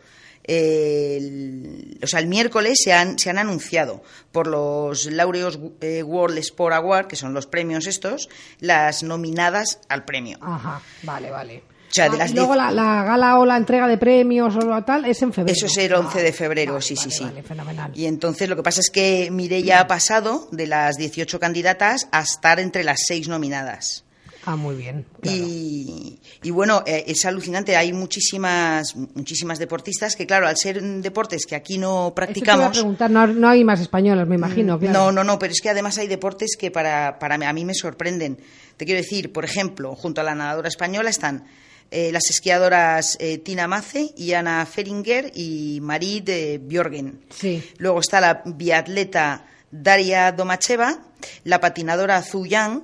O 0.47 2.07
sea, 2.07 2.19
el 2.21 2.27
miércoles 2.27 2.77
se 2.81 2.93
han, 2.93 3.19
se 3.19 3.29
han 3.29 3.37
anunciado 3.37 4.01
por 4.31 4.47
los 4.47 5.07
Laureos 5.07 5.59
eh, 5.81 6.03
World 6.03 6.37
Sport 6.37 6.73
Award, 6.73 7.07
que 7.07 7.17
son 7.17 7.33
los 7.33 7.47
premios 7.47 7.85
estos, 7.85 8.29
las 8.61 9.03
nominadas 9.03 9.79
al 9.89 10.05
premio. 10.05 10.37
Ajá, 10.39 10.81
vale, 11.03 11.31
vale. 11.31 11.63
O 11.89 11.93
sea, 11.93 12.09
de 12.09 12.15
Ah, 12.15 12.19
las 12.19 12.31
y 12.31 12.35
luego 12.35 12.53
diez- 12.53 12.57
la, 12.57 12.71
la 12.71 13.03
gala 13.03 13.39
o 13.39 13.45
la 13.45 13.55
entrega 13.57 13.87
de 13.87 13.97
premios 13.97 14.55
o 14.55 14.59
lo 14.59 14.83
tal 14.83 15.05
es 15.05 15.21
en 15.21 15.31
febrero. 15.31 15.55
Eso 15.55 15.65
es 15.67 15.77
el 15.77 15.93
11 15.93 16.21
de 16.21 16.29
Ah, 16.29 16.33
febrero, 16.33 16.73
vale, 16.73 16.85
sí, 16.85 16.95
vale, 16.95 17.09
sí, 17.09 17.17
sí. 17.17 17.23
Vale, 17.23 17.43
fenomenal. 17.43 17.91
Y 17.95 18.05
entonces 18.05 18.49
lo 18.49 18.55
que 18.55 18.63
pasa 18.63 18.81
es 18.81 18.89
que 18.89 19.29
Mireia 19.31 19.79
ha 19.79 19.87
pasado 19.87 20.47
de 20.51 20.67
las 20.67 20.97
18 20.97 21.39
candidatas 21.39 22.07
a 22.11 22.21
estar 22.21 22.59
entre 22.59 22.83
las 22.83 22.99
seis 23.07 23.27
nominadas. 23.29 24.03
Ah, 24.49 24.55
muy 24.55 24.75
bien. 24.75 25.05
claro. 25.21 25.37
Y, 25.37 26.19
y 26.41 26.51
bueno, 26.51 26.81
eh, 26.85 27.03
es 27.07 27.25
alucinante. 27.25 27.75
Hay 27.75 27.91
muchísimas, 27.91 28.95
muchísimas 28.95 29.59
deportistas 29.59 30.15
que, 30.15 30.25
claro, 30.25 30.47
al 30.47 30.55
ser 30.55 30.81
mm, 30.81 31.01
deportes 31.01 31.45
que 31.45 31.55
aquí 31.55 31.77
no 31.77 31.87
Eso 31.87 31.91
te 31.97 31.99
iba 31.99 32.09
a 32.09 32.15
practicamos. 32.15 32.69
preguntar, 32.77 33.11
no, 33.11 33.27
no 33.27 33.49
hay 33.49 33.63
más 33.65 33.79
españolas, 33.81 34.25
me 34.27 34.35
imagino. 34.35 34.79
claro. 34.79 34.93
No, 34.99 35.11
no, 35.11 35.23
no, 35.25 35.37
pero 35.39 35.51
es 35.51 35.59
que 35.61 35.69
además 35.69 35.97
hay 35.97 36.07
deportes 36.07 36.55
que 36.57 36.71
para, 36.71 37.19
para 37.19 37.35
a 37.35 37.53
mí 37.53 37.65
me 37.65 37.73
sorprenden. 37.73 38.37
Te 38.77 38.85
quiero 38.85 39.01
decir, 39.01 39.33
por 39.33 39.43
ejemplo, 39.43 39.95
junto 39.95 40.21
a 40.21 40.23
la 40.23 40.33
nadadora 40.35 40.69
española 40.69 41.09
están 41.09 41.43
eh, 41.91 42.11
las 42.11 42.29
esquiadoras 42.29 43.17
eh, 43.19 43.37
Tina 43.37 43.67
Mace 43.67 44.13
y 44.17 44.33
Ana 44.33 44.65
Feringer 44.65 45.31
y 45.35 45.79
Marie 45.81 46.21
de 46.21 46.57
Björgen. 46.61 47.21
Sí. 47.29 47.63
Luego 47.77 47.99
está 47.99 48.19
la 48.21 48.41
biatleta 48.45 49.45
Daria 49.71 50.31
Domacheva, 50.31 50.99
la 51.43 51.59
patinadora 51.59 52.21
Zhu 52.21 52.45
Yang, 52.45 52.83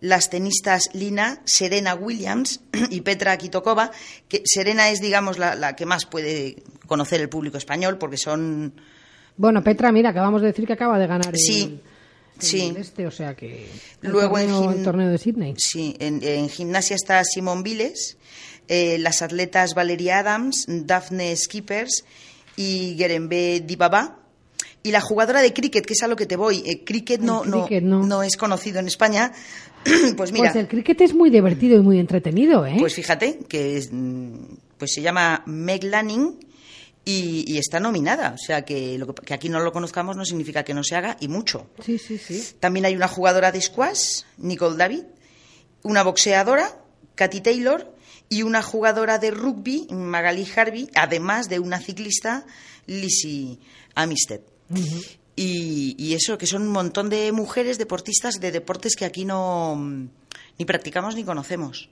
las 0.00 0.30
tenistas 0.30 0.90
Lina, 0.94 1.40
Serena 1.44 1.94
Williams 1.94 2.60
y 2.90 3.02
Petra 3.02 3.36
Kitokova, 3.36 3.90
que 4.28 4.42
Serena 4.44 4.88
es, 4.90 5.00
digamos, 5.00 5.38
la, 5.38 5.54
la 5.54 5.76
que 5.76 5.86
más 5.86 6.06
puede 6.06 6.62
conocer 6.86 7.20
el 7.20 7.28
público 7.28 7.56
español 7.58 7.98
porque 7.98 8.16
son... 8.16 8.72
Bueno, 9.36 9.62
Petra, 9.62 9.92
mira, 9.92 10.10
acabamos 10.10 10.40
de 10.42 10.48
decir 10.48 10.66
que 10.66 10.72
acaba 10.74 10.98
de 10.98 11.06
ganar 11.06 11.28
el, 11.34 11.38
Sí, 11.38 11.80
el 12.34 12.42
sí. 12.42 12.74
este, 12.76 13.06
o 13.06 13.10
sea 13.10 13.34
que 13.34 13.68
Luego 14.00 14.38
en 14.38 14.48
torneo, 14.48 14.70
gim- 14.72 14.76
el 14.78 14.84
torneo 14.84 15.08
de 15.08 15.18
Sydney. 15.18 15.54
Sí, 15.58 15.96
en, 15.98 16.22
en 16.22 16.48
gimnasia 16.48 16.96
está 16.96 17.22
Simón 17.24 17.62
Viles, 17.62 18.16
eh, 18.70 18.96
las 18.98 19.20
atletas 19.20 19.74
Valeria 19.74 20.20
Adams, 20.20 20.64
Daphne 20.68 21.36
Skippers 21.36 22.04
y 22.56 22.94
Gerembe 22.96 23.60
Dibaba. 23.66 24.16
Y 24.82 24.92
la 24.92 25.02
jugadora 25.02 25.42
de 25.42 25.52
cricket, 25.52 25.84
que 25.84 25.92
es 25.92 26.02
a 26.02 26.08
lo 26.08 26.16
que 26.16 26.24
te 26.24 26.36
voy. 26.36 26.62
Eh, 26.64 26.84
cricket, 26.84 27.20
no, 27.20 27.44
no- 27.44 27.66
no. 27.82 28.06
no 28.06 28.22
es 28.22 28.36
conocido 28.38 28.78
en 28.78 28.86
España. 28.86 29.30
pues 30.16 30.32
mira, 30.32 30.52
Pues 30.52 30.56
el 30.56 30.68
cricket 30.68 31.00
es 31.02 31.12
muy 31.14 31.28
divertido 31.30 31.76
y 31.76 31.80
muy 31.82 31.98
entretenido, 31.98 32.64
¿eh? 32.64 32.76
pues 32.78 32.94
fíjate 32.94 33.40
que 33.48 33.76
es, 33.76 33.90
mm, 33.92 34.34
pues 34.78 34.92
se 34.94 35.02
llama 35.02 35.42
Meg 35.46 35.84
Lanning 35.84 36.38
y, 37.04 37.44
y 37.46 37.58
está 37.58 37.80
nominada. 37.80 38.32
O 38.34 38.38
sea 38.38 38.64
que, 38.64 38.96
lo 38.98 39.06
que, 39.14 39.22
que 39.22 39.34
aquí 39.34 39.48
no 39.50 39.60
lo 39.60 39.72
conozcamos 39.72 40.16
no 40.16 40.24
significa 40.24 40.62
que 40.64 40.72
no 40.74 40.82
se 40.84 40.96
haga 40.96 41.16
y 41.20 41.28
mucho. 41.28 41.66
Sí, 41.84 41.98
sí, 41.98 42.16
sí. 42.18 42.42
También 42.60 42.86
hay 42.86 42.94
una 42.94 43.08
jugadora 43.08 43.52
de 43.52 43.60
squash, 43.60 44.22
Nicole 44.38 44.76
David, 44.78 45.02
una 45.82 46.02
boxeadora, 46.02 46.78
Katy 47.16 47.40
Taylor, 47.42 47.94
y 48.30 48.42
una 48.44 48.62
jugadora 48.62 49.18
de 49.18 49.30
rugby, 49.32 49.88
Magali 49.90 50.48
Harvey, 50.56 50.88
además 50.94 51.48
de 51.50 51.58
una 51.58 51.80
ciclista, 51.80 52.46
Lizzie 52.86 53.58
Amisted. 53.94 54.40
y, 55.36 55.96
y 55.98 56.14
eso, 56.14 56.38
que 56.38 56.46
son 56.46 56.62
un 56.62 56.68
montón 56.68 57.10
de 57.10 57.32
mujeres 57.32 57.76
deportistas 57.76 58.36
de 58.40 58.52
deportes 58.52 58.94
que 58.96 59.04
aquí 59.04 59.24
no 59.24 60.08
ni 60.58 60.64
practicamos 60.64 61.16
ni 61.16 61.24
conocemos. 61.24 61.90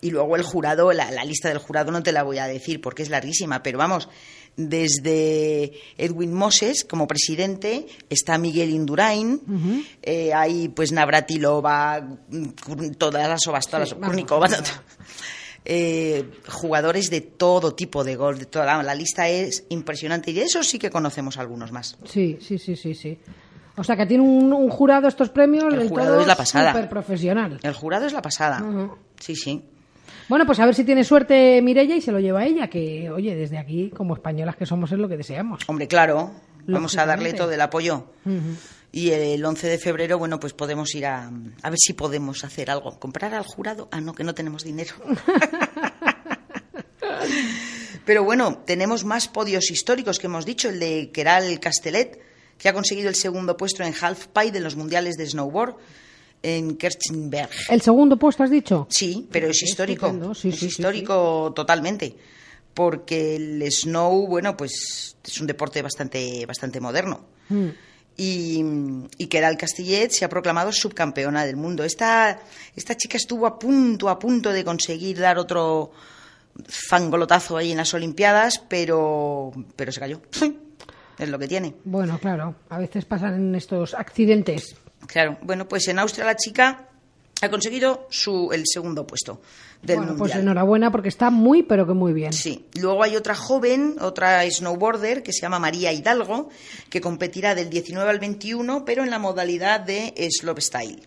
Y 0.00 0.10
luego 0.10 0.36
el 0.36 0.42
jurado, 0.42 0.92
la, 0.92 1.10
la 1.10 1.24
lista 1.24 1.48
del 1.48 1.58
jurado 1.58 1.90
no 1.90 2.02
te 2.02 2.12
la 2.12 2.22
voy 2.22 2.38
a 2.38 2.46
decir 2.46 2.80
porque 2.80 3.02
es 3.02 3.08
larguísima, 3.10 3.62
pero 3.62 3.78
vamos, 3.78 4.08
desde 4.56 5.72
Edwin 5.96 6.32
Moses 6.34 6.84
como 6.84 7.06
presidente, 7.06 7.86
está 8.08 8.38
Miguel 8.38 8.70
Indurain, 8.70 9.40
eh, 10.02 10.32
hay 10.34 10.68
pues 10.68 10.92
Navratilova, 10.92 12.06
todas 12.98 13.28
las 13.28 13.46
ovas, 13.46 13.66
todas 13.66 13.88
Sí, 13.88 13.94
las 13.94 14.00
vamos, 14.00 14.08
Kurnikova, 14.08 14.46
o 14.46 14.48
sea, 14.48 14.62
eh, 15.64 16.24
jugadores 16.48 17.10
de 17.10 17.20
todo 17.20 17.74
tipo 17.74 18.02
de 18.04 18.16
golf, 18.16 18.38
de 18.38 18.46
toda 18.46 18.64
la, 18.66 18.82
la 18.82 18.94
lista 18.94 19.28
es 19.28 19.64
impresionante 19.68 20.30
y 20.30 20.34
de 20.34 20.42
eso 20.42 20.62
sí 20.62 20.78
que 20.78 20.90
conocemos 20.90 21.36
algunos 21.38 21.72
más. 21.72 21.98
Sí, 22.04 22.38
sí, 22.40 22.58
sí, 22.58 22.76
sí, 22.76 22.94
sí. 22.94 23.18
O 23.76 23.84
sea 23.84 23.96
que 23.96 24.04
tiene 24.06 24.22
un, 24.22 24.52
un 24.52 24.68
jurado 24.68 25.08
estos 25.08 25.30
premios 25.30 25.72
El 25.72 25.88
jurado 25.88 26.10
todo 26.12 26.20
es 26.22 26.26
la 26.26 26.36
pasada. 26.36 26.72
súper 26.72 26.88
profesional. 26.88 27.58
El 27.62 27.72
jurado 27.74 28.06
es 28.06 28.12
la 28.12 28.20
pasada. 28.22 28.62
Sí, 29.18 29.36
sí. 29.36 29.62
Bueno, 30.28 30.44
pues 30.46 30.58
a 30.60 30.66
ver 30.66 30.74
si 30.74 30.84
tiene 30.84 31.02
suerte 31.04 31.60
Mirella 31.62 31.94
y 31.96 32.00
se 32.00 32.12
lo 32.12 32.20
lleva 32.20 32.40
a 32.40 32.44
ella, 32.46 32.68
que 32.68 33.10
oye, 33.10 33.34
desde 33.34 33.58
aquí, 33.58 33.90
como 33.90 34.14
españolas 34.14 34.56
que 34.56 34.66
somos, 34.66 34.92
es 34.92 34.98
lo 34.98 35.08
que 35.08 35.16
deseamos. 35.16 35.62
Hombre, 35.66 35.88
claro, 35.88 36.30
vamos 36.66 36.96
a 36.98 37.06
darle 37.06 37.32
todo 37.32 37.50
el 37.52 37.60
apoyo. 37.60 38.06
Ujú. 38.26 38.54
Y 38.92 39.10
el 39.10 39.44
11 39.44 39.68
de 39.68 39.78
febrero, 39.78 40.18
bueno, 40.18 40.40
pues 40.40 40.52
podemos 40.52 40.94
ir 40.94 41.06
a, 41.06 41.30
a 41.62 41.70
ver 41.70 41.78
si 41.78 41.92
podemos 41.92 42.44
hacer 42.44 42.70
algo. 42.70 42.98
¿Comprar 42.98 43.34
al 43.34 43.44
jurado? 43.44 43.88
Ah, 43.92 44.00
no, 44.00 44.14
que 44.14 44.24
no 44.24 44.34
tenemos 44.34 44.64
dinero. 44.64 44.94
Pero 48.04 48.24
bueno, 48.24 48.58
tenemos 48.66 49.04
más 49.04 49.28
podios 49.28 49.70
históricos 49.70 50.18
que 50.18 50.26
hemos 50.26 50.44
dicho. 50.44 50.68
El 50.68 50.80
de 50.80 51.10
Keral 51.12 51.60
Castellet, 51.60 52.18
que 52.58 52.68
ha 52.68 52.72
conseguido 52.72 53.08
el 53.08 53.14
segundo 53.14 53.56
puesto 53.56 53.84
en 53.84 53.94
halfpipe 53.94 54.50
de 54.50 54.60
los 54.60 54.74
mundiales 54.74 55.16
de 55.16 55.26
snowboard 55.26 55.76
en 56.42 56.76
Kerchenberg. 56.76 57.50
¿El 57.68 57.82
segundo 57.82 58.16
puesto 58.16 58.42
has 58.42 58.50
dicho? 58.50 58.88
Sí, 58.90 59.28
pero 59.30 59.48
es 59.48 59.62
histórico. 59.62 60.08
sí, 60.34 60.48
es 60.48 60.54
sí, 60.54 60.60
sí, 60.60 60.66
histórico 60.66 61.52
totalmente. 61.54 62.16
Porque 62.74 63.36
el 63.36 63.62
snow, 63.70 64.26
bueno, 64.26 64.56
pues 64.56 65.16
es 65.22 65.40
un 65.40 65.46
deporte 65.46 65.82
bastante, 65.82 66.44
bastante 66.46 66.80
moderno. 66.80 67.26
Mm. 67.48 67.68
Y, 68.16 68.62
y 69.16 69.26
Keral 69.28 69.56
Castellet 69.56 70.10
se 70.10 70.24
ha 70.24 70.28
proclamado 70.28 70.72
subcampeona 70.72 71.46
del 71.46 71.56
mundo. 71.56 71.84
Esta, 71.84 72.38
esta 72.76 72.96
chica 72.96 73.16
estuvo 73.16 73.46
a 73.46 73.58
punto, 73.58 74.08
a 74.10 74.18
punto 74.18 74.52
de 74.52 74.62
conseguir 74.62 75.18
dar 75.18 75.38
otro 75.38 75.92
fangolotazo 76.66 77.56
ahí 77.56 77.70
en 77.70 77.78
las 77.78 77.94
Olimpiadas, 77.94 78.58
pero, 78.58 79.52
pero 79.76 79.92
se 79.92 80.00
cayó. 80.00 80.20
Es 81.18 81.28
lo 81.28 81.38
que 81.38 81.48
tiene. 81.48 81.74
Bueno, 81.84 82.18
claro, 82.18 82.54
a 82.70 82.78
veces 82.78 83.04
pasan 83.04 83.54
estos 83.54 83.92
accidentes. 83.92 84.74
Claro. 85.06 85.36
Bueno, 85.42 85.68
pues 85.68 85.86
en 85.88 85.98
Austria 85.98 86.24
la 86.24 86.34
chica 86.34 86.88
ha 87.42 87.50
conseguido 87.50 88.06
su, 88.10 88.50
el 88.52 88.64
segundo 88.66 89.06
puesto 89.06 89.40
del 89.82 89.96
bueno, 89.96 90.12
mundial. 90.12 90.30
pues 90.30 90.42
enhorabuena 90.42 90.92
porque 90.92 91.08
está 91.08 91.30
muy, 91.30 91.62
pero 91.62 91.86
que 91.86 91.94
muy 91.94 92.12
bien. 92.12 92.32
Sí. 92.32 92.66
Luego 92.74 93.02
hay 93.02 93.16
otra 93.16 93.34
joven, 93.34 93.96
otra 94.00 94.48
snowboarder, 94.50 95.22
que 95.22 95.32
se 95.32 95.40
llama 95.40 95.58
María 95.58 95.92
Hidalgo, 95.92 96.50
que 96.88 97.00
competirá 97.00 97.54
del 97.54 97.70
19 97.70 98.10
al 98.10 98.18
21, 98.18 98.84
pero 98.84 99.02
en 99.02 99.10
la 99.10 99.18
modalidad 99.18 99.80
de 99.80 100.14
slopestyle. 100.30 101.06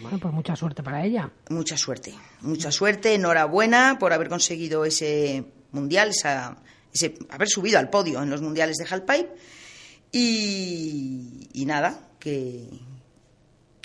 Bueno, 0.00 0.18
pues 0.18 0.34
mucha 0.34 0.54
suerte 0.54 0.82
para 0.82 1.04
ella. 1.04 1.30
Mucha 1.48 1.76
suerte, 1.76 2.12
mucha 2.42 2.70
suerte, 2.70 3.14
enhorabuena 3.14 3.96
por 3.98 4.12
haber 4.12 4.28
conseguido 4.28 4.84
ese 4.84 5.44
mundial, 5.72 6.10
esa, 6.10 6.58
ese, 6.92 7.14
haber 7.30 7.48
subido 7.48 7.78
al 7.78 7.88
podio 7.88 8.22
en 8.22 8.28
los 8.28 8.42
mundiales 8.42 8.76
de 8.76 8.84
Halfpipe. 8.84 9.30
Y, 10.12 11.48
y 11.52 11.64
nada, 11.64 11.98
que, 12.18 12.68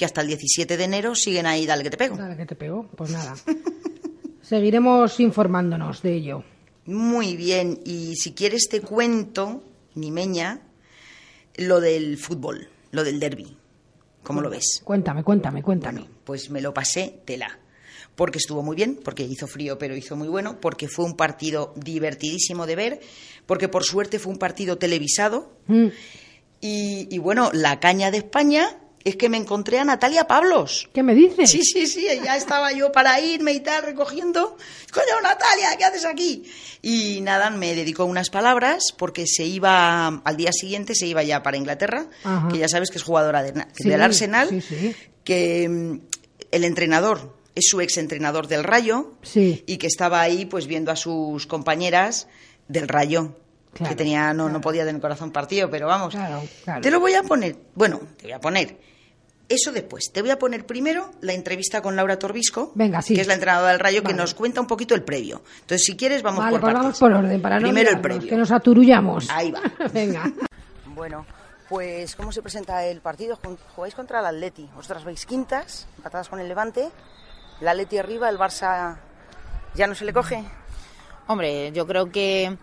que 0.02 0.06
hasta 0.06 0.22
el 0.22 0.28
17 0.30 0.78
de 0.78 0.84
enero 0.84 1.14
siguen 1.14 1.46
ahí, 1.46 1.68
dale 1.68 1.84
que 1.84 1.92
te 1.92 1.98
pego. 1.98 2.16
Nada 2.16 2.36
que 2.36 2.48
te 2.48 2.56
pegó, 2.56 2.88
pues 2.98 3.12
nada. 3.12 3.36
Seguiremos 4.42 5.20
informándonos 5.20 6.02
de 6.02 6.16
ello. 6.16 6.44
Muy 6.88 7.36
bien, 7.38 7.80
y 7.86 8.16
si 8.16 8.32
quieres 8.34 8.68
te 8.68 8.82
cuento, 8.82 9.64
Nimeña, 9.94 10.62
lo 11.58 11.80
del 11.80 12.18
fútbol, 12.18 12.68
lo 12.90 13.04
del 13.04 13.20
derby. 13.20 13.56
¿Cómo 14.24 14.42
lo 14.42 14.50
ves? 14.50 14.82
Cuéntame, 14.84 15.24
cuéntame, 15.24 15.62
cuéntame. 15.62 16.08
Pues 16.24 16.50
me 16.50 16.62
lo 16.62 16.74
pasé 16.74 17.22
tela. 17.24 17.60
Porque 18.16 18.40
estuvo 18.40 18.64
muy 18.64 18.76
bien, 18.76 19.00
porque 19.04 19.22
hizo 19.22 19.46
frío, 19.46 19.78
pero 19.78 19.96
hizo 19.96 20.16
muy 20.16 20.30
bueno, 20.30 20.60
porque 20.60 20.88
fue 20.88 21.06
un 21.06 21.16
partido 21.16 21.76
divertidísimo 21.76 22.66
de 22.66 22.76
ver, 22.76 23.02
porque 23.46 23.68
por 23.68 23.84
suerte 23.84 24.18
fue 24.18 24.34
un 24.34 24.40
partido 24.40 24.80
televisado. 24.80 25.54
Mm. 25.68 25.90
Y, 26.60 27.08
y 27.12 27.20
bueno, 27.20 27.52
la 27.54 27.80
caña 27.80 28.10
de 28.10 28.18
España 28.18 28.81
es 29.04 29.16
que 29.16 29.30
me 29.30 29.38
encontré 29.38 29.80
a 29.80 29.84
Natalia 29.86 30.28
Pablos. 30.28 30.90
¿Qué 30.94 31.04
me 31.04 31.16
dices? 31.16 31.50
Sí, 31.50 31.62
sí, 31.64 31.88
sí, 31.88 32.06
ya 32.24 32.36
estaba 32.36 32.72
yo 32.72 32.92
para 32.92 33.20
irme 33.20 33.52
y 33.54 33.60
tal, 33.62 33.84
recogiendo. 33.84 34.58
Coño, 34.94 35.22
Natalia, 35.24 35.76
¿qué 35.78 35.86
haces 35.86 36.06
aquí? 36.06 36.44
Y 36.82 37.22
nada, 37.22 37.50
me 37.50 37.74
dedicó 37.76 38.06
unas 38.06 38.30
palabras 38.30 38.84
porque 38.98 39.26
se 39.28 39.44
iba, 39.46 40.08
al 40.08 40.38
día 40.38 40.52
siguiente 40.52 40.94
se 40.96 41.08
iba 41.08 41.24
ya 41.24 41.42
para 41.44 41.58
Inglaterra, 41.58 42.08
Ajá. 42.24 42.48
que 42.50 42.58
ya 42.58 42.68
sabes 42.68 42.90
que 42.92 42.98
es 42.98 43.04
jugadora 43.04 43.44
de- 43.44 43.66
Sí, 43.74 43.90
del 43.90 44.02
Arsenal, 44.02 44.50
sí, 44.50 44.62
sí. 44.62 44.96
que 45.24 45.68
mm, 45.70 46.00
el 46.52 46.64
entrenador 46.64 47.36
es 47.56 47.66
su 47.68 47.82
ex 47.82 47.98
entrenador 47.98 48.48
del 48.48 48.64
Rayo 48.64 49.14
Sí. 49.24 49.64
y 49.68 49.78
que 49.78 49.88
estaba 49.88 50.22
ahí 50.22 50.46
pues 50.46 50.68
viendo 50.68 50.92
a 50.92 50.96
sus 50.96 51.48
compañeras 51.48 52.28
del 52.68 52.88
Rayo. 52.88 53.36
Claro, 53.74 53.90
que 53.92 53.96
tenía, 53.96 54.34
no, 54.34 54.50
no 54.50 54.60
podía 54.60 54.84
tener 54.86 55.00
corazón 55.02 55.32
partido, 55.32 55.70
pero 55.70 55.88
vamos. 55.88 56.14
Claro, 56.14 56.44
claro. 56.66 56.82
Te 56.82 56.92
lo 56.92 57.00
voy 57.00 57.14
a 57.14 57.24
poner. 57.24 57.56
Bueno, 57.74 58.02
te 58.18 58.24
voy 58.24 58.34
a 58.34 58.40
poner. 58.40 58.78
Eso 59.54 59.72
después. 59.72 60.12
Te 60.12 60.22
voy 60.22 60.32
a 60.32 60.40
poner 60.40 60.66
primero 60.66 61.12
la 61.22 61.34
entrevista 61.34 61.82
con 61.82 61.96
Laura 61.96 62.18
Torbisco, 62.18 62.72
Venga, 62.76 63.02
sí. 63.02 63.14
que 63.16 63.22
es 63.22 63.28
la 63.28 63.34
entrenadora 63.34 63.72
del 63.72 63.80
Rayo, 63.80 64.02
que 64.04 64.14
nos 64.14 64.34
cuenta 64.34 64.62
un 64.62 64.68
poquito 64.68 64.96
el 64.96 65.04
previo. 65.04 65.42
Entonces, 65.62 65.84
si 65.86 65.96
quieres, 65.98 66.22
vamos 66.24 66.40
vale, 66.40 66.52
por 66.52 66.62
pues 66.62 66.74
partes. 66.74 66.84
vamos 66.86 67.00
por 67.00 67.12
orden, 67.14 67.42
para 67.42 67.58
no 67.60 67.64
Primero 67.64 67.92
el 67.92 68.00
previo. 68.02 68.30
que 68.30 68.36
nos 68.38 68.52
aturullamos. 68.52 69.30
Ahí 69.30 69.52
va. 69.52 69.62
Venga. 69.94 70.32
Bueno, 70.86 71.26
pues 71.70 72.16
¿cómo 72.16 72.32
se 72.32 72.42
presenta 72.42 72.86
el 72.86 73.02
partido? 73.02 73.38
Jugáis 73.76 73.94
contra 73.96 74.20
el 74.20 74.26
Atleti. 74.26 74.70
Vosotras 74.76 75.04
vais 75.04 75.26
quintas, 75.26 75.88
empatadas 75.98 76.30
con 76.30 76.40
el 76.40 76.48
Levante. 76.48 76.90
El 77.60 77.68
Atleti 77.68 77.98
arriba, 77.98 78.30
el 78.30 78.38
Barça 78.38 78.98
ya 79.76 79.88
no 79.88 79.96
se 79.96 80.06
le 80.06 80.14
coge. 80.14 80.44
Hombre, 81.28 81.72
yo 81.72 81.86
creo 81.88 82.10
que, 82.10 82.58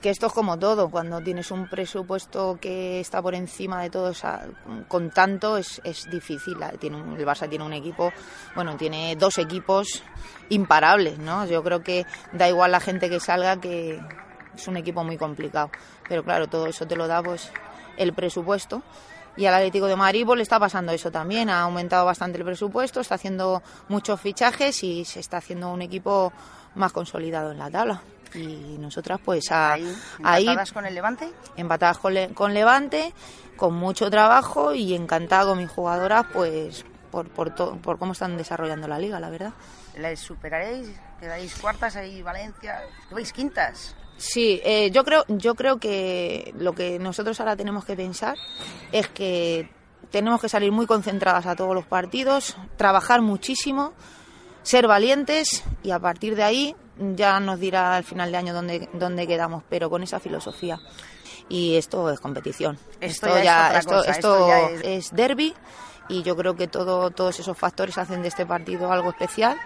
que 0.00 0.10
esto 0.10 0.26
es 0.26 0.32
como 0.32 0.58
todo. 0.58 0.90
Cuando 0.90 1.20
tienes 1.20 1.50
un 1.50 1.68
presupuesto 1.68 2.58
que 2.60 3.00
está 3.00 3.22
por 3.22 3.34
encima 3.34 3.82
de 3.82 3.90
todo, 3.90 4.10
o 4.12 4.84
con 4.88 5.10
tanto 5.10 5.56
es, 5.56 5.80
es 5.84 6.08
difícil. 6.10 6.56
El 6.62 7.26
Barça 7.26 7.48
tiene 7.48 7.64
un 7.64 7.72
equipo, 7.72 8.12
bueno, 8.54 8.76
tiene 8.76 9.16
dos 9.16 9.38
equipos 9.38 10.02
imparables, 10.48 11.18
¿no? 11.18 11.46
Yo 11.46 11.62
creo 11.62 11.82
que 11.82 12.06
da 12.32 12.48
igual 12.48 12.72
la 12.72 12.80
gente 12.80 13.08
que 13.08 13.20
salga, 13.20 13.60
que 13.60 14.00
es 14.54 14.68
un 14.68 14.76
equipo 14.76 15.04
muy 15.04 15.16
complicado. 15.16 15.70
Pero 16.08 16.24
claro, 16.24 16.46
todo 16.48 16.66
eso 16.66 16.86
te 16.86 16.96
lo 16.96 17.06
da 17.06 17.22
pues 17.22 17.50
el 17.96 18.12
presupuesto. 18.12 18.82
Y 19.36 19.44
al 19.44 19.54
Atlético 19.54 19.86
de 19.86 19.96
Madrid 19.96 20.24
pues, 20.24 20.38
le 20.38 20.42
está 20.42 20.58
pasando 20.58 20.92
eso 20.92 21.10
también. 21.10 21.50
Ha 21.50 21.60
aumentado 21.60 22.06
bastante 22.06 22.38
el 22.38 22.44
presupuesto, 22.44 23.00
está 23.00 23.16
haciendo 23.16 23.62
muchos 23.88 24.20
fichajes 24.20 24.82
y 24.82 25.04
se 25.04 25.20
está 25.20 25.38
haciendo 25.38 25.70
un 25.70 25.82
equipo 25.82 26.32
más 26.74 26.92
consolidado 26.92 27.52
en 27.52 27.58
la 27.58 27.70
tabla. 27.70 28.02
Y 28.36 28.76
nosotras 28.78 29.18
pues 29.24 29.50
a- 29.50 29.72
Ahí, 29.74 29.96
ahí 30.22 30.42
empatadas 30.44 30.72
con 30.72 30.86
el 30.86 30.94
Levante. 30.94 31.32
empatadas 31.56 31.98
con, 31.98 32.14
Le- 32.14 32.34
con 32.34 32.52
Levante, 32.54 33.12
con 33.56 33.74
mucho 33.74 34.10
trabajo 34.10 34.74
y 34.74 34.94
encantada 34.94 35.46
con 35.46 35.58
mis 35.58 35.70
jugadoras 35.70 36.26
pues 36.32 36.84
por, 37.10 37.28
por, 37.30 37.54
to- 37.54 37.76
por 37.82 37.98
cómo 37.98 38.12
están 38.12 38.36
desarrollando 38.36 38.86
la 38.88 38.98
liga, 38.98 39.18
la 39.20 39.30
verdad. 39.30 39.52
¿Les 39.96 40.20
superaréis? 40.20 40.88
¿Quedáis 41.18 41.54
cuartas 41.56 41.96
ahí, 41.96 42.20
Valencia? 42.22 42.82
¿Vais 43.10 43.32
quintas? 43.32 43.96
Sí, 44.18 44.60
eh, 44.64 44.90
yo 44.90 45.04
creo, 45.04 45.24
yo 45.28 45.54
creo 45.54 45.78
que 45.78 46.52
lo 46.58 46.74
que 46.74 46.98
nosotros 46.98 47.38
ahora 47.40 47.56
tenemos 47.56 47.84
que 47.84 47.96
pensar 47.96 48.36
es 48.92 49.08
que 49.08 49.70
tenemos 50.10 50.40
que 50.40 50.48
salir 50.48 50.72
muy 50.72 50.86
concentradas 50.86 51.46
a 51.46 51.56
todos 51.56 51.74
los 51.74 51.86
partidos, 51.86 52.56
trabajar 52.76 53.20
muchísimo, 53.22 53.92
ser 54.66 54.88
valientes 54.88 55.62
y 55.84 55.92
a 55.92 55.98
partir 56.00 56.34
de 56.34 56.42
ahí 56.42 56.76
ya 56.98 57.38
nos 57.38 57.60
dirá 57.60 57.94
al 57.96 58.02
final 58.04 58.32
de 58.32 58.36
año 58.38 58.52
dónde, 58.52 58.88
dónde 58.94 59.26
quedamos, 59.26 59.62
pero 59.68 59.88
con 59.90 60.02
esa 60.02 60.18
filosofía. 60.18 60.80
Y 61.48 61.76
esto 61.76 62.10
es 62.10 62.18
competición. 62.18 62.76
Esto 63.00 63.28
ya 63.40 63.70
es 63.72 63.78
esto, 63.78 63.90
cosa, 63.96 64.10
esto 64.10 64.34
esto 64.36 64.48
ya 64.48 64.60
es- 64.70 65.06
es 65.06 65.14
derby 65.14 65.54
y 66.08 66.22
yo 66.24 66.36
creo 66.36 66.56
que 66.56 66.66
todo, 66.66 67.10
todos 67.12 67.38
esos 67.38 67.56
factores 67.56 67.96
hacen 67.98 68.22
de 68.22 68.28
este 68.28 68.44
partido 68.44 68.90
algo 68.90 69.10
especial 69.10 69.56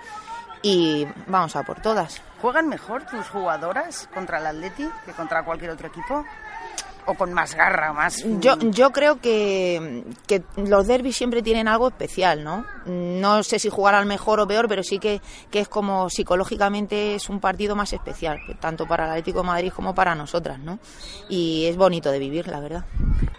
y 0.60 1.06
vamos 1.26 1.56
a 1.56 1.62
por 1.62 1.80
todas. 1.80 2.20
¿Juegan 2.42 2.68
mejor 2.68 3.06
tus 3.06 3.26
jugadoras 3.28 4.06
contra 4.12 4.38
el 4.38 4.46
Atleti 4.46 4.86
que 5.06 5.12
contra 5.12 5.42
cualquier 5.44 5.70
otro 5.70 5.88
equipo? 5.88 6.26
¿O 7.06 7.14
con 7.14 7.32
más 7.32 7.54
garra, 7.54 7.92
más...? 7.92 8.22
Yo, 8.40 8.58
yo 8.58 8.90
creo 8.90 9.20
que, 9.20 10.04
que 10.26 10.42
los 10.56 10.86
derbis 10.86 11.16
siempre 11.16 11.42
tienen 11.42 11.66
algo 11.66 11.88
especial, 11.88 12.44
¿no? 12.44 12.64
No 12.86 13.42
sé 13.42 13.58
si 13.58 13.68
jugarán 13.68 14.06
mejor 14.06 14.38
o 14.40 14.46
peor, 14.46 14.68
pero 14.68 14.82
sí 14.82 14.98
que, 14.98 15.20
que 15.50 15.60
es 15.60 15.68
como 15.68 16.10
psicológicamente 16.10 17.14
es 17.14 17.28
un 17.28 17.40
partido 17.40 17.74
más 17.74 17.92
especial, 17.92 18.38
tanto 18.60 18.86
para 18.86 19.04
el 19.04 19.10
Atlético 19.10 19.40
de 19.40 19.46
Madrid 19.46 19.72
como 19.74 19.94
para 19.94 20.14
nosotras, 20.14 20.58
¿no? 20.58 20.78
Y 21.28 21.66
es 21.66 21.76
bonito 21.76 22.10
de 22.10 22.18
vivir, 22.18 22.48
la 22.48 22.60
verdad. 22.60 22.84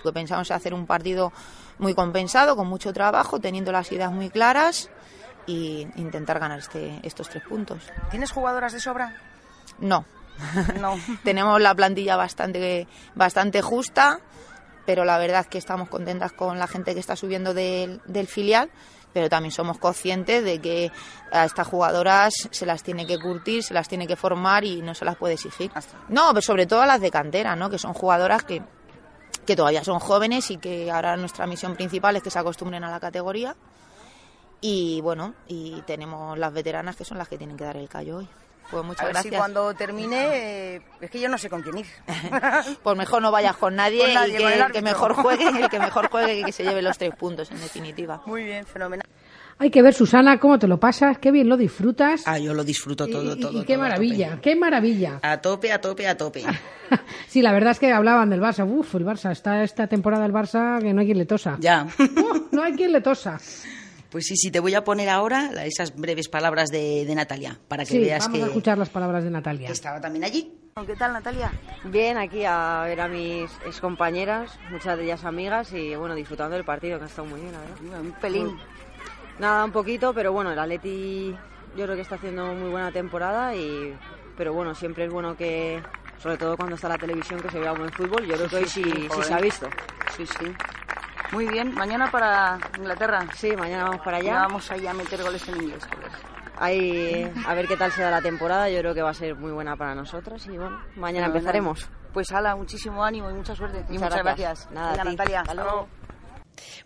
Lo 0.03 0.11
que 0.11 0.13
pensamos 0.13 0.47
es 0.47 0.51
hacer 0.51 0.73
un 0.73 0.85
partido 0.85 1.31
muy 1.77 1.93
compensado, 1.93 2.55
con 2.55 2.67
mucho 2.67 2.93
trabajo, 2.93 3.39
teniendo 3.39 3.71
las 3.71 3.91
ideas 3.91 4.11
muy 4.11 4.29
claras 4.29 4.89
y 5.45 5.87
intentar 5.95 6.39
ganar 6.39 6.59
este, 6.59 6.99
estos 7.03 7.29
tres 7.29 7.43
puntos. 7.43 7.83
¿Tienes 8.09 8.31
jugadoras 8.31 8.73
de 8.73 8.79
sobra? 8.79 9.15
No, 9.79 10.05
No. 10.79 10.97
tenemos 11.23 11.61
la 11.61 11.75
plantilla 11.75 12.15
bastante, 12.15 12.87
bastante 13.15 13.61
justa, 13.61 14.19
pero 14.85 15.05
la 15.05 15.17
verdad 15.17 15.41
es 15.41 15.47
que 15.47 15.57
estamos 15.57 15.89
contentas 15.89 16.31
con 16.31 16.59
la 16.59 16.67
gente 16.67 16.93
que 16.93 16.99
está 16.99 17.15
subiendo 17.15 17.53
del, 17.53 18.01
del 18.05 18.27
filial, 18.27 18.71
pero 19.13 19.29
también 19.29 19.51
somos 19.51 19.77
conscientes 19.77 20.43
de 20.43 20.59
que 20.59 20.91
a 21.31 21.45
estas 21.45 21.67
jugadoras 21.67 22.33
se 22.49 22.65
las 22.65 22.83
tiene 22.83 23.05
que 23.05 23.19
curtir, 23.19 23.63
se 23.63 23.73
las 23.73 23.87
tiene 23.87 24.07
que 24.07 24.15
formar 24.15 24.63
y 24.63 24.81
no 24.81 24.95
se 24.95 25.05
las 25.05 25.15
puede 25.17 25.35
exigir. 25.35 25.71
No, 26.09 26.29
pero 26.29 26.41
sobre 26.41 26.65
todo 26.65 26.81
a 26.81 26.85
las 26.85 27.01
de 27.01 27.11
cantera, 27.11 27.55
¿no? 27.55 27.69
que 27.69 27.77
son 27.77 27.93
jugadoras 27.93 28.43
que, 28.43 28.61
que 29.45 29.55
todavía 29.55 29.83
son 29.83 29.99
jóvenes 29.99 30.49
y 30.51 30.57
que 30.57 30.91
ahora 30.91 31.17
nuestra 31.17 31.45
misión 31.45 31.75
principal 31.75 32.15
es 32.15 32.23
que 32.23 32.29
se 32.29 32.39
acostumbren 32.39 32.83
a 32.83 32.91
la 32.91 32.99
categoría. 32.99 33.55
Y 34.61 35.01
bueno, 35.01 35.33
y 35.47 35.81
tenemos 35.81 36.37
las 36.37 36.53
veteranas 36.53 36.95
que 36.95 37.03
son 37.03 37.17
las 37.17 37.27
que 37.27 37.37
tienen 37.37 37.57
que 37.57 37.63
dar 37.63 37.77
el 37.77 37.89
callo 37.89 38.17
hoy. 38.17 38.29
Pues 38.69 38.85
muchas 38.85 39.01
A 39.01 39.05
ver 39.05 39.13
gracias. 39.13 39.33
si 39.33 39.37
cuando 39.37 39.73
termine, 39.73 40.75
eh, 40.75 40.81
es 41.01 41.09
que 41.09 41.19
yo 41.19 41.27
no 41.27 41.37
sé 41.37 41.49
con 41.49 41.61
quién 41.61 41.79
ir. 41.79 41.85
Pues 42.83 42.97
mejor 42.97 43.21
no 43.21 43.31
vayas 43.31 43.57
con 43.57 43.75
nadie, 43.75 44.05
Con 44.05 44.13
nadie, 44.13 44.33
y 44.33 44.37
que, 44.37 44.43
con 44.43 44.51
el 44.53 44.61
el 44.61 44.71
que 44.71 44.81
mejor 44.81 45.13
juegue, 45.13 45.47
el 45.47 45.69
que 45.69 45.79
mejor 45.79 46.07
juegue 46.11 46.39
y 46.39 46.43
que 46.43 46.51
se 46.51 46.63
lleve 46.63 46.81
los 46.81 46.97
tres 46.97 47.13
puntos, 47.15 47.51
en 47.51 47.59
definitiva. 47.59 48.21
Muy 48.25 48.43
bien, 48.43 48.65
fenomenal. 48.65 49.05
Hay 49.59 49.69
que 49.69 49.83
ver, 49.83 49.93
Susana, 49.93 50.39
cómo 50.39 50.57
te 50.57 50.67
lo 50.67 50.79
pasas, 50.79 51.19
qué 51.19 51.29
bien 51.29 51.47
lo 51.47 51.55
disfrutas. 51.55 52.23
Ah, 52.25 52.39
yo 52.39 52.53
lo 52.53 52.63
disfruto 52.63 53.07
todo, 53.07 53.35
y, 53.35 53.39
todo. 53.39 53.61
y 53.61 53.65
qué 53.65 53.73
todo 53.75 53.83
a 53.85 53.89
maravilla, 53.89 54.29
tope. 54.31 54.41
qué 54.41 54.55
maravilla. 54.55 55.19
A 55.21 55.37
tope, 55.39 55.71
a 55.71 55.79
tope, 55.79 56.07
a 56.07 56.17
tope. 56.17 56.43
sí, 57.27 57.43
la 57.43 57.51
verdad 57.51 57.71
es 57.71 57.79
que 57.79 57.91
hablaban 57.91 58.29
del 58.31 58.41
Barça. 58.41 58.67
Uf, 58.67 58.95
el 58.95 59.05
Barça, 59.05 59.31
está 59.31 59.63
esta 59.63 59.85
temporada 59.85 60.25
el 60.25 60.33
Barça 60.33 60.81
que 60.81 60.93
no 60.93 61.01
hay 61.01 61.05
quien 61.05 61.19
le 61.19 61.25
tosa. 61.27 61.57
Ya. 61.59 61.85
Uh, 61.99 62.47
no 62.51 62.63
hay 62.63 62.73
quien 62.73 62.91
le 62.91 63.01
tosa. 63.01 63.37
Pues 64.11 64.25
sí, 64.27 64.35
sí, 64.35 64.51
te 64.51 64.59
voy 64.59 64.75
a 64.75 64.83
poner 64.83 65.09
ahora 65.09 65.51
la- 65.53 65.65
esas 65.65 65.95
breves 65.95 66.27
palabras 66.27 66.69
de, 66.69 67.05
de 67.05 67.15
Natalia, 67.15 67.57
para 67.67 67.85
que 67.85 67.93
Sí, 67.93 67.99
veas 67.99 68.19
vamos 68.25 68.37
que, 68.39 68.43
a 68.43 68.47
escuchar 68.47 68.77
las 68.77 68.89
palabras 68.89 69.23
de 69.23 69.31
Natalia. 69.31 69.67
que 69.67 69.73
estaba 69.73 70.01
también 70.01 70.25
allí. 70.25 70.53
¿Qué 70.85 70.95
tal, 70.95 71.13
Natalia? 71.13 71.53
Bien, 71.85 72.17
aquí 72.17 72.43
a 72.45 72.83
ver 72.85 73.01
a 73.01 73.07
mis 73.07 73.51
excompañeras, 73.65 74.57
muchas 74.69 74.97
de 74.97 75.03
ellas 75.05 75.23
amigas 75.25 75.71
y 75.73 75.95
bueno, 75.95 76.15
disfrutando 76.15 76.55
del 76.55 76.63
partido, 76.65 76.97
que 76.97 77.05
ha 77.05 77.07
estado 77.07 77.27
muy 77.27 77.39
bien, 77.41 77.53
la 77.53 77.59
verdad. 77.59 78.01
Un 78.01 78.11
pelín. 78.13 78.59
Nada, 79.39 79.65
un 79.65 79.71
poquito, 79.71 80.13
pero 80.13 80.31
bueno, 80.33 80.51
el 80.51 80.59
Atleti 80.59 81.35
yo 81.77 81.85
creo 81.85 81.95
que 81.95 82.01
está 82.01 82.15
haciendo 82.15 82.53
muy 82.53 82.69
buena 82.69 82.91
temporada 82.91 83.55
y 83.55 83.93
pero 84.37 84.53
bueno, 84.53 84.73
siempre 84.75 85.05
es 85.05 85.11
bueno 85.11 85.35
que 85.35 85.81
sobre 86.21 86.37
todo 86.37 86.55
cuando 86.57 86.75
está 86.75 86.87
la 86.89 86.97
televisión 86.97 87.41
que 87.41 87.49
se 87.49 87.59
vea 87.59 87.71
buen 87.73 87.91
fútbol, 87.91 88.25
yo 88.25 88.35
creo 88.35 88.49
que 88.49 88.55
hoy 88.57 88.65
sí, 88.67 88.83
sí 88.83 89.07
joder. 89.09 89.25
se 89.27 89.33
ha 89.33 89.39
visto. 89.41 89.67
Sí, 90.15 90.25
sí. 90.25 90.45
Muy 91.31 91.47
bien, 91.47 91.73
mañana 91.73 92.11
para 92.11 92.59
Inglaterra. 92.77 93.27
Sí, 93.35 93.55
mañana 93.55 93.85
vamos 93.85 94.01
para 94.03 94.19
Ya 94.21 94.31
allá. 94.33 94.41
vamos 94.47 94.69
ahí 94.71 94.85
a 94.87 94.93
meter 94.93 95.23
goles 95.23 95.47
en 95.47 95.61
inglés. 95.63 95.83
joder. 95.85 96.11
Ahí 96.57 97.31
a 97.47 97.53
ver 97.55 97.67
qué 97.67 97.75
tal 97.77 97.91
se 97.91 98.01
da 98.03 98.11
la 98.11 98.21
temporada, 98.21 98.69
yo 98.69 98.79
creo 98.79 98.93
que 98.93 99.01
va 99.01 99.09
a 99.09 99.13
ser 99.15 99.35
muy 99.35 99.51
buena 99.51 99.75
para 99.75 99.95
nosotras 99.95 100.45
y 100.45 100.49
bueno, 100.57 100.79
mañana 100.95 101.27
empezaremos. 101.27 101.89
Pues 102.13 102.31
ala, 102.31 102.55
muchísimo 102.55 103.03
ánimo 103.03 103.29
y 103.31 103.33
mucha 103.33 103.55
suerte. 103.55 103.85
y 103.89 103.93
Muchas 103.93 104.09
gracias. 104.15 104.23
gracias. 104.25 104.71
Nada, 104.71 104.89
Venga, 104.91 105.01
a 105.01 105.05
ti. 105.05 105.09
Natalia. 105.11 105.41
Hasta 105.41 105.53
luego. 105.55 105.69
luego. 105.71 105.87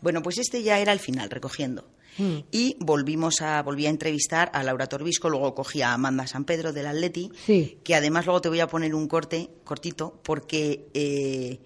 Bueno, 0.02 0.22
pues 0.22 0.38
este 0.38 0.62
ya 0.64 0.78
era 0.80 0.94
el 0.94 1.00
final, 1.00 1.30
recogiendo. 1.30 1.90
Mm. 2.18 2.38
Y 2.52 2.78
volvimos 2.80 3.42
a, 3.42 3.62
volví 3.64 3.88
a 3.88 3.90
entrevistar 3.90 4.50
a 4.54 4.64
Laura 4.64 4.88
Torbisco, 4.88 5.30
luego 5.30 5.54
cogí 5.56 5.82
a 5.82 5.92
Amanda 5.94 6.26
San 6.28 6.46
Pedro 6.46 6.72
del 6.72 6.86
Atleti, 6.88 7.30
Sí. 7.36 7.82
que 7.84 7.96
además 7.96 8.26
luego 8.26 8.40
te 8.40 8.48
voy 8.50 8.62
a 8.62 8.68
poner 8.68 8.96
un 8.96 9.08
corte 9.10 9.50
cortito, 9.66 10.22
porque 10.24 10.88
eh, 10.94 11.60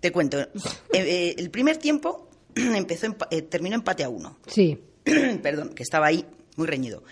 te 0.00 0.10
cuento, 0.12 0.38
eh, 0.40 0.48
eh, 0.92 1.34
el 1.38 1.50
primer 1.50 1.76
tiempo 1.76 2.28
empezó 2.54 3.06
empa- 3.06 3.28
eh, 3.30 3.42
terminó 3.42 3.76
empate 3.76 4.04
a 4.04 4.08
uno, 4.08 4.38
Sí. 4.46 4.78
perdón, 5.42 5.70
que 5.74 5.82
estaba 5.82 6.06
ahí 6.06 6.24
muy 6.56 6.66
reñido. 6.66 7.02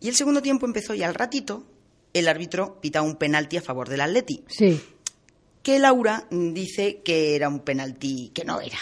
Y 0.00 0.08
el 0.08 0.14
segundo 0.14 0.40
tiempo 0.42 0.66
empezó 0.66 0.94
y 0.94 1.02
al 1.02 1.14
ratito 1.14 1.64
el 2.14 2.28
árbitro 2.28 2.80
pita 2.80 3.02
un 3.02 3.16
penalti 3.16 3.56
a 3.56 3.62
favor 3.62 3.88
del 3.88 4.00
Atleti, 4.00 4.44
Sí. 4.48 4.80
que 5.62 5.78
Laura 5.78 6.26
dice 6.30 7.02
que 7.04 7.34
era 7.36 7.48
un 7.48 7.60
penalti 7.60 8.30
que 8.34 8.44
no 8.44 8.60
era. 8.60 8.78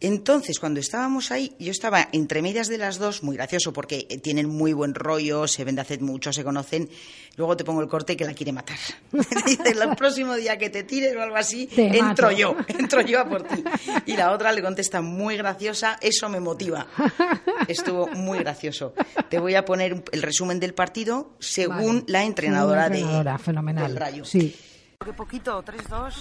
Entonces, 0.00 0.58
cuando 0.58 0.80
estábamos 0.80 1.30
ahí, 1.30 1.54
yo 1.58 1.70
estaba 1.70 2.08
entre 2.12 2.40
medias 2.40 2.68
de 2.68 2.78
las 2.78 2.98
dos, 2.98 3.22
muy 3.22 3.36
gracioso 3.36 3.72
porque 3.72 4.06
eh, 4.08 4.18
tienen 4.18 4.48
muy 4.48 4.72
buen 4.72 4.94
rollo, 4.94 5.46
se 5.46 5.62
ven 5.64 5.74
de 5.74 5.82
hace 5.82 5.98
mucho, 5.98 6.32
se 6.32 6.42
conocen. 6.42 6.88
Luego 7.36 7.56
te 7.56 7.64
pongo 7.64 7.82
el 7.82 7.88
corte 7.88 8.16
que 8.16 8.24
la 8.24 8.32
quiere 8.32 8.52
matar. 8.52 8.78
Dice, 9.46 9.62
el 9.70 9.96
próximo 9.96 10.34
día 10.36 10.56
que 10.56 10.70
te 10.70 10.84
tires 10.84 11.14
o 11.16 11.20
algo 11.20 11.36
así, 11.36 11.66
Te 11.66 11.86
entro 11.98 12.28
mato. 12.28 12.30
yo, 12.30 12.56
entro 12.68 13.00
yo 13.02 13.20
a 13.20 13.28
por 13.28 13.42
ti. 13.42 13.62
Y 14.06 14.16
la 14.16 14.32
otra 14.32 14.52
le 14.52 14.62
contesta 14.62 15.02
muy 15.02 15.36
graciosa, 15.36 15.98
eso 16.00 16.28
me 16.30 16.40
motiva. 16.40 16.86
Estuvo 17.68 18.06
muy 18.08 18.38
gracioso. 18.38 18.94
Te 19.28 19.38
voy 19.38 19.54
a 19.54 19.64
poner 19.64 20.02
el 20.12 20.22
resumen 20.22 20.58
del 20.60 20.72
partido 20.74 21.32
según 21.40 22.00
Vale. 22.00 22.04
la 22.08 22.24
entrenadora, 22.24 22.86
entrenadora, 22.86 23.32
de, 23.34 23.38
fenomenal. 23.38 23.86
del 23.88 23.96
Rayo. 23.96 24.24
Sí. 24.24 24.56
Qué 25.04 25.12
poquito, 25.12 25.62
3-2. 25.62 26.14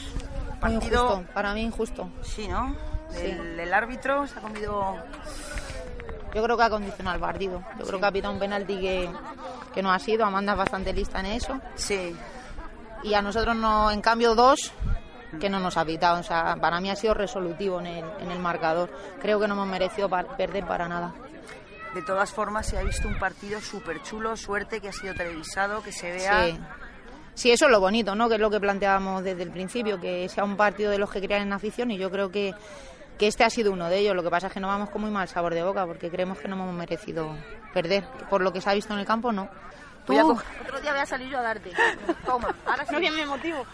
Muy 0.52 0.60
Partido, 0.60 1.04
injusto, 1.14 1.34
para 1.34 1.54
mí 1.54 1.62
injusto. 1.62 2.10
sí, 2.24 2.48
¿no? 2.48 2.99
Sí. 3.12 3.26
El, 3.26 3.74
árbitro 3.74 4.26
se 4.28 4.38
ha 4.38 4.42
comido 4.42 4.96
Yo 6.34 6.44
creo 6.44 6.58
que 6.58 6.64
ha 6.64 6.70
condicionado 6.70 7.16
el 7.16 7.22
partido. 7.22 7.64
Yo 7.80 7.86
creo 7.86 8.00
que 8.00 8.06
ha 8.06 8.12
pitado 8.12 8.34
un 8.34 8.40
penalti 8.40 8.80
que, 8.80 9.10
que 9.74 9.82
no 9.82 9.92
ha 9.92 10.00
sido. 10.00 10.26
Amanda 10.26 10.52
es 10.54 10.58
bastante 10.60 10.94
lista 10.94 11.20
en 11.20 11.26
eso. 11.28 11.60
Sí, 11.76 12.16
Y 13.04 13.14
a 13.14 13.22
nosotros, 13.22 13.56
no, 13.56 13.90
en 13.92 14.02
cambio, 14.02 14.36
dos 14.36 14.72
que 15.40 15.50
no 15.50 15.60
nos 15.60 15.78
ha 15.78 15.86
pitado. 15.86 16.20
O 16.20 16.24
sea, 16.24 16.56
para 16.60 16.80
mí 16.82 16.90
ha 16.90 16.96
sido 16.96 17.14
resolutivo 17.14 17.80
en 17.80 17.88
el, 17.88 18.06
en 18.20 18.32
el 18.32 18.40
marcador. 18.40 18.90
Creo 19.22 19.40
que 19.40 19.48
no 19.48 19.56
hemos 19.56 19.68
merecido 19.68 20.08
pa- 20.10 20.24
perder 20.38 20.66
para 20.66 20.88
nada. 20.88 21.14
de 21.96 22.02
todas 22.04 22.32
formas 22.32 22.68
se 22.68 22.78
ha 22.78 22.84
visto 22.84 23.08
un 23.08 23.18
partido 23.18 23.60
súper 23.62 24.02
chulo, 24.04 24.38
suerte 24.38 24.80
que 24.80 24.90
ha 24.90 24.94
sido 24.94 25.14
televisado, 25.16 25.82
que 25.82 25.92
se 25.92 26.12
vea... 26.12 26.46
Sí. 26.46 26.60
Sí, 27.36 27.52
eso 27.52 27.66
es 27.68 27.72
lo 27.72 27.80
bonito, 27.80 28.16
¿no? 28.16 28.28
Que 28.28 28.36
es 28.36 28.42
lo 28.42 28.50
que 28.50 28.60
planteábamos 28.60 29.24
desde 29.24 29.44
el 29.44 29.52
principio, 29.52 29.98
que 29.98 30.28
sea 30.28 30.44
un 30.44 30.58
partido 30.58 30.92
de 30.92 30.98
los 30.98 31.10
que 31.10 31.22
crean 31.22 31.44
en 31.44 31.54
afición 31.54 31.90
y 31.90 31.98
yo 31.98 32.12
creo 32.12 32.30
que, 32.30 32.54
que 33.20 33.28
este 33.28 33.44
ha 33.44 33.50
sido 33.50 33.72
uno 33.72 33.90
de 33.90 34.00
ellos. 34.00 34.16
Lo 34.16 34.24
que 34.24 34.30
pasa 34.30 34.48
es 34.48 34.54
que 34.54 34.60
no 34.60 34.68
vamos 34.68 34.90
con 34.90 35.02
muy 35.02 35.12
mal 35.12 35.28
sabor 35.28 35.54
de 35.54 35.62
boca 35.62 35.86
porque 35.86 36.10
creemos 36.10 36.40
que 36.40 36.48
no 36.48 36.56
hemos 36.56 36.74
merecido 36.74 37.36
perder. 37.74 38.06
Por 38.30 38.42
lo 38.42 38.52
que 38.52 38.62
se 38.62 38.70
ha 38.70 38.74
visto 38.74 38.94
en 38.94 39.00
el 39.00 39.06
campo, 39.06 39.32
no. 39.32 39.50
Voy 40.08 40.18
a 40.18 40.22
Tú, 40.22 40.32
otro 40.62 40.80
día 40.82 40.92
voy 40.92 41.02
a 41.02 41.06
salir 41.06 41.30
yo 41.30 41.38
a 41.38 41.42
darte. 41.42 41.72
Toma, 42.26 42.56
ahora 42.66 42.86
sí. 42.86 42.94
No 42.94 43.00
que 43.00 43.12
me 43.12 43.26
motivo. 43.26 43.66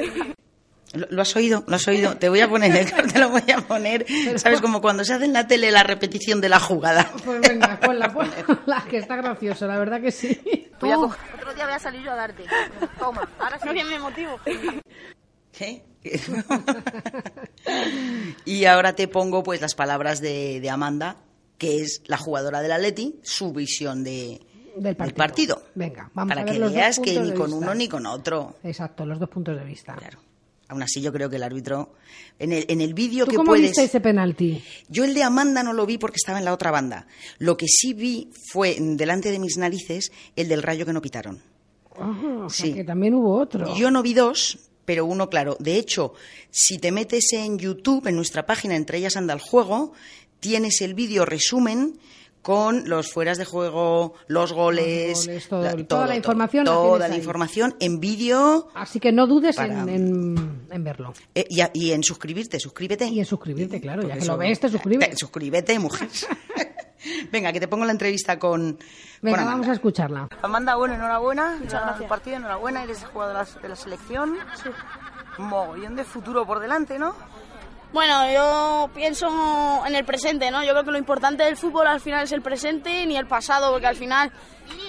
¿Lo, 0.94 1.08
lo 1.10 1.22
has 1.22 1.36
oído? 1.36 1.64
¿Lo 1.68 1.76
has 1.76 1.88
oído? 1.88 2.18
Te 2.18 2.28
voy 2.28 2.42
a 2.42 2.50
poner, 2.50 2.92
te 3.14 3.20
lo 3.20 3.30
voy 3.30 3.50
a 3.52 3.62
poner, 3.62 4.06
¿sabes? 4.38 4.62
Como 4.62 4.82
cuando 4.82 5.04
se 5.04 5.14
hace 5.14 5.26
en 5.26 5.34
la 5.34 5.48
tele 5.48 5.72
la 5.72 5.84
repetición 5.84 6.42
de 6.42 6.50
la 6.50 6.60
jugada. 6.60 7.10
Pues 7.24 7.42
venga, 7.42 7.80
ponla, 7.80 8.12
ponla, 8.12 8.84
que 8.90 8.98
está 8.98 9.16
gracioso, 9.16 9.68
la 9.68 9.78
verdad 9.78 10.02
que 10.02 10.12
sí. 10.12 10.70
Tú, 10.80 10.92
otro 10.92 11.54
día 11.54 11.66
voy 11.66 11.74
a 11.74 11.80
salir 11.80 12.02
yo 12.02 12.12
a 12.12 12.16
darte. 12.16 12.46
Toma, 12.98 13.28
ahora 13.40 13.60
sí. 13.60 13.66
No 13.66 13.74
que 13.74 13.84
me 13.84 14.00
motivo. 14.00 14.40
¿Qué? 15.58 15.84
y 18.46 18.66
ahora 18.66 18.96
te 18.96 19.08
pongo 19.08 19.44
pues 19.44 19.62
las 19.62 19.76
palabras 19.76 20.22
de, 20.22 20.60
de 20.60 20.70
Amanda, 20.70 21.18
que 21.58 21.82
es 21.82 22.02
la 22.08 22.18
jugadora 22.18 22.62
del 22.62 22.72
Atleti, 22.72 23.16
su 23.24 23.52
visión 23.54 24.04
de, 24.04 24.40
Del 24.78 24.96
partido. 24.96 25.16
partido. 25.18 25.64
Venga, 25.76 26.12
vamos 26.14 26.30
Para 26.30 26.42
a 26.42 26.46
ver 26.46 26.54
que 26.54 26.60
los 26.60 26.70
dos 26.70 26.76
veas 26.76 27.00
que 27.00 27.20
ni 27.20 27.32
con 27.34 27.48
vista. 27.48 27.58
uno 27.58 27.76
ni 27.76 27.88
con 27.88 28.06
otro. 28.06 28.56
Exacto, 28.64 29.06
los 29.06 29.20
dos 29.20 29.30
puntos 29.30 29.58
de 29.58 29.64
vista. 29.64 29.96
Claro. 29.96 30.20
Aún 30.68 30.82
así 30.82 31.00
yo 31.00 31.14
creo 31.14 31.30
que 31.30 31.36
el 31.36 31.44
árbitro... 31.44 31.94
En 32.40 32.52
el, 32.52 32.66
en 32.68 32.82
el 32.82 32.94
vídeo 32.96 33.26
¿Tú 33.26 33.32
que 33.32 33.38
cómo 33.38 33.50
puedes... 33.52 33.68
viste 33.68 33.84
ese 33.84 34.02
penalti? 34.02 34.64
Yo 34.90 35.06
el 35.06 35.14
de 35.14 35.22
Amanda 35.24 35.62
no 35.64 35.74
lo 35.74 35.86
vi 35.86 35.98
porque 36.00 36.18
estaba 36.18 36.40
en 36.40 36.46
la 36.46 36.54
otra 36.54 36.72
banda. 36.72 37.08
Lo 37.38 37.56
que 37.56 37.68
sí 37.68 37.94
vi 37.94 38.32
fue 38.52 38.76
delante 38.80 39.32
de 39.32 39.40
mis 39.40 39.58
narices 39.58 40.12
el 40.36 40.48
del 40.50 40.64
rayo 40.64 40.86
que 40.86 40.92
no 40.94 41.02
pitaron. 41.02 41.42
Ajá, 41.98 42.28
o 42.46 42.50
sea 42.50 42.66
Sí. 42.66 42.74
que 42.74 42.84
también 42.84 43.14
hubo 43.14 43.40
otro. 43.40 43.76
Yo 43.78 43.90
no 43.92 44.02
vi 44.02 44.14
dos, 44.16 44.58
pero 44.86 45.06
uno 45.06 45.30
claro. 45.30 45.58
De 45.60 45.78
hecho, 45.78 46.14
si 46.52 46.78
te 46.78 46.92
metes 46.92 47.34
en 47.34 47.58
YouTube, 47.60 48.08
en 48.08 48.16
nuestra 48.16 48.46
página, 48.46 48.76
entre 48.76 49.00
ellas 49.00 49.18
anda 49.18 49.34
el 49.34 49.40
juego, 49.42 49.94
tienes 50.40 50.82
el 50.82 50.94
vídeo 50.94 51.26
resumen 51.26 52.00
con 52.42 52.88
los 52.88 53.12
fueras 53.12 53.40
de 53.40 53.46
juego, 53.46 54.14
los 54.28 54.54
goles, 54.54 55.18
Los 55.18 55.26
goles, 55.26 55.48
todo- 55.48 55.86
toda 55.88 56.06
la 56.08 56.16
información 56.16 56.64
toda 56.66 57.08
la 57.08 57.16
ahí. 57.16 57.20
información 57.20 57.76
en 57.80 58.00
vídeo 58.00 58.68
Así 58.76 59.00
que 59.00 59.12
no 59.12 59.26
dudes 59.26 59.56
Para- 59.56 59.82
en, 59.82 59.90
en- 59.90 60.62
en 60.70 60.84
verlo. 60.84 61.14
eh, 61.34 61.48
y, 61.50 61.92
en 61.92 62.04
suscribirte, 62.04 62.60
suscríbete. 62.60 63.08
Y 63.08 63.18
en 63.18 63.26
suscribirte, 63.26 63.82
claro, 63.82 64.08
ya 64.08 64.20
que 64.20 64.26
lo 64.26 64.38
ves, 64.38 64.60
te 64.60 64.70
suscribes. 64.70 65.10
te- 65.10 65.16
suscríbete, 65.18 65.80
mujer. 65.80 66.08
Venga, 67.32 67.52
que 67.52 67.60
te 67.60 67.68
pongo 67.68 67.86
la 67.86 67.92
entrevista 67.92 68.40
con. 68.40 68.78
Venga, 69.22 69.38
con 69.38 69.40
Amanda. 69.40 69.52
vamos 69.52 69.68
a 69.68 69.74
escucharla. 69.74 70.28
Amanda, 70.42 70.76
bueno, 70.76 70.94
enhorabuena. 70.96 71.58
Muchas 71.60 71.82
gracias. 71.82 71.98
Tu 72.00 72.08
partido, 72.08 72.38
enhorabuena. 72.38 72.84
Eres 72.84 73.04
jugadora 73.06 73.46
de 73.62 73.70
la 73.70 73.76
selección. 73.76 74.38
Sí. 74.62 74.70
Mogollón 75.38 75.96
de 75.96 76.04
futuro 76.04 76.46
por 76.46 76.60
delante, 76.60 76.98
¿no? 76.98 77.16
Bueno, 77.94 78.30
yo 78.30 78.90
pienso 78.94 79.30
en 79.86 79.96
el 79.96 80.04
presente, 80.04 80.52
¿no? 80.52 80.64
Yo 80.64 80.72
creo 80.72 80.84
que 80.84 80.92
lo 80.92 80.98
importante 80.98 81.44
del 81.44 81.56
fútbol 81.56 81.88
al 81.88 82.02
final 82.02 82.24
es 82.24 82.32
el 82.34 82.42
presente 82.42 83.06
ni 83.06 83.16
el 83.16 83.26
pasado, 83.26 83.72
porque 83.72 83.88
al 83.88 83.96
final 83.96 84.34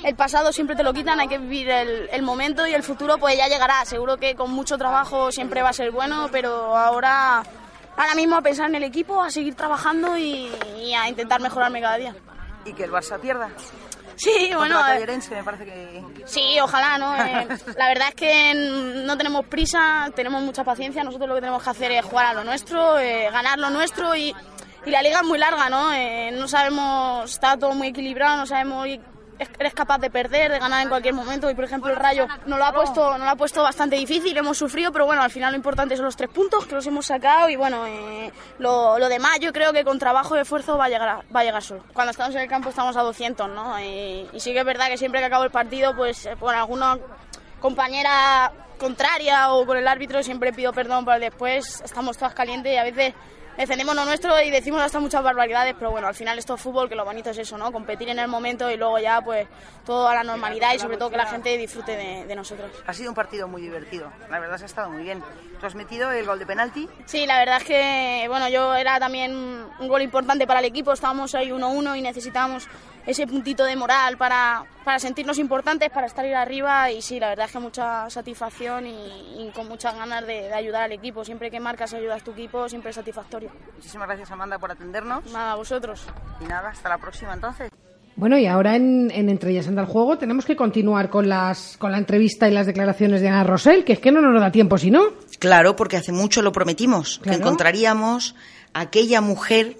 el 0.02 0.16
pasado 0.16 0.52
siempre 0.52 0.74
te 0.74 0.82
lo 0.82 0.92
quitan, 0.92 1.20
hay 1.20 1.28
que 1.28 1.38
vivir 1.38 1.68
el, 1.70 2.08
el 2.10 2.22
momento 2.22 2.66
y 2.66 2.74
el 2.74 2.82
futuro 2.82 3.16
pues 3.18 3.36
ya 3.36 3.46
llegará. 3.46 3.84
Seguro 3.84 4.16
que 4.16 4.34
con 4.34 4.50
mucho 4.50 4.76
trabajo 4.76 5.30
siempre 5.30 5.62
va 5.62 5.68
a 5.68 5.72
ser 5.72 5.92
bueno, 5.92 6.28
pero 6.32 6.76
ahora, 6.76 7.44
ahora 7.96 8.14
mismo 8.14 8.36
a 8.36 8.42
pensar 8.42 8.68
en 8.68 8.76
el 8.76 8.84
equipo, 8.84 9.22
a 9.22 9.30
seguir 9.30 9.54
trabajando 9.54 10.16
y, 10.16 10.50
y 10.78 10.94
a 10.94 11.08
intentar 11.08 11.40
mejorarme 11.40 11.80
cada 11.80 11.96
día. 11.96 12.14
Y 12.64 12.72
que 12.72 12.84
el 12.84 12.90
Barça 12.90 13.18
pierda. 13.20 13.50
Sí, 14.16 14.50
bueno, 14.54 14.80
Tallerense, 14.80 15.34
me 15.34 15.44
parece 15.44 15.64
que. 15.66 16.02
Sí, 16.24 16.58
ojalá, 16.60 16.98
¿no? 16.98 17.14
Eh, 17.16 17.48
la 17.76 17.88
verdad 17.88 18.08
es 18.08 18.14
que 18.14 18.54
no 19.04 19.16
tenemos 19.16 19.44
prisa, 19.46 20.10
tenemos 20.14 20.42
mucha 20.42 20.64
paciencia. 20.64 21.04
Nosotros 21.04 21.28
lo 21.28 21.34
que 21.34 21.42
tenemos 21.42 21.62
que 21.62 21.70
hacer 21.70 21.92
es 21.92 22.04
jugar 22.04 22.26
a 22.26 22.34
lo 22.34 22.44
nuestro, 22.44 22.98
eh, 22.98 23.28
ganar 23.30 23.58
lo 23.58 23.70
nuestro 23.70 24.16
y, 24.16 24.34
y 24.86 24.90
la 24.90 25.02
liga 25.02 25.20
es 25.20 25.26
muy 25.26 25.38
larga, 25.38 25.68
¿no? 25.68 25.92
Eh, 25.92 26.30
no 26.32 26.48
sabemos, 26.48 27.30
está 27.30 27.56
todo 27.58 27.74
muy 27.74 27.88
equilibrado, 27.88 28.38
no 28.38 28.46
sabemos 28.46 28.88
eres 29.38 29.74
capaz 29.74 29.98
de 29.98 30.10
perder, 30.10 30.52
de 30.52 30.58
ganar 30.58 30.82
en 30.82 30.88
cualquier 30.88 31.14
momento. 31.14 31.50
Y 31.50 31.54
por 31.54 31.64
ejemplo 31.64 31.90
el 31.90 31.96
Rayo 31.96 32.26
nos 32.46 32.58
lo 32.58 32.64
ha 32.64 32.72
puesto, 32.72 33.10
nos 33.12 33.26
lo 33.26 33.30
ha 33.30 33.36
puesto 33.36 33.62
bastante 33.62 33.96
difícil, 33.96 34.36
hemos 34.36 34.58
sufrido, 34.58 34.92
pero 34.92 35.06
bueno, 35.06 35.22
al 35.22 35.30
final 35.30 35.52
lo 35.52 35.56
importante 35.56 35.96
son 35.96 36.06
los 36.06 36.16
tres 36.16 36.30
puntos 36.30 36.66
que 36.66 36.74
los 36.74 36.86
hemos 36.86 37.06
sacado 37.06 37.48
y 37.48 37.56
bueno, 37.56 37.86
eh, 37.86 38.32
lo, 38.58 38.96
demás 39.08 39.38
yo 39.40 39.52
creo 39.52 39.72
que 39.72 39.84
con 39.84 39.98
trabajo 39.98 40.36
y 40.36 40.40
esfuerzo 40.40 40.76
va 40.76 40.86
a 40.86 40.88
llegar, 40.88 41.20
va 41.34 41.40
a 41.40 41.44
llegar 41.44 41.62
solo. 41.62 41.82
Cuando 41.92 42.10
estamos 42.10 42.34
en 42.34 42.42
el 42.42 42.48
campo 42.48 42.70
estamos 42.70 42.96
a 42.96 43.02
200, 43.02 43.48
¿no? 43.50 43.80
y 43.80 44.28
sí 44.38 44.52
que 44.52 44.60
es 44.60 44.64
verdad 44.64 44.88
que 44.88 44.98
siempre 44.98 45.20
que 45.20 45.26
acabo 45.26 45.44
el 45.44 45.50
partido, 45.50 45.94
pues 45.94 46.28
por 46.38 46.54
alguna 46.54 46.98
compañera 47.60 48.52
contraria 48.78 49.52
o 49.52 49.66
con 49.66 49.76
el 49.76 49.88
árbitro 49.88 50.22
siempre 50.22 50.52
pido 50.52 50.72
perdón, 50.72 51.04
pero 51.04 51.18
después 51.18 51.80
estamos 51.84 52.16
todas 52.16 52.34
calientes 52.34 52.72
y 52.72 52.76
a 52.76 52.84
veces 52.84 53.14
defendemos 53.56 53.94
lo 53.94 54.04
nuestro 54.04 54.40
y 54.40 54.50
decimos 54.50 54.80
hasta 54.82 55.00
muchas 55.00 55.22
barbaridades, 55.22 55.74
pero 55.78 55.90
bueno, 55.90 56.06
al 56.06 56.14
final 56.14 56.38
esto 56.38 56.54
es 56.54 56.60
fútbol, 56.60 56.88
que 56.88 56.94
lo 56.94 57.04
bonito 57.04 57.30
es 57.30 57.38
eso, 57.38 57.56
¿no? 57.56 57.72
Competir 57.72 58.08
en 58.08 58.18
el 58.18 58.28
momento 58.28 58.70
y 58.70 58.76
luego 58.76 58.98
ya 58.98 59.20
pues 59.20 59.46
todo 59.84 60.08
a 60.08 60.14
la 60.14 60.24
normalidad 60.24 60.74
y 60.74 60.78
sobre 60.78 60.96
todo 60.96 61.10
que 61.10 61.16
la 61.16 61.26
gente 61.26 61.56
disfrute 61.56 61.96
de, 61.96 62.36
nosotros. 62.36 62.70
Ha 62.86 62.92
sido 62.92 63.10
un 63.10 63.14
partido 63.14 63.48
muy 63.48 63.62
divertido, 63.62 64.12
la 64.30 64.38
verdad 64.38 64.58
se 64.58 64.64
ha 64.64 64.66
estado 64.66 64.90
muy 64.90 65.02
bien. 65.02 65.22
¿Tú 65.58 65.64
has 65.64 65.74
metido 65.74 66.10
el 66.12 66.26
gol 66.26 66.38
de 66.38 66.44
penalti? 66.44 66.86
Sí, 67.06 67.24
la 67.26 67.38
verdad 67.38 67.56
es 67.58 67.64
que, 67.64 68.26
bueno, 68.28 68.48
yo 68.50 68.74
era 68.74 68.98
también 68.98 69.32
un 69.32 69.88
gol 69.88 70.02
importante 70.02 70.46
para 70.46 70.60
el 70.60 70.66
equipo, 70.66 70.92
estábamos 70.92 71.34
ahí 71.34 71.48
1-1 71.48 71.96
y 71.98 72.02
necesitábamos 72.02 72.68
ese 73.06 73.26
puntito 73.26 73.64
de 73.64 73.76
moral 73.76 74.16
para, 74.16 74.64
para 74.84 74.98
sentirnos 74.98 75.38
importantes, 75.38 75.90
para 75.90 76.08
estar 76.08 76.24
ahí 76.24 76.32
arriba 76.32 76.90
y 76.90 77.00
sí, 77.00 77.20
la 77.20 77.28
verdad 77.28 77.46
es 77.46 77.52
que 77.52 77.58
mucha 77.60 78.10
satisfacción 78.10 78.86
y, 78.86 79.50
con 79.54 79.68
muchas 79.68 79.94
ganas 79.96 80.26
de, 80.26 80.52
ayudar 80.52 80.82
al 80.82 80.92
equipo. 80.92 81.24
Siempre 81.24 81.50
que 81.50 81.60
marcas 81.60 81.92
y 81.92 81.96
ayudas 81.96 82.20
a 82.20 82.24
tu 82.24 82.32
equipo, 82.32 82.68
siempre 82.68 82.90
es 82.90 82.96
satisfactorio. 82.96 83.50
Muchísimas 83.76 84.08
gracias 84.08 84.30
Amanda 84.30 84.58
por 84.58 84.72
atendernos. 84.72 85.24
Nada, 85.32 85.52
a 85.52 85.56
vosotros. 85.56 86.04
Y 86.40 86.44
nada, 86.44 86.70
hasta 86.70 86.88
la 86.88 86.98
próxima 86.98 87.32
entonces. 87.32 87.70
Bueno, 88.16 88.38
y 88.38 88.46
ahora 88.46 88.76
en, 88.76 89.10
en 89.10 89.28
Entre 89.28 89.50
ellas 89.50 89.68
anda 89.68 89.82
el 89.82 89.88
juego 89.88 90.16
tenemos 90.16 90.46
que 90.46 90.56
continuar 90.56 91.10
con, 91.10 91.28
las, 91.28 91.76
con 91.76 91.92
la 91.92 91.98
entrevista 91.98 92.48
y 92.48 92.52
las 92.52 92.66
declaraciones 92.66 93.20
de 93.20 93.28
Ana 93.28 93.44
Rosell, 93.44 93.84
que 93.84 93.92
es 93.92 94.00
que 94.00 94.10
no 94.10 94.20
nos 94.20 94.40
da 94.40 94.50
tiempo 94.50 94.78
si 94.78 94.90
no. 94.90 95.12
Claro, 95.38 95.76
porque 95.76 95.98
hace 95.98 96.12
mucho 96.12 96.42
lo 96.42 96.50
prometimos, 96.50 97.20
que 97.22 97.34
encontraríamos 97.34 98.34
aquella 98.72 99.20
mujer 99.20 99.76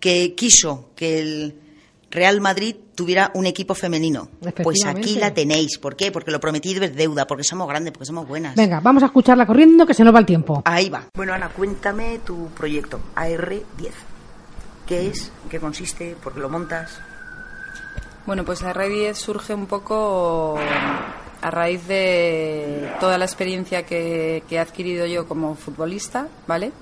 que 0.00 0.34
quiso 0.34 0.90
que 0.96 1.20
el 1.20 1.69
Real 2.10 2.40
Madrid 2.40 2.74
tuviera 2.94 3.30
un 3.34 3.46
equipo 3.46 3.74
femenino. 3.74 4.28
Pues 4.62 4.84
aquí 4.84 5.16
la 5.16 5.32
tenéis. 5.32 5.78
¿Por 5.78 5.94
qué? 5.94 6.10
Porque 6.10 6.32
lo 6.32 6.40
prometido 6.40 6.84
es 6.84 6.94
deuda, 6.94 7.26
porque 7.26 7.44
somos 7.44 7.68
grandes, 7.68 7.92
porque 7.92 8.06
somos 8.06 8.26
buenas. 8.26 8.56
Venga, 8.56 8.80
vamos 8.80 9.02
a 9.04 9.06
escucharla 9.06 9.46
corriendo 9.46 9.86
que 9.86 9.94
se 9.94 10.02
nos 10.02 10.14
va 10.14 10.18
el 10.18 10.26
tiempo. 10.26 10.62
Ahí 10.64 10.88
va. 10.88 11.04
Bueno, 11.14 11.32
Ana, 11.32 11.48
cuéntame 11.50 12.18
tu 12.24 12.48
proyecto, 12.48 13.00
AR10. 13.14 13.62
¿Qué 14.86 15.06
es? 15.06 15.30
¿Qué 15.48 15.60
consiste? 15.60 16.16
¿Por 16.22 16.34
qué 16.34 16.40
lo 16.40 16.48
montas? 16.48 16.98
Bueno, 18.26 18.44
pues 18.44 18.62
AR10 18.62 19.14
surge 19.14 19.54
un 19.54 19.66
poco 19.66 20.58
a 21.40 21.50
raíz 21.50 21.86
de 21.86 22.90
toda 22.98 23.18
la 23.18 23.24
experiencia 23.24 23.86
que, 23.86 24.42
que 24.48 24.56
he 24.56 24.58
adquirido 24.58 25.06
yo 25.06 25.26
como 25.28 25.54
futbolista, 25.54 26.26
¿vale? 26.46 26.72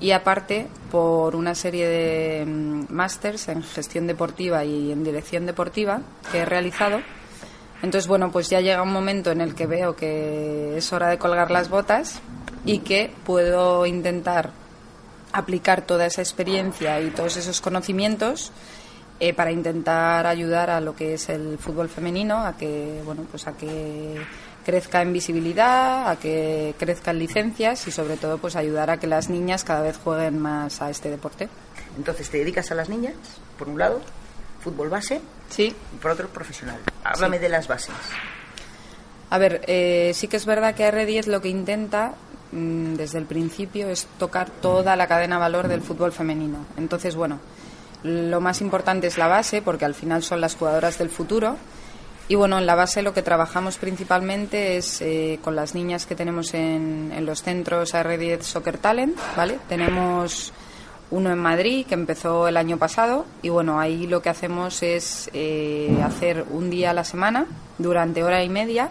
Y 0.00 0.10
aparte 0.10 0.68
por 0.90 1.36
una 1.36 1.54
serie 1.54 1.88
de 1.88 2.46
mm, 2.46 2.86
másters 2.90 3.48
en 3.48 3.62
gestión 3.62 4.06
deportiva 4.06 4.64
y 4.64 4.92
en 4.92 5.04
dirección 5.04 5.46
deportiva 5.46 6.00
que 6.30 6.38
he 6.38 6.44
realizado. 6.44 7.00
Entonces, 7.82 8.08
bueno, 8.08 8.30
pues 8.30 8.48
ya 8.48 8.60
llega 8.60 8.82
un 8.82 8.92
momento 8.92 9.30
en 9.30 9.40
el 9.40 9.54
que 9.54 9.66
veo 9.66 9.96
que 9.96 10.76
es 10.76 10.92
hora 10.92 11.08
de 11.08 11.18
colgar 11.18 11.50
las 11.50 11.68
botas 11.68 12.20
y 12.64 12.78
que 12.78 13.12
puedo 13.24 13.86
intentar 13.86 14.50
aplicar 15.32 15.82
toda 15.82 16.06
esa 16.06 16.22
experiencia 16.22 17.00
y 17.00 17.10
todos 17.10 17.36
esos 17.36 17.60
conocimientos 17.60 18.52
eh, 19.20 19.34
para 19.34 19.52
intentar 19.52 20.26
ayudar 20.26 20.70
a 20.70 20.80
lo 20.80 20.96
que 20.96 21.14
es 21.14 21.28
el 21.28 21.58
fútbol 21.58 21.88
femenino, 21.88 22.38
a 22.38 22.56
que, 22.56 23.02
bueno, 23.04 23.26
pues 23.30 23.46
a 23.46 23.56
que 23.56 24.16
crezca 24.66 25.00
en 25.00 25.12
visibilidad, 25.12 26.10
a 26.10 26.16
que 26.16 26.74
crezca 26.76 27.12
en 27.12 27.20
licencias 27.20 27.86
y 27.86 27.92
sobre 27.92 28.16
todo 28.16 28.38
pues 28.38 28.56
ayudar 28.56 28.90
a 28.90 28.98
que 28.98 29.06
las 29.06 29.30
niñas 29.30 29.62
cada 29.62 29.80
vez 29.80 29.96
jueguen 29.96 30.40
más 30.40 30.82
a 30.82 30.90
este 30.90 31.08
deporte. 31.08 31.48
Entonces 31.96 32.28
te 32.28 32.38
dedicas 32.38 32.72
a 32.72 32.74
las 32.74 32.88
niñas, 32.88 33.14
por 33.56 33.68
un 33.68 33.78
lado, 33.78 34.00
fútbol 34.58 34.88
base, 34.88 35.20
sí. 35.50 35.72
y 35.94 35.96
por 35.98 36.10
otro 36.10 36.26
profesional. 36.26 36.80
Háblame 37.04 37.38
de 37.38 37.48
las 37.48 37.68
bases. 37.68 37.94
A 39.30 39.38
ver, 39.38 39.62
eh, 39.68 40.10
sí 40.14 40.26
que 40.26 40.36
es 40.36 40.46
verdad 40.46 40.74
que 40.74 40.84
R10 40.84 41.26
lo 41.26 41.40
que 41.40 41.48
intenta 41.48 42.14
mm, 42.50 42.94
desde 42.94 43.20
el 43.20 43.26
principio 43.26 43.88
es 43.88 44.08
tocar 44.18 44.50
toda 44.50 44.96
la 44.96 45.06
cadena 45.06 45.38
valor 45.38 45.68
del 45.68 45.80
fútbol 45.80 46.10
femenino. 46.10 46.66
Entonces, 46.76 47.14
bueno, 47.14 47.38
lo 48.02 48.40
más 48.40 48.60
importante 48.60 49.06
es 49.06 49.16
la 49.16 49.28
base, 49.28 49.62
porque 49.62 49.84
al 49.84 49.94
final 49.94 50.24
son 50.24 50.40
las 50.40 50.56
jugadoras 50.56 50.98
del 50.98 51.10
futuro 51.10 51.56
y 52.28 52.34
bueno, 52.34 52.58
en 52.58 52.66
la 52.66 52.74
base 52.74 53.02
lo 53.02 53.14
que 53.14 53.22
trabajamos 53.22 53.76
principalmente 53.78 54.76
es 54.76 55.00
eh, 55.00 55.38
con 55.42 55.54
las 55.54 55.74
niñas 55.74 56.06
que 56.06 56.14
tenemos 56.14 56.54
en, 56.54 57.12
en 57.14 57.24
los 57.24 57.42
centros 57.42 57.94
AR10 57.94 58.42
Soccer 58.42 58.78
Talent, 58.78 59.16
¿vale? 59.36 59.58
Tenemos 59.68 60.52
uno 61.10 61.30
en 61.30 61.38
Madrid 61.38 61.86
que 61.86 61.94
empezó 61.94 62.48
el 62.48 62.56
año 62.56 62.78
pasado 62.78 63.26
y 63.42 63.48
bueno, 63.48 63.78
ahí 63.78 64.06
lo 64.06 64.22
que 64.22 64.28
hacemos 64.28 64.82
es 64.82 65.30
eh, 65.32 65.96
hacer 66.04 66.44
un 66.50 66.68
día 66.68 66.90
a 66.90 66.94
la 66.94 67.04
semana 67.04 67.46
durante 67.78 68.24
hora 68.24 68.42
y 68.42 68.48
media 68.48 68.90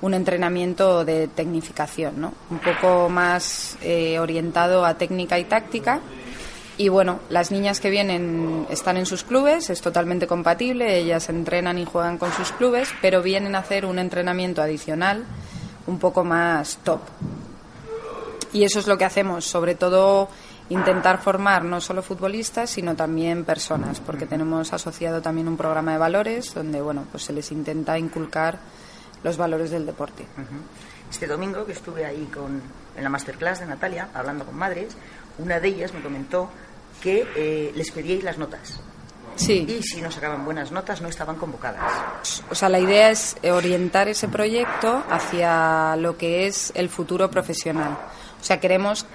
un 0.00 0.14
entrenamiento 0.14 1.04
de 1.04 1.28
tecnificación, 1.28 2.20
¿no? 2.20 2.34
Un 2.50 2.58
poco 2.58 3.08
más 3.08 3.78
eh, 3.82 4.18
orientado 4.18 4.84
a 4.84 4.94
técnica 4.94 5.38
y 5.38 5.44
táctica 5.44 6.00
y 6.78 6.88
bueno, 6.88 7.20
las 7.28 7.50
niñas 7.50 7.80
que 7.80 7.90
vienen 7.90 8.66
están 8.70 8.96
en 8.96 9.06
sus 9.06 9.24
clubes, 9.24 9.68
es 9.70 9.80
totalmente 9.80 10.26
compatible, 10.26 10.98
ellas 10.98 11.28
entrenan 11.28 11.78
y 11.78 11.84
juegan 11.84 12.18
con 12.18 12.32
sus 12.32 12.50
clubes, 12.52 12.88
pero 13.02 13.22
vienen 13.22 13.54
a 13.54 13.58
hacer 13.58 13.84
un 13.84 13.98
entrenamiento 13.98 14.62
adicional 14.62 15.24
un 15.86 15.98
poco 15.98 16.24
más 16.24 16.78
top. 16.82 17.00
Y 18.52 18.64
eso 18.64 18.78
es 18.78 18.86
lo 18.86 18.98
que 18.98 19.04
hacemos, 19.04 19.44
sobre 19.44 19.74
todo 19.74 20.28
intentar 20.68 21.20
formar 21.20 21.64
no 21.64 21.80
solo 21.80 22.02
futbolistas, 22.02 22.70
sino 22.70 22.96
también 22.96 23.44
personas, 23.44 24.00
porque 24.00 24.26
tenemos 24.26 24.72
asociado 24.72 25.20
también 25.20 25.48
un 25.48 25.56
programa 25.56 25.92
de 25.92 25.98
valores 25.98 26.54
donde 26.54 26.80
bueno, 26.80 27.04
pues 27.10 27.24
se 27.24 27.32
les 27.32 27.52
intenta 27.52 27.98
inculcar 27.98 28.58
los 29.22 29.36
valores 29.36 29.70
del 29.70 29.86
deporte. 29.86 30.26
Este 31.10 31.26
domingo 31.26 31.66
que 31.66 31.72
estuve 31.72 32.06
ahí 32.06 32.28
con, 32.32 32.62
en 32.96 33.04
la 33.04 33.10
masterclass 33.10 33.60
de 33.60 33.66
Natalia, 33.66 34.08
hablando 34.14 34.44
con 34.44 34.56
madres, 34.56 34.96
una 35.38 35.60
de 35.60 35.68
ellas 35.68 35.92
me 35.92 36.00
comentó 36.00 36.50
que 37.00 37.26
eh, 37.36 37.72
les 37.74 37.90
pedíais 37.90 38.22
las 38.22 38.38
notas. 38.38 38.80
Sí. 39.36 39.66
Y 39.68 39.82
si 39.82 40.00
no 40.02 40.10
sacaban 40.10 40.44
buenas 40.44 40.72
notas, 40.72 41.00
no 41.00 41.08
estaban 41.08 41.36
convocadas. 41.36 42.42
O 42.50 42.54
sea, 42.54 42.68
la 42.68 42.78
idea 42.78 43.10
es 43.10 43.36
orientar 43.50 44.08
ese 44.08 44.28
proyecto 44.28 45.02
hacia 45.10 45.96
lo 45.96 46.16
que 46.18 46.46
es 46.46 46.72
el 46.74 46.88
futuro 46.88 47.30
profesional. 47.30 47.98
O 48.40 48.44
sea, 48.44 48.60
queremos 48.60 49.06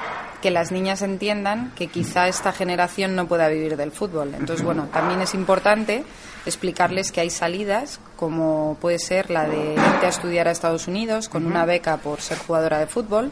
que 0.41 0.51
las 0.51 0.71
niñas 0.71 1.01
entiendan 1.01 1.71
que 1.75 1.87
quizá 1.87 2.27
esta 2.27 2.51
generación 2.51 3.15
no 3.15 3.27
pueda 3.27 3.47
vivir 3.49 3.75
del 3.75 3.91
fútbol. 3.91 4.33
Entonces, 4.33 4.65
bueno, 4.65 4.87
también 4.91 5.21
es 5.21 5.33
importante 5.33 6.03
explicarles 6.45 7.11
que 7.11 7.21
hay 7.21 7.29
salidas, 7.29 7.99
como 8.15 8.77
puede 8.79 8.99
ser 8.99 9.29
la 9.29 9.47
de 9.47 9.73
irte 9.73 10.05
a 10.05 10.09
estudiar 10.09 10.47
a 10.47 10.51
Estados 10.51 10.87
Unidos 10.87 11.29
con 11.29 11.45
una 11.45 11.65
beca 11.65 11.97
por 11.97 12.21
ser 12.21 12.37
jugadora 12.37 12.79
de 12.79 12.87
fútbol 12.87 13.31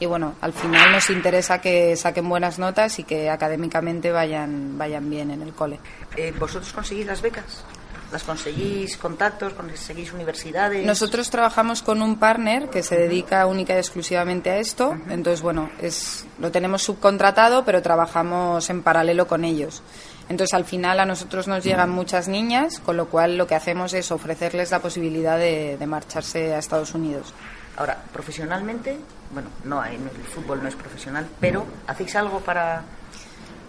y 0.00 0.06
bueno, 0.06 0.34
al 0.40 0.54
final 0.54 0.92
nos 0.92 1.10
interesa 1.10 1.60
que 1.60 1.94
saquen 1.94 2.26
buenas 2.26 2.58
notas 2.58 2.98
y 2.98 3.04
que 3.04 3.28
académicamente 3.28 4.10
vayan, 4.10 4.78
vayan 4.78 5.08
bien 5.10 5.30
en 5.30 5.42
el 5.42 5.52
cole. 5.52 5.78
Eh, 6.16 6.32
¿Vosotros 6.38 6.72
conseguís 6.72 7.06
las 7.06 7.20
becas? 7.20 7.62
¿Las 8.10 8.22
conseguís 8.24 8.96
contactos? 8.96 9.52
¿Conseguís 9.52 10.12
universidades? 10.14 10.84
Nosotros 10.86 11.28
trabajamos 11.30 11.82
con 11.82 12.00
un 12.00 12.18
partner 12.18 12.70
que 12.70 12.82
se 12.82 12.96
dedica 12.96 13.46
única 13.46 13.74
y 13.74 13.76
exclusivamente 13.76 14.50
a 14.50 14.56
esto. 14.56 14.96
Entonces, 15.10 15.42
bueno, 15.42 15.70
es, 15.80 16.24
lo 16.38 16.50
tenemos 16.50 16.82
subcontratado, 16.82 17.64
pero 17.64 17.82
trabajamos 17.82 18.68
en 18.70 18.82
paralelo 18.82 19.26
con 19.26 19.44
ellos. 19.44 19.82
Entonces, 20.30 20.54
al 20.54 20.64
final 20.64 20.98
a 20.98 21.04
nosotros 21.04 21.46
nos 21.46 21.62
llegan 21.62 21.90
muchas 21.90 22.26
niñas, 22.26 22.80
con 22.80 22.96
lo 22.96 23.06
cual 23.06 23.36
lo 23.36 23.46
que 23.46 23.54
hacemos 23.54 23.92
es 23.92 24.10
ofrecerles 24.10 24.70
la 24.70 24.80
posibilidad 24.80 25.36
de, 25.36 25.76
de 25.76 25.86
marcharse 25.86 26.54
a 26.54 26.58
Estados 26.58 26.94
Unidos. 26.94 27.34
Ahora, 27.76 28.02
profesionalmente, 28.12 28.98
bueno, 29.32 29.48
no, 29.64 29.84
el 29.84 29.98
fútbol 30.34 30.62
no 30.62 30.68
es 30.68 30.74
profesional, 30.74 31.26
pero 31.40 31.66
¿hacéis 31.86 32.14
algo 32.16 32.40
para...? 32.40 32.82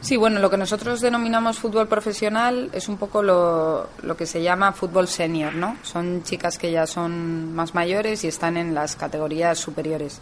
Sí, 0.01 0.17
bueno, 0.17 0.39
lo 0.39 0.49
que 0.49 0.57
nosotros 0.57 0.99
denominamos 0.99 1.59
fútbol 1.59 1.87
profesional 1.87 2.69
es 2.73 2.89
un 2.89 2.97
poco 2.97 3.21
lo, 3.21 3.89
lo 4.01 4.17
que 4.17 4.25
se 4.25 4.41
llama 4.41 4.71
fútbol 4.73 5.07
senior, 5.07 5.53
¿no? 5.53 5.77
Son 5.83 6.23
chicas 6.23 6.57
que 6.57 6.71
ya 6.71 6.87
son 6.87 7.53
más 7.53 7.75
mayores 7.75 8.23
y 8.23 8.27
están 8.27 8.57
en 8.57 8.73
las 8.73 8.95
categorías 8.95 9.59
superiores. 9.59 10.19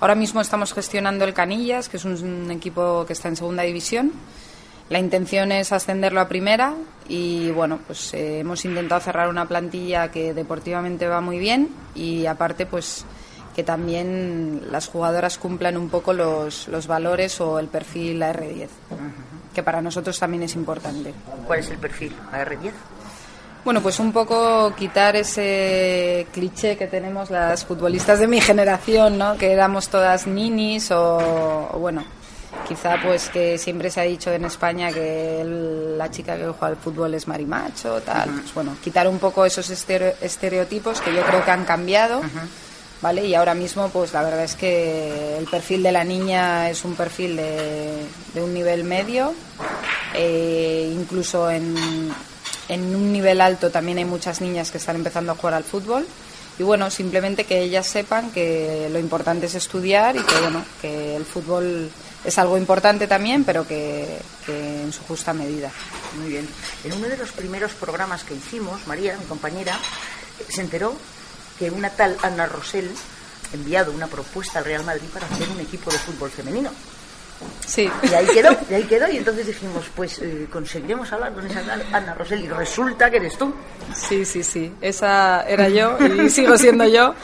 Ahora 0.00 0.14
mismo 0.14 0.40
estamos 0.40 0.72
gestionando 0.72 1.26
el 1.26 1.34
Canillas, 1.34 1.90
que 1.90 1.98
es 1.98 2.04
un 2.06 2.50
equipo 2.50 3.04
que 3.04 3.12
está 3.12 3.28
en 3.28 3.36
segunda 3.36 3.64
división. 3.64 4.12
La 4.90 4.98
intención 4.98 5.52
es 5.52 5.72
ascenderlo 5.72 6.20
a 6.20 6.28
primera 6.28 6.72
y 7.08 7.50
bueno, 7.50 7.78
pues 7.86 8.14
eh, 8.14 8.38
hemos 8.40 8.64
intentado 8.64 9.02
cerrar 9.02 9.28
una 9.28 9.46
plantilla 9.46 10.10
que 10.10 10.32
deportivamente 10.32 11.06
va 11.06 11.20
muy 11.20 11.38
bien 11.38 11.68
y 11.94 12.24
aparte 12.24 12.64
pues 12.64 13.04
que 13.58 13.64
también 13.64 14.62
las 14.70 14.86
jugadoras 14.86 15.36
cumplan 15.36 15.76
un 15.76 15.88
poco 15.88 16.12
los, 16.12 16.68
los 16.68 16.86
valores 16.86 17.40
o 17.40 17.58
el 17.58 17.66
perfil 17.66 18.22
AR10, 18.22 18.68
que 19.52 19.64
para 19.64 19.82
nosotros 19.82 20.16
también 20.16 20.44
es 20.44 20.54
importante. 20.54 21.12
¿Cuál 21.44 21.58
es 21.58 21.68
el 21.70 21.78
perfil? 21.78 22.14
AR10. 22.32 22.70
Bueno, 23.64 23.82
pues 23.82 23.98
un 23.98 24.12
poco 24.12 24.72
quitar 24.76 25.16
ese 25.16 26.24
cliché 26.32 26.76
que 26.76 26.86
tenemos 26.86 27.30
las 27.30 27.64
futbolistas 27.64 28.20
de 28.20 28.28
mi 28.28 28.40
generación, 28.40 29.18
¿no? 29.18 29.36
Que 29.36 29.50
éramos 29.50 29.88
todas 29.88 30.28
ninis 30.28 30.92
o, 30.92 31.68
o 31.72 31.78
bueno, 31.80 32.04
quizá 32.68 32.94
pues 33.02 33.28
que 33.28 33.58
siempre 33.58 33.90
se 33.90 34.00
ha 34.00 34.04
dicho 34.04 34.30
en 34.32 34.44
España 34.44 34.92
que 34.92 35.40
el- 35.40 35.98
la 35.98 36.08
chica 36.12 36.36
que 36.36 36.44
juega 36.44 36.68
al 36.68 36.76
fútbol 36.76 37.12
es 37.14 37.26
marimacho, 37.26 38.00
tal. 38.02 38.30
Pues 38.30 38.54
bueno, 38.54 38.76
quitar 38.84 39.08
un 39.08 39.18
poco 39.18 39.44
esos 39.44 39.68
estereo- 39.68 40.14
estereotipos 40.20 41.00
que 41.00 41.12
yo 41.12 41.22
creo 41.24 41.44
que 41.44 41.50
han 41.50 41.64
cambiado. 41.64 42.20
¿Vale? 43.00 43.24
Y 43.26 43.34
ahora 43.34 43.54
mismo, 43.54 43.88
pues 43.90 44.12
la 44.12 44.22
verdad 44.22 44.42
es 44.42 44.56
que 44.56 45.38
el 45.38 45.46
perfil 45.46 45.84
de 45.84 45.92
la 45.92 46.02
niña 46.02 46.68
es 46.68 46.84
un 46.84 46.96
perfil 46.96 47.36
de, 47.36 48.06
un 48.34 48.52
nivel 48.52 48.82
medio, 48.82 49.34
eh, 50.14 50.92
incluso 50.92 51.48
en, 51.48 51.76
en 52.68 52.94
un 52.96 53.12
nivel 53.12 53.40
alto 53.40 53.70
también 53.70 53.98
hay 53.98 54.04
muchas 54.04 54.40
niñas 54.40 54.72
que 54.72 54.78
están 54.78 54.96
empezando 54.96 55.32
a 55.32 55.36
jugar 55.36 55.54
al 55.54 55.64
fútbol. 55.64 56.06
Y 56.58 56.64
bueno, 56.64 56.90
simplemente 56.90 57.44
que 57.44 57.60
ellas 57.60 57.86
sepan 57.86 58.32
que 58.32 58.88
lo 58.90 58.98
importante 58.98 59.46
es 59.46 59.54
estudiar 59.54 60.16
y 60.16 60.22
que 60.22 60.40
bueno, 60.40 60.64
que 60.82 61.14
el 61.14 61.24
fútbol 61.24 61.88
es 62.24 62.36
algo 62.36 62.58
importante 62.58 63.06
también, 63.06 63.44
pero 63.44 63.64
que, 63.64 64.18
que 64.44 64.82
en 64.82 64.92
su 64.92 65.04
justa 65.04 65.32
medida. 65.32 65.70
Muy 66.18 66.30
bien. 66.30 66.48
En 66.82 66.94
uno 66.94 67.06
de 67.06 67.16
los 67.16 67.30
primeros 67.30 67.72
programas 67.74 68.24
que 68.24 68.34
hicimos, 68.34 68.84
María, 68.88 69.16
mi 69.16 69.24
compañera, 69.26 69.78
se 70.48 70.62
enteró 70.62 70.96
que 71.58 71.70
una 71.70 71.90
tal 71.90 72.16
Ana 72.22 72.46
Rosell 72.46 72.88
ha 73.50 73.54
enviado 73.54 73.92
una 73.92 74.06
propuesta 74.06 74.58
al 74.58 74.64
Real 74.64 74.84
Madrid 74.84 75.08
para 75.12 75.26
hacer 75.26 75.48
un 75.48 75.60
equipo 75.60 75.90
de 75.90 75.98
fútbol 75.98 76.30
femenino. 76.30 76.70
Sí. 77.66 77.88
Y 78.02 78.14
ahí 78.14 78.26
quedó, 78.26 78.56
y 78.70 78.74
ahí 78.74 78.84
quedó. 78.84 79.10
Y 79.10 79.16
entonces 79.18 79.46
dijimos, 79.46 79.86
pues 79.94 80.18
eh, 80.20 80.48
conseguiremos 80.50 81.10
hablar 81.12 81.32
con 81.32 81.46
esa 81.46 81.62
tal 81.62 81.84
Ana 81.92 82.14
Rosell. 82.14 82.44
Y 82.44 82.48
resulta 82.48 83.10
que 83.10 83.18
eres 83.18 83.36
tú. 83.36 83.52
Sí, 83.94 84.24
sí, 84.24 84.42
sí. 84.42 84.72
Esa 84.80 85.42
era 85.48 85.68
yo 85.68 85.96
y 85.98 86.30
sigo 86.30 86.56
siendo 86.58 86.86
yo. 86.86 87.14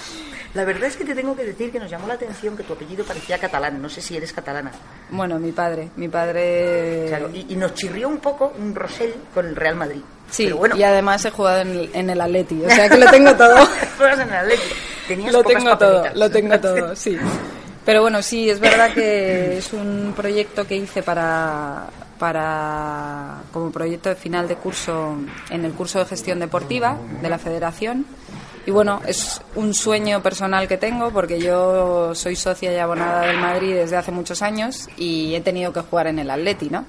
La 0.55 0.64
verdad 0.64 0.84
es 0.84 0.96
que 0.96 1.05
te 1.05 1.14
tengo 1.14 1.34
que 1.34 1.44
decir 1.44 1.72
que 1.72 1.80
nos 1.80 1.90
llamó 1.90 2.07
la 2.07 2.14
atención 2.14 2.57
que 2.57 2.62
tu 2.62 2.74
apellido 2.74 3.05
parecía 3.05 3.38
catalán. 3.38 3.82
No 3.82 3.88
sé 3.88 4.00
si 4.00 4.16
eres 4.16 4.32
catalana. 4.32 4.70
Bueno, 5.11 5.38
mi 5.40 5.50
padre, 5.50 5.90
mi 5.96 6.09
padre... 6.09 7.07
Claro, 7.09 7.30
y, 7.34 7.46
y 7.48 7.57
nos 7.57 7.74
chirrió 7.74 8.09
un 8.09 8.18
poco 8.18 8.52
un 8.57 8.72
Rosell 8.72 9.14
con 9.34 9.46
el 9.46 9.57
Real 9.57 9.74
Madrid. 9.74 10.00
Sí, 10.30 10.44
Pero 10.44 10.57
bueno, 10.59 10.76
y 10.76 10.82
además 10.82 11.24
he 11.24 11.30
jugado 11.30 11.61
en 11.61 11.70
el, 11.70 11.90
en 11.92 12.11
el 12.11 12.20
Atleti, 12.20 12.64
o 12.64 12.70
sea 12.70 12.88
que 12.88 12.96
lo 12.96 13.11
tengo 13.11 13.34
todo. 13.34 13.57
juegas 13.98 14.20
en 14.20 14.28
el 14.28 14.34
Atlético. 14.34 14.74
Tenías 15.09 15.32
lo 15.32 15.44
tengo 15.44 15.76
todo, 15.76 16.05
lo 16.14 16.30
tengo 16.30 16.61
todo, 16.61 16.96
sí. 16.96 17.18
Pero 17.84 18.00
bueno, 18.00 18.22
sí, 18.22 18.48
es 18.48 18.61
verdad 18.61 18.94
que 18.94 19.59
es 19.59 19.72
un 19.72 20.14
proyecto 20.16 20.66
que 20.66 20.76
hice 20.76 21.02
para, 21.02 21.86
para 22.18 23.42
como 23.52 23.70
proyecto 23.70 24.09
de 24.09 24.14
final 24.14 24.48
de 24.48 24.57
curso 24.57 25.18
en 25.50 25.64
el 25.64 25.72
curso 25.72 25.98
de 25.98 26.07
gestión 26.07 26.38
deportiva 26.38 26.96
de 27.20 27.28
la 27.28 27.38
Federación. 27.38 28.07
Y 28.67 28.71
bueno, 28.71 29.03
es 29.07 29.43
un 29.57 29.75
sueño 29.75 30.23
personal 30.23 30.67
que 30.67 30.79
tengo 30.79 31.11
porque 31.11 31.39
yo 31.39 32.15
soy 32.15 32.35
socia 32.35 32.73
y 32.73 32.77
abonada 32.77 33.27
del 33.27 33.39
Madrid 33.39 33.75
desde 33.75 33.97
hace 33.97 34.11
muchos 34.11 34.41
años 34.41 34.89
y 34.97 35.35
he 35.35 35.41
tenido 35.43 35.73
que 35.73 35.81
jugar 35.81 36.07
en 36.07 36.19
el 36.19 36.31
Atleti, 36.31 36.71
¿no? 36.71 36.87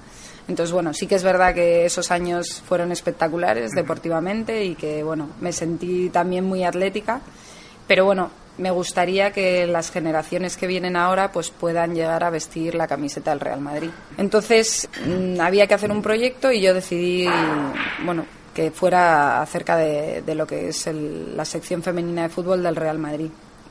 Entonces, 0.48 0.72
bueno, 0.72 0.94
sí 0.94 1.08
que 1.08 1.16
es 1.16 1.24
verdad 1.24 1.54
que 1.54 1.86
esos 1.86 2.12
años 2.12 2.62
fueron 2.66 2.92
espectaculares 2.92 3.72
deportivamente 3.72 4.64
y 4.64 4.76
que, 4.76 5.04
bueno, 5.04 5.30
me 5.42 5.52
sentí 5.52 6.10
también 6.10 6.46
muy 6.46 6.64
atlética. 6.64 7.20
Pero 7.88 8.06
bueno, 8.06 8.30
me 8.58 8.72
gustaría 8.72 9.32
que 9.32 9.68
las 9.68 9.92
generaciones 9.92 10.56
que 10.56 10.68
vienen 10.68 10.96
ahora 10.96 11.32
pues 11.32 11.50
puedan 11.50 11.94
llegar 11.94 12.24
a 12.24 12.30
vestir 12.30 12.76
la 12.76 12.88
camiseta 12.88 13.32
del 13.32 13.40
Real 13.40 13.60
Madrid. 13.60 13.90
Entonces, 14.18 14.88
mm, 15.06 15.42
había 15.42 15.68
que 15.68 15.74
hacer 15.74 15.92
un 15.92 16.02
proyecto 16.02 16.52
y 16.52 16.62
yo 16.62 16.74
decidí, 16.74 17.28
bueno, 18.04 18.26
que 18.56 18.72
fuera 18.72 19.42
acerca 19.42 19.76
de, 19.78 20.24
lo 20.34 20.48
que 20.48 20.70
es 20.70 20.88
el- 20.88 21.38
la 21.38 21.46
sección 21.46 21.84
femenina 21.84 22.24
de 22.24 22.30
fútbol 22.30 22.64
del 22.64 22.76
Real 22.76 22.98
Madrid. 22.98 23.30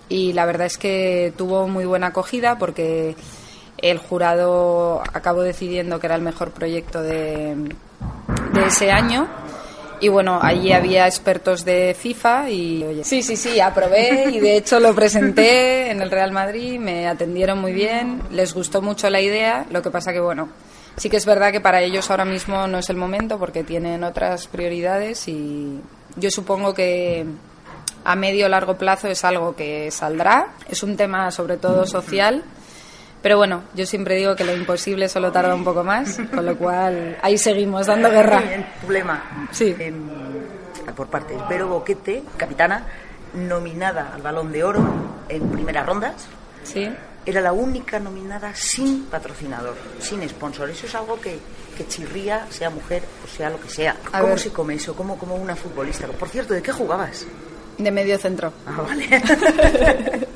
Y 0.08 0.32
la 0.34 0.44
verdad 0.46 0.66
es 0.66 0.78
que 0.78 1.32
tuvo 1.36 1.66
muy 1.66 1.86
buena 1.86 2.08
acogida 2.08 2.58
porque 2.58 3.16
el 3.78 3.98
jurado 3.98 5.02
acabó 5.12 5.40
decidiendo 5.42 5.98
que 5.98 6.06
era 6.06 6.14
el 6.16 6.22
mejor 6.22 6.50
proyecto 6.52 7.02
de, 7.02 7.56
de 8.52 8.66
ese 8.66 8.90
año. 8.92 9.26
Y 10.00 10.08
bueno, 10.08 10.38
allí 10.42 10.72
había 10.72 11.06
expertos 11.06 11.64
de 11.64 11.96
FIFA 11.98 12.50
y 12.50 12.84
oye, 12.84 13.04
sí, 13.04 13.22
sí, 13.22 13.36
sí, 13.36 13.58
aprobé 13.60 14.26
y 14.30 14.40
de 14.40 14.58
hecho 14.58 14.78
lo 14.78 14.94
presenté 14.94 15.90
en 15.90 16.02
el 16.02 16.10
Real 16.10 16.30
Madrid, 16.32 16.78
me 16.78 17.08
atendieron 17.08 17.58
muy 17.60 17.72
bien, 17.72 18.20
les 18.30 18.52
gustó 18.52 18.82
mucho 18.82 19.08
la 19.08 19.22
idea, 19.22 19.64
lo 19.70 19.80
que 19.80 19.90
pasa 19.90 20.12
que 20.12 20.20
bueno, 20.20 20.50
sí 20.96 21.10
que 21.10 21.16
es 21.16 21.26
verdad 21.26 21.52
que 21.52 21.60
para 21.60 21.80
ellos 21.80 22.10
ahora 22.10 22.24
mismo 22.24 22.66
no 22.66 22.78
es 22.78 22.90
el 22.90 22.96
momento 22.96 23.38
porque 23.38 23.64
tienen 23.64 24.04
otras 24.04 24.46
prioridades 24.46 25.28
y 25.28 25.80
yo 26.16 26.30
supongo 26.30 26.74
que 26.74 27.24
a 28.04 28.16
medio 28.16 28.46
o 28.46 28.48
largo 28.48 28.76
plazo 28.76 29.08
es 29.08 29.24
algo 29.24 29.56
que 29.56 29.90
saldrá, 29.90 30.48
es 30.68 30.82
un 30.82 30.96
tema 30.96 31.30
sobre 31.30 31.56
todo 31.56 31.86
social. 31.86 32.44
Pero 33.22 33.38
bueno, 33.38 33.62
yo 33.74 33.86
siempre 33.86 34.16
digo 34.16 34.36
que 34.36 34.44
lo 34.44 34.54
imposible 34.54 35.08
solo 35.08 35.32
tarda 35.32 35.54
un 35.54 35.64
poco 35.64 35.82
más, 35.82 36.20
con 36.34 36.44
lo 36.44 36.58
cual 36.58 37.16
ahí 37.22 37.38
seguimos 37.38 37.86
dando 37.86 38.10
guerra. 38.10 38.40
Bien, 38.40 38.66
problema. 38.82 39.48
Sí. 39.50 39.74
Em, 39.78 40.10
por 40.94 41.06
parte 41.06 41.32
de 41.32 41.40
Vero 41.48 41.68
Boquete, 41.68 42.22
capitana, 42.36 42.84
nominada 43.32 44.12
al 44.14 44.20
Balón 44.20 44.52
de 44.52 44.62
Oro 44.62 44.84
en 45.30 45.48
primeras 45.48 45.86
rondas. 45.86 46.26
Sí. 46.64 46.90
Era 47.26 47.40
la 47.40 47.52
única 47.52 47.98
nominada 47.98 48.54
sin 48.54 49.04
patrocinador, 49.06 49.76
sin 49.98 50.28
sponsor. 50.28 50.68
Eso 50.68 50.86
es 50.86 50.94
algo 50.94 51.18
que, 51.20 51.38
que 51.76 51.86
chirría, 51.88 52.46
sea 52.50 52.68
mujer 52.70 53.02
o 53.24 53.36
sea 53.36 53.48
lo 53.50 53.58
que 53.60 53.68
sea. 53.70 53.96
A 54.12 54.20
¿Cómo 54.20 54.30
ver. 54.34 54.40
se 54.40 54.52
come 54.52 54.74
eso? 54.74 54.94
¿Cómo, 54.94 55.16
como 55.18 55.34
una 55.36 55.56
futbolista? 55.56 56.06
Por 56.08 56.28
cierto, 56.28 56.52
¿de 56.54 56.60
qué 56.62 56.70
jugabas? 56.72 57.24
De 57.78 57.90
medio 57.90 58.18
centro. 58.18 58.52
Ah, 58.66 58.82
vale. 58.82 59.08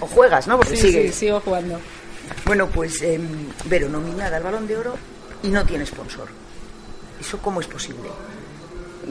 o 0.00 0.06
juegas, 0.06 0.46
¿no? 0.46 0.56
Porque 0.58 0.76
Sí, 0.76 0.92
sí, 0.92 1.08
sigo 1.10 1.40
jugando. 1.40 1.80
Bueno, 2.44 2.68
pues 2.68 3.00
em, 3.02 3.48
Vero, 3.64 3.88
nominada 3.88 4.36
al 4.36 4.42
Balón 4.42 4.66
de 4.66 4.76
Oro 4.76 4.94
y 5.42 5.48
no 5.48 5.64
tiene 5.64 5.86
sponsor. 5.86 6.28
¿Eso 7.18 7.38
cómo 7.38 7.60
es 7.60 7.66
posible? 7.66 8.08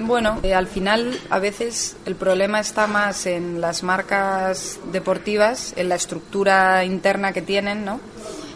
Bueno, 0.01 0.39
eh, 0.43 0.53
al 0.53 0.67
final 0.67 1.19
a 1.29 1.39
veces 1.39 1.97
el 2.05 2.15
problema 2.15 2.61
está 2.61 2.87
más 2.87 3.25
en 3.25 3.59
las 3.59 3.83
marcas 3.83 4.79
deportivas, 4.93 5.73
en 5.75 5.89
la 5.89 5.95
estructura 5.95 6.85
interna 6.85 7.33
que 7.33 7.41
tienen, 7.41 7.83
¿no? 7.83 7.99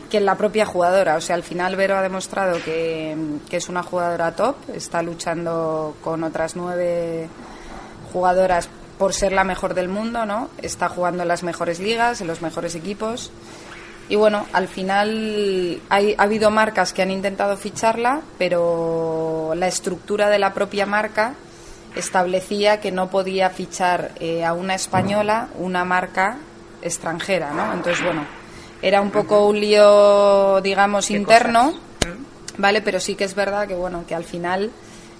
que 0.10 0.20
en 0.20 0.26
la 0.26 0.38
propia 0.38 0.66
jugadora. 0.66 1.18
O 1.18 1.22
sea, 1.22 1.36
al 1.36 1.44
final 1.44 1.76
Vero 1.76 1.98
ha 1.98 2.02
demostrado 2.02 2.64
que, 2.64 3.18
que 3.50 3.58
es 3.58 3.68
una 3.68 3.84
jugadora 3.84 4.36
top, 4.36 4.56
está 4.74 5.02
luchando 5.02 5.98
con 6.02 6.24
otras 6.24 6.56
nueve 6.56 7.28
jugadoras 8.14 8.70
por 8.98 9.14
ser 9.14 9.34
la 9.34 9.44
mejor 9.44 9.74
del 9.74 9.89
mundo, 9.89 10.26
¿no? 10.26 10.50
Está 10.62 10.88
jugando 10.88 11.24
en 11.24 11.28
las 11.28 11.44
mejores 11.44 11.80
ligas, 11.80 12.22
en 12.22 12.28
los 12.28 12.41
mejores 12.41 12.76
equipos. 12.76 13.32
Y 14.14 14.16
bueno, 14.16 14.45
al 14.53 14.68
final 14.68 15.82
hay, 15.89 16.14
ha 16.16 16.22
habido 16.22 16.51
marcas 16.51 16.93
que 16.93 17.01
han 17.01 17.09
intentado 17.09 17.57
ficharla, 17.57 18.22
pero 18.38 19.53
la 19.55 19.66
estructura 19.66 20.30
de 20.30 20.38
la 20.38 20.53
propia 20.53 20.86
marca 20.86 21.34
establecía 21.95 22.80
que 22.80 22.91
no 22.91 23.09
podía 23.09 23.49
fichar 23.49 24.11
eh, 24.20 24.45
a 24.45 24.53
una 24.53 24.76
española 24.76 25.47
una 25.57 25.84
marca 25.84 26.38
extranjera, 26.84 27.53
¿no? 27.53 27.74
Entonces, 27.74 28.05
bueno, 28.05 28.24
era 28.84 29.01
un 29.01 29.09
poco 29.09 29.47
un 29.47 29.59
lío, 29.59 30.61
digamos, 30.61 31.07
¿Qué 31.07 31.14
interno, 31.16 31.74
¿vale? 32.59 32.84
Pero 32.84 32.99
sí 32.99 33.16
que 33.16 33.24
es 33.24 33.34
verdad 33.34 33.68
que, 33.68 33.74
bueno, 33.74 34.05
que 34.07 34.14
al 34.14 34.26
final 34.26 34.70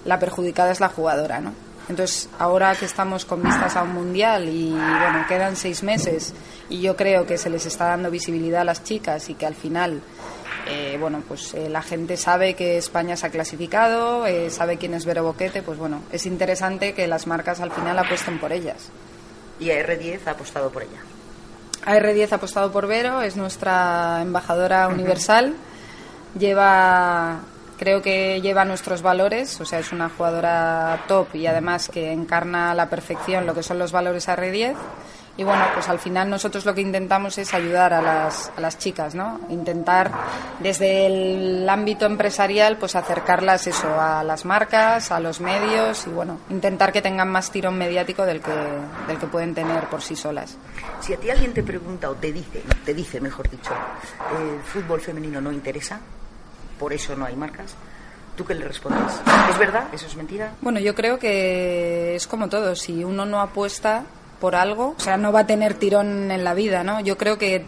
la 0.04 0.20
perjudicada 0.20 0.70
es 0.70 0.78
la 0.78 0.88
jugadora, 0.88 1.40
¿no? 1.40 1.52
Entonces, 1.88 2.28
ahora 2.38 2.74
que 2.74 2.86
estamos 2.86 3.24
con 3.24 3.42
vistas 3.42 3.76
a 3.76 3.82
un 3.82 3.92
mundial 3.92 4.48
y, 4.48 4.70
bueno, 4.70 5.24
quedan 5.28 5.54
seis 5.54 5.82
meses 5.82 6.32
y 6.70 6.80
yo 6.80 6.96
creo 6.96 7.26
que 7.26 7.36
se 7.36 7.50
les 7.50 7.66
está 7.66 7.88
dando 7.88 8.10
visibilidad 8.10 8.62
a 8.62 8.64
las 8.64 8.82
chicas 8.82 9.28
y 9.28 9.34
que 9.34 9.44
al 9.44 9.54
final, 9.54 10.00
eh, 10.66 10.96
bueno, 10.98 11.22
pues 11.28 11.52
eh, 11.52 11.68
la 11.68 11.82
gente 11.82 12.16
sabe 12.16 12.54
que 12.54 12.78
España 12.78 13.16
se 13.16 13.26
ha 13.26 13.30
clasificado, 13.30 14.26
eh, 14.26 14.48
sabe 14.48 14.78
quién 14.78 14.94
es 14.94 15.04
Vero 15.04 15.24
Boquete, 15.24 15.62
pues 15.62 15.78
bueno, 15.78 16.00
es 16.10 16.24
interesante 16.24 16.94
que 16.94 17.06
las 17.06 17.26
marcas 17.26 17.60
al 17.60 17.70
final 17.70 17.98
apuesten 17.98 18.38
por 18.38 18.52
ellas. 18.52 18.88
Y 19.60 19.70
a 19.70 19.86
R10 19.86 20.20
ha 20.26 20.30
apostado 20.30 20.70
por 20.70 20.82
ella. 20.82 21.00
AR10 21.84 22.32
ha 22.32 22.36
apostado 22.36 22.72
por 22.72 22.86
Vero, 22.86 23.20
es 23.20 23.36
nuestra 23.36 24.22
embajadora 24.22 24.88
universal. 24.88 25.54
Lleva, 26.38 27.40
creo 27.78 28.02
que 28.02 28.40
lleva 28.40 28.64
nuestros 28.64 29.02
valores, 29.02 29.60
o 29.60 29.64
sea, 29.64 29.78
es 29.78 29.92
una 29.92 30.08
jugadora 30.08 31.04
top 31.08 31.34
y 31.34 31.46
además 31.46 31.88
que 31.88 32.12
encarna 32.12 32.70
a 32.70 32.74
la 32.74 32.88
perfección 32.88 33.46
lo 33.46 33.54
que 33.54 33.62
son 33.62 33.78
los 33.78 33.92
valores 33.92 34.28
AR10. 34.28 34.74
Y 35.36 35.42
bueno, 35.42 35.64
pues 35.74 35.88
al 35.88 35.98
final 35.98 36.30
nosotros 36.30 36.64
lo 36.64 36.74
que 36.74 36.80
intentamos 36.80 37.38
es 37.38 37.54
ayudar 37.54 37.92
a 37.92 38.00
las, 38.00 38.52
a 38.56 38.60
las 38.60 38.78
chicas, 38.78 39.16
¿no? 39.16 39.40
Intentar 39.48 40.12
desde 40.60 41.06
el 41.06 41.68
ámbito 41.68 42.06
empresarial, 42.06 42.76
pues 42.76 42.94
acercarlas 42.94 43.66
eso 43.66 44.00
a 44.00 44.22
las 44.22 44.44
marcas, 44.44 45.10
a 45.10 45.18
los 45.18 45.40
medios 45.40 46.06
y 46.06 46.10
bueno, 46.10 46.38
intentar 46.50 46.92
que 46.92 47.02
tengan 47.02 47.28
más 47.30 47.50
tirón 47.50 47.76
mediático 47.76 48.24
del 48.24 48.40
que, 48.40 48.52
del 49.08 49.18
que 49.18 49.26
pueden 49.26 49.54
tener 49.54 49.88
por 49.88 50.02
sí 50.02 50.14
solas. 50.14 50.56
Si 51.00 51.12
a 51.12 51.16
ti 51.16 51.30
alguien 51.30 51.52
te 51.52 51.64
pregunta 51.64 52.10
o 52.10 52.14
te 52.14 52.32
dice, 52.32 52.62
te 52.84 52.94
dice, 52.94 53.20
mejor 53.20 53.50
dicho, 53.50 53.72
¿el 54.38 54.62
fútbol 54.62 55.00
femenino 55.00 55.40
no 55.40 55.50
interesa? 55.50 55.98
Por 56.78 56.92
eso 56.92 57.16
no 57.16 57.24
hay 57.24 57.36
marcas. 57.36 57.74
¿Tú 58.36 58.44
qué 58.44 58.54
le 58.54 58.66
respondes? 58.66 59.12
¿Es 59.50 59.58
verdad? 59.58 59.84
¿Eso 59.92 60.06
es 60.06 60.16
mentira? 60.16 60.52
Bueno, 60.60 60.80
yo 60.80 60.94
creo 60.94 61.18
que 61.18 62.16
es 62.16 62.26
como 62.26 62.48
todo. 62.48 62.74
Si 62.74 63.04
uno 63.04 63.24
no 63.24 63.40
apuesta 63.40 64.04
por 64.40 64.56
algo, 64.56 64.94
o 64.96 65.00
sea, 65.00 65.16
no 65.16 65.32
va 65.32 65.40
a 65.40 65.46
tener 65.46 65.74
tirón 65.74 66.30
en 66.30 66.42
la 66.42 66.54
vida, 66.54 66.82
¿no? 66.82 67.00
Yo 67.00 67.16
creo 67.16 67.38
que 67.38 67.64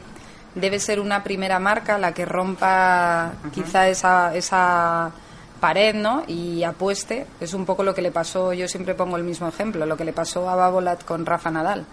debe 0.56 0.80
ser 0.80 0.98
una 0.98 1.22
primera 1.22 1.58
marca 1.60 1.98
la 1.98 2.12
que 2.12 2.24
rompa 2.24 3.32
quizá 3.54 3.88
esa, 3.88 4.34
esa 4.34 5.12
pared, 5.60 5.94
¿no? 5.94 6.24
Y 6.26 6.64
apueste. 6.64 7.26
Es 7.40 7.54
un 7.54 7.64
poco 7.64 7.84
lo 7.84 7.94
que 7.94 8.02
le 8.02 8.10
pasó, 8.10 8.52
yo 8.52 8.66
siempre 8.66 8.94
pongo 8.94 9.16
el 9.16 9.22
mismo 9.22 9.46
ejemplo, 9.46 9.86
lo 9.86 9.96
que 9.96 10.04
le 10.04 10.12
pasó 10.12 10.48
a 10.48 10.56
Babolat 10.56 11.04
con 11.04 11.24
Rafa 11.24 11.50
Nadal. 11.50 11.86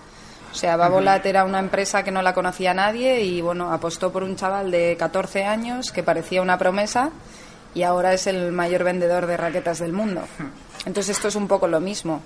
O 0.53 0.55
sea, 0.55 0.77
Babolat 0.77 1.25
era 1.25 1.45
una 1.45 1.57
empresa 1.57 2.03
que 2.03 2.11
no 2.11 2.21
la 2.21 2.35
conocía 2.35 2.75
nadie 2.75 3.21
y, 3.21 3.41
bueno, 3.41 3.73
apostó 3.73 4.11
por 4.11 4.21
un 4.21 4.35
chaval 4.35 4.69
de 4.69 4.95
14 4.99 5.45
años 5.45 5.91
que 5.91 6.03
parecía 6.03 6.43
una 6.43 6.59
promesa 6.59 7.09
y 7.73 7.81
ahora 7.81 8.13
es 8.13 8.27
el 8.27 8.51
mayor 8.51 8.83
vendedor 8.83 9.25
de 9.25 9.35
raquetas 9.35 9.79
del 9.79 9.93
mundo. 9.93 10.21
Entonces 10.85 11.17
esto 11.17 11.27
es 11.29 11.35
un 11.35 11.47
poco 11.47 11.67
lo 11.67 11.79
mismo. 11.79 12.21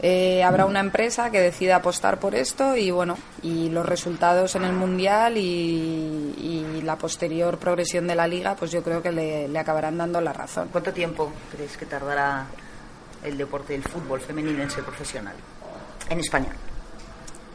Eh, 0.00 0.42
habrá 0.44 0.66
una 0.66 0.80
empresa 0.80 1.30
que 1.30 1.40
decida 1.40 1.76
apostar 1.76 2.20
por 2.20 2.34
esto 2.34 2.76
y 2.76 2.90
bueno 2.90 3.16
y 3.42 3.70
los 3.70 3.86
resultados 3.86 4.54
en 4.56 4.64
el 4.64 4.74
mundial 4.74 5.38
y, 5.38 6.34
y 6.36 6.82
la 6.82 6.98
posterior 6.98 7.56
progresión 7.56 8.06
de 8.06 8.14
la 8.14 8.26
liga 8.26 8.54
pues 8.56 8.70
yo 8.72 8.82
creo 8.82 9.00
que 9.00 9.12
le, 9.12 9.48
le 9.48 9.58
acabarán 9.58 9.96
dando 9.96 10.20
la 10.20 10.34
razón. 10.34 10.68
¿Cuánto 10.70 10.92
tiempo 10.92 11.32
crees 11.50 11.78
que 11.78 11.86
tardará 11.86 12.46
el 13.22 13.38
deporte 13.38 13.72
del 13.72 13.84
fútbol 13.84 14.20
femenino 14.20 14.62
en 14.62 14.70
ser 14.70 14.84
profesional 14.84 15.36
en 16.10 16.20
España? 16.20 16.50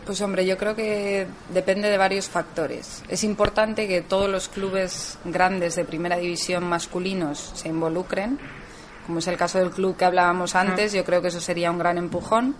Pues 0.05 0.21
hombre, 0.21 0.45
yo 0.45 0.57
creo 0.57 0.75
que 0.75 1.27
depende 1.53 1.89
de 1.89 1.97
varios 1.97 2.29
factores. 2.29 3.03
Es 3.09 3.23
importante 3.23 3.87
que 3.87 4.01
todos 4.01 4.29
los 4.29 4.49
clubes 4.49 5.17
grandes 5.25 5.75
de 5.75 5.85
primera 5.85 6.17
división 6.17 6.63
masculinos 6.63 7.51
se 7.55 7.69
involucren, 7.69 8.39
como 9.05 9.19
es 9.19 9.27
el 9.27 9.37
caso 9.37 9.59
del 9.59 9.71
club 9.71 9.97
que 9.97 10.05
hablábamos 10.05 10.55
antes, 10.55 10.93
yo 10.93 11.03
creo 11.03 11.21
que 11.21 11.29
eso 11.29 11.41
sería 11.41 11.71
un 11.71 11.79
gran 11.79 11.97
empujón. 11.97 12.55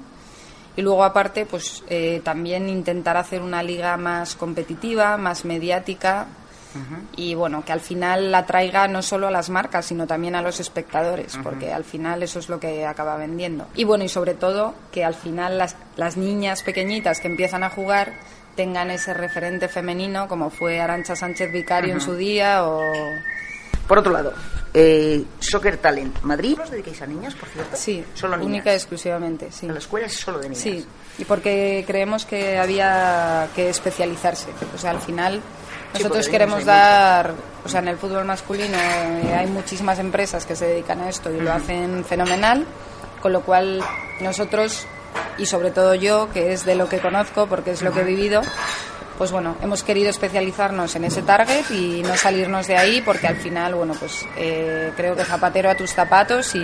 Y 0.75 0.81
luego 0.81 1.03
aparte, 1.03 1.45
pues 1.45 1.83
eh, 1.89 2.21
también 2.23 2.69
intentar 2.69 3.17
hacer 3.17 3.41
una 3.41 3.61
liga 3.61 3.97
más 3.97 4.35
competitiva, 4.35 5.17
más 5.17 5.43
mediática, 5.43 6.27
y 7.15 7.33
bueno, 7.35 7.63
que 7.65 7.71
al 7.71 7.79
final 7.79 8.31
la 8.31 8.45
traiga 8.45 8.87
no 8.87 9.01
solo 9.01 9.27
a 9.27 9.31
las 9.31 9.49
marcas, 9.49 9.85
sino 9.87 10.05
también 10.07 10.35
a 10.35 10.41
los 10.41 10.59
espectadores, 10.59 11.37
porque 11.43 11.73
al 11.73 11.83
final 11.83 12.21
eso 12.23 12.39
es 12.39 12.49
lo 12.49 12.59
que 12.59 12.85
acaba 12.85 13.15
vendiendo. 13.17 13.67
Y 13.75 13.83
bueno, 13.83 14.03
y 14.03 14.09
sobre 14.09 14.33
todo 14.35 14.73
que 14.91 15.03
al 15.03 15.15
final 15.15 15.57
las, 15.57 15.75
las 15.95 16.17
niñas 16.17 16.61
pequeñitas 16.63 17.19
que 17.19 17.27
empiezan 17.27 17.63
a 17.63 17.69
jugar 17.69 18.13
tengan 18.55 18.91
ese 18.91 19.13
referente 19.13 19.67
femenino 19.69 20.27
como 20.27 20.49
fue 20.49 20.79
Arancha 20.81 21.15
Sánchez 21.15 21.51
Vicario 21.51 21.93
en 21.93 22.01
su 22.01 22.15
día 22.15 22.65
o... 22.67 22.81
Por 23.87 23.97
otro 23.97 24.11
lado, 24.11 24.33
eh, 24.73 25.23
Soccer 25.39 25.77
Talent. 25.77 26.21
¿Madrid 26.21 26.59
os 26.61 26.69
dedicáis 26.69 27.01
a 27.01 27.07
niñas, 27.07 27.33
por 27.33 27.49
cierto? 27.49 27.75
Sí, 27.75 28.03
Solo 28.13 28.37
niñas. 28.37 28.49
única 28.51 28.71
y 28.73 28.75
exclusivamente, 28.75 29.51
sí. 29.51 29.67
La 29.67 29.79
escuela 29.79 30.05
es 30.05 30.13
solo 30.13 30.37
de 30.37 30.49
niñas. 30.49 30.61
Sí, 30.61 30.85
y 31.17 31.25
porque 31.25 31.83
creemos 31.87 32.25
que 32.25 32.59
había 32.59 33.47
que 33.55 33.69
especializarse. 33.69 34.49
O 34.75 34.77
sea, 34.77 34.91
al 34.91 34.99
final 34.99 35.41
nosotros 35.93 36.29
queremos 36.29 36.65
dar, 36.65 37.33
o 37.65 37.69
sea, 37.69 37.79
en 37.81 37.87
el 37.87 37.97
fútbol 37.97 38.25
masculino 38.25 38.77
eh, 38.77 39.35
hay 39.35 39.47
muchísimas 39.47 39.99
empresas 39.99 40.45
que 40.45 40.55
se 40.55 40.65
dedican 40.65 41.01
a 41.01 41.09
esto 41.09 41.31
y 41.31 41.39
lo 41.39 41.51
hacen 41.51 42.05
fenomenal, 42.05 42.65
con 43.21 43.33
lo 43.33 43.41
cual 43.41 43.83
nosotros 44.21 44.85
y 45.37 45.45
sobre 45.45 45.71
todo 45.71 45.95
yo, 45.95 46.29
que 46.31 46.53
es 46.53 46.65
de 46.65 46.75
lo 46.75 46.87
que 46.89 46.99
conozco 46.99 47.47
porque 47.47 47.71
es 47.71 47.81
lo 47.81 47.91
que 47.91 48.01
he 48.01 48.03
vivido, 48.03 48.41
pues 49.17 49.31
bueno, 49.31 49.57
hemos 49.61 49.83
querido 49.83 50.09
especializarnos 50.09 50.95
en 50.95 51.05
ese 51.05 51.21
target 51.21 51.69
y 51.71 52.01
no 52.03 52.15
salirnos 52.15 52.67
de 52.67 52.77
ahí 52.77 53.01
porque 53.01 53.27
al 53.27 53.35
final, 53.35 53.75
bueno, 53.75 53.93
pues 53.99 54.25
eh, 54.37 54.93
creo 54.95 55.15
que 55.15 55.25
zapatero 55.25 55.69
a 55.69 55.75
tus 55.75 55.91
zapatos 55.91 56.55
y, 56.55 56.61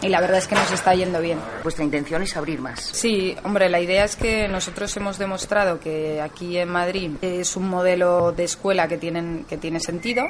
y 0.00 0.08
la 0.08 0.20
verdad 0.20 0.38
es 0.38 0.46
que 0.46 0.54
nos 0.54 0.70
está 0.70 0.94
yendo 0.94 1.20
bien. 1.20 1.38
Vuestra 1.62 1.84
intención 1.84 2.22
es 2.22 2.36
abrir 2.36 2.60
más. 2.60 2.80
Sí, 2.80 3.36
hombre, 3.44 3.68
la 3.68 3.80
idea 3.80 4.04
es 4.04 4.16
que 4.16 4.48
nosotros 4.48 4.96
hemos 4.96 5.18
demostrado 5.18 5.80
que 5.80 6.20
aquí 6.20 6.56
en 6.56 6.68
Madrid 6.68 7.12
es 7.20 7.56
un 7.56 7.68
modelo 7.68 8.32
de 8.32 8.44
escuela 8.44 8.86
que, 8.86 8.98
tienen, 8.98 9.44
que 9.48 9.56
tiene 9.56 9.80
sentido, 9.80 10.24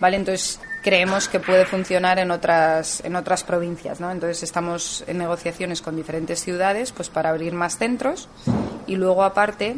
¿vale? 0.00 0.16
Entonces 0.16 0.60
creemos 0.82 1.28
que 1.28 1.40
puede 1.40 1.66
funcionar 1.66 2.18
en 2.18 2.30
otras, 2.30 3.02
en 3.04 3.16
otras 3.16 3.42
provincias, 3.42 4.00
¿no? 4.00 4.10
Entonces 4.10 4.42
estamos 4.42 5.04
en 5.08 5.18
negociaciones 5.18 5.82
con 5.82 5.96
diferentes 5.96 6.40
ciudades 6.40 6.92
pues 6.92 7.08
para 7.08 7.30
abrir 7.30 7.52
más 7.52 7.78
centros 7.78 8.28
y 8.86 8.96
luego 8.96 9.24
aparte 9.24 9.76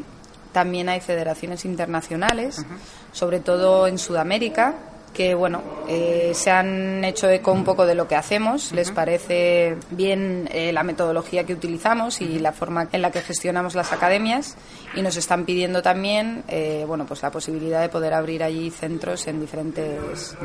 también 0.52 0.88
hay 0.88 1.00
federaciones 1.00 1.64
internacionales, 1.64 2.64
sobre 3.12 3.40
todo 3.40 3.86
en 3.86 3.98
Sudamérica, 3.98 4.74
que 5.12 5.34
bueno 5.34 5.62
eh, 5.88 6.32
se 6.34 6.50
han 6.50 7.04
hecho 7.04 7.28
eco 7.28 7.52
un 7.52 7.64
poco 7.64 7.86
de 7.86 7.94
lo 7.94 8.06
que 8.06 8.16
hacemos. 8.16 8.72
Les 8.72 8.90
parece 8.90 9.76
bien 9.90 10.48
eh, 10.52 10.72
la 10.72 10.82
metodología 10.82 11.44
que 11.44 11.52
utilizamos 11.52 12.20
y 12.20 12.38
la 12.38 12.52
forma 12.52 12.88
en 12.92 13.02
la 13.02 13.10
que 13.10 13.20
gestionamos 13.20 13.74
las 13.74 13.92
academias. 13.92 14.56
Y 14.94 15.02
nos 15.02 15.16
están 15.16 15.44
pidiendo 15.44 15.82
también 15.82 16.44
eh, 16.48 16.84
bueno 16.86 17.06
pues 17.06 17.22
la 17.22 17.30
posibilidad 17.30 17.80
de 17.80 17.88
poder 17.88 18.14
abrir 18.14 18.42
allí 18.42 18.70
centros 18.70 19.26
en 19.26 19.40
diferentes 19.40 20.36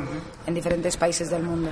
en 0.47 0.53
diferentes 0.53 0.97
países 0.97 1.29
del 1.29 1.43
mundo. 1.43 1.71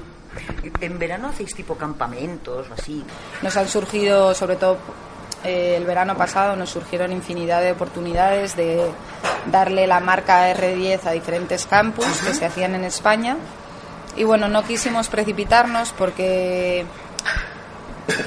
¿En 0.82 0.98
verano 0.98 1.30
hacéis 1.30 1.54
tipo 1.54 1.76
campamentos 1.76 2.68
o 2.70 2.74
así? 2.74 3.04
nos 3.42 3.56
han 3.58 3.68
surgido, 3.68 4.34
sobre 4.34 4.56
todo 4.56 4.78
eh, 5.44 5.76
el 5.78 5.86
verano 5.86 6.16
pasado, 6.16 6.56
nos 6.56 6.70
surgieron 6.70 7.12
infinidad 7.12 7.62
de 7.62 7.72
oportunidades 7.72 8.56
de 8.56 8.90
darle 9.52 9.88
la 9.88 10.00
marca 10.00 10.54
R10 10.54 11.06
a 11.06 11.12
diferentes 11.12 11.66
campus 11.66 12.06
que 12.22 12.34
se 12.34 12.46
hacían 12.46 12.76
en 12.76 12.86
España. 12.86 13.38
Y 14.16 14.24
bueno, 14.24 14.48
no 14.48 14.64
quisimos 14.64 15.10
precipitarnos 15.10 15.92
porque 15.98 16.86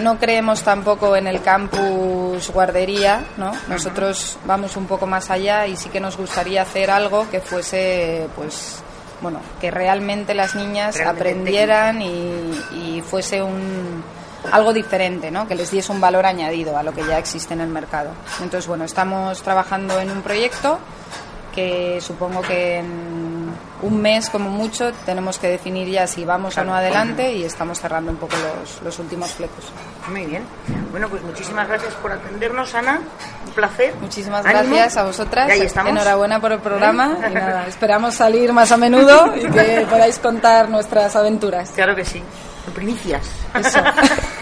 no 0.00 0.18
creemos 0.18 0.62
tampoco 0.62 1.16
en 1.16 1.26
el 1.26 1.42
campus 1.42 2.50
guardería, 2.50 3.24
¿no? 3.36 3.52
Nosotros 3.68 4.38
vamos 4.44 4.76
un 4.76 4.86
poco 4.86 5.06
más 5.06 5.30
allá 5.30 5.66
y 5.66 5.76
sí 5.76 5.88
que 5.88 6.00
nos 6.00 6.16
gustaría 6.16 6.62
hacer 6.62 6.90
algo 6.90 7.30
que 7.30 7.40
fuese, 7.40 8.28
pues, 8.34 8.82
bueno, 9.20 9.40
que 9.60 9.70
realmente 9.70 10.34
las 10.34 10.54
niñas 10.54 10.96
Realmente 10.96 11.20
aprendieran 11.20 12.02
y, 12.02 12.52
y 12.72 13.02
fuese 13.02 13.42
un 13.42 14.02
algo 14.52 14.72
diferente, 14.72 15.30
¿no? 15.30 15.46
Que 15.46 15.54
les 15.54 15.70
diese 15.70 15.92
un 15.92 16.00
valor 16.00 16.26
añadido 16.26 16.76
a 16.76 16.82
lo 16.82 16.92
que 16.92 17.04
ya 17.04 17.18
existe 17.18 17.54
en 17.54 17.60
el 17.60 17.68
mercado. 17.68 18.10
Entonces, 18.40 18.66
bueno, 18.66 18.84
estamos 18.84 19.42
trabajando 19.42 19.98
en 20.00 20.10
un 20.10 20.22
proyecto 20.22 20.78
que 21.56 21.98
supongo 22.02 22.42
que 22.42 22.78
en 22.80 23.50
un 23.82 24.02
mes 24.02 24.28
como 24.28 24.50
mucho 24.50 24.92
tenemos 25.06 25.38
que 25.38 25.48
definir 25.48 25.88
ya 25.88 26.06
si 26.06 26.22
vamos 26.22 26.56
o 26.58 26.64
no 26.64 26.74
adelante 26.74 27.32
y 27.32 27.44
estamos 27.44 27.80
cerrando 27.80 28.10
un 28.10 28.18
poco 28.18 28.36
los, 28.36 28.82
los 28.82 28.98
últimos 28.98 29.30
flecos. 29.32 29.64
Muy 30.10 30.26
bien. 30.26 30.44
Bueno, 30.90 31.08
pues 31.08 31.22
muchísimas 31.22 31.66
gracias 31.66 31.94
por 31.94 32.12
atendernos, 32.12 32.74
Ana. 32.74 33.00
Un 33.46 33.52
placer. 33.52 33.94
Muchísimas 34.00 34.44
Ánimo. 34.44 34.76
gracias 34.76 34.98
a 34.98 35.04
vosotras. 35.04 35.50
Ahí 35.50 35.62
estamos. 35.62 35.92
Enhorabuena 35.92 36.40
por 36.40 36.52
el 36.52 36.60
programa 36.60 37.16
y 37.30 37.32
nada, 37.32 37.66
esperamos 37.66 38.14
salir 38.14 38.52
más 38.52 38.70
a 38.70 38.76
menudo 38.76 39.34
y 39.34 39.50
que 39.50 39.86
podáis 39.90 40.18
contar 40.18 40.68
nuestras 40.68 41.16
aventuras. 41.16 41.70
Claro 41.70 41.96
que 41.96 42.04
sí. 42.04 42.22
Primicias. 42.74 43.22
Eso. 43.54 43.78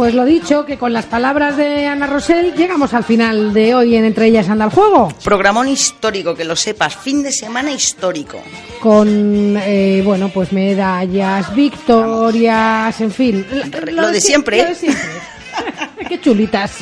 Pues 0.00 0.14
lo 0.14 0.24
dicho, 0.24 0.64
que 0.64 0.78
con 0.78 0.94
las 0.94 1.04
palabras 1.04 1.58
de 1.58 1.86
Ana 1.86 2.06
Rosell 2.06 2.54
llegamos 2.54 2.94
al 2.94 3.04
final 3.04 3.52
de 3.52 3.74
hoy 3.74 3.96
en 3.96 4.06
Entre 4.06 4.28
ellas 4.28 4.48
anda 4.48 4.64
el 4.64 4.70
juego. 4.70 5.12
Programón 5.22 5.68
histórico, 5.68 6.34
que 6.34 6.46
lo 6.46 6.56
sepas. 6.56 6.96
Fin 6.96 7.22
de 7.22 7.30
semana 7.30 7.70
histórico. 7.70 8.42
Con, 8.80 9.58
eh, 9.58 10.00
bueno, 10.02 10.30
pues 10.30 10.54
medallas, 10.54 11.54
victorias, 11.54 12.98
en 12.98 13.10
fin. 13.10 13.46
Lo 13.92 14.10
de 14.10 14.22
siempre, 14.22 14.62
Lo 14.62 14.64
de 14.68 14.72
¿eh? 14.72 14.74
siempre. 14.74 15.02
Qué 16.08 16.18
chulitas. 16.18 16.78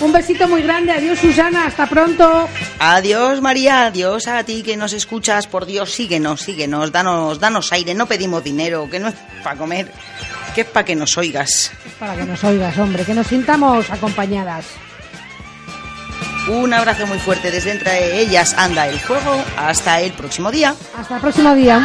Un 0.00 0.12
besito 0.12 0.46
muy 0.46 0.62
grande. 0.62 0.92
Adiós, 0.92 1.18
Susana. 1.18 1.66
Hasta 1.66 1.86
pronto. 1.86 2.48
Adiós, 2.78 3.40
María. 3.40 3.86
Adiós 3.86 4.28
a 4.28 4.44
ti 4.44 4.62
que 4.62 4.76
nos 4.76 4.92
escuchas. 4.92 5.46
Por 5.46 5.66
Dios, 5.66 5.92
síguenos, 5.92 6.40
síguenos. 6.42 6.92
Danos, 6.92 7.40
danos 7.40 7.72
aire. 7.72 7.94
No 7.94 8.06
pedimos 8.06 8.44
dinero, 8.44 8.88
que 8.90 9.00
no 9.00 9.08
es 9.08 9.14
para 9.42 9.56
comer, 9.56 9.92
que 10.54 10.60
es 10.60 10.66
para 10.68 10.84
que 10.84 10.94
nos 10.94 11.18
oigas. 11.18 11.72
Para 11.98 12.14
que 12.14 12.24
nos 12.24 12.42
oigas, 12.44 12.78
hombre, 12.78 13.04
que 13.04 13.14
nos 13.14 13.26
sintamos 13.26 13.90
acompañadas. 13.90 14.66
Un 16.48 16.72
abrazo 16.72 17.06
muy 17.06 17.18
fuerte 17.18 17.50
desde 17.50 17.72
entre 17.72 18.20
ellas. 18.20 18.54
Anda 18.56 18.88
el 18.88 19.00
juego. 19.00 19.42
Hasta 19.56 20.00
el 20.00 20.12
próximo 20.12 20.50
día. 20.50 20.74
Hasta 20.96 21.16
el 21.16 21.20
próximo 21.20 21.54
día. 21.54 21.84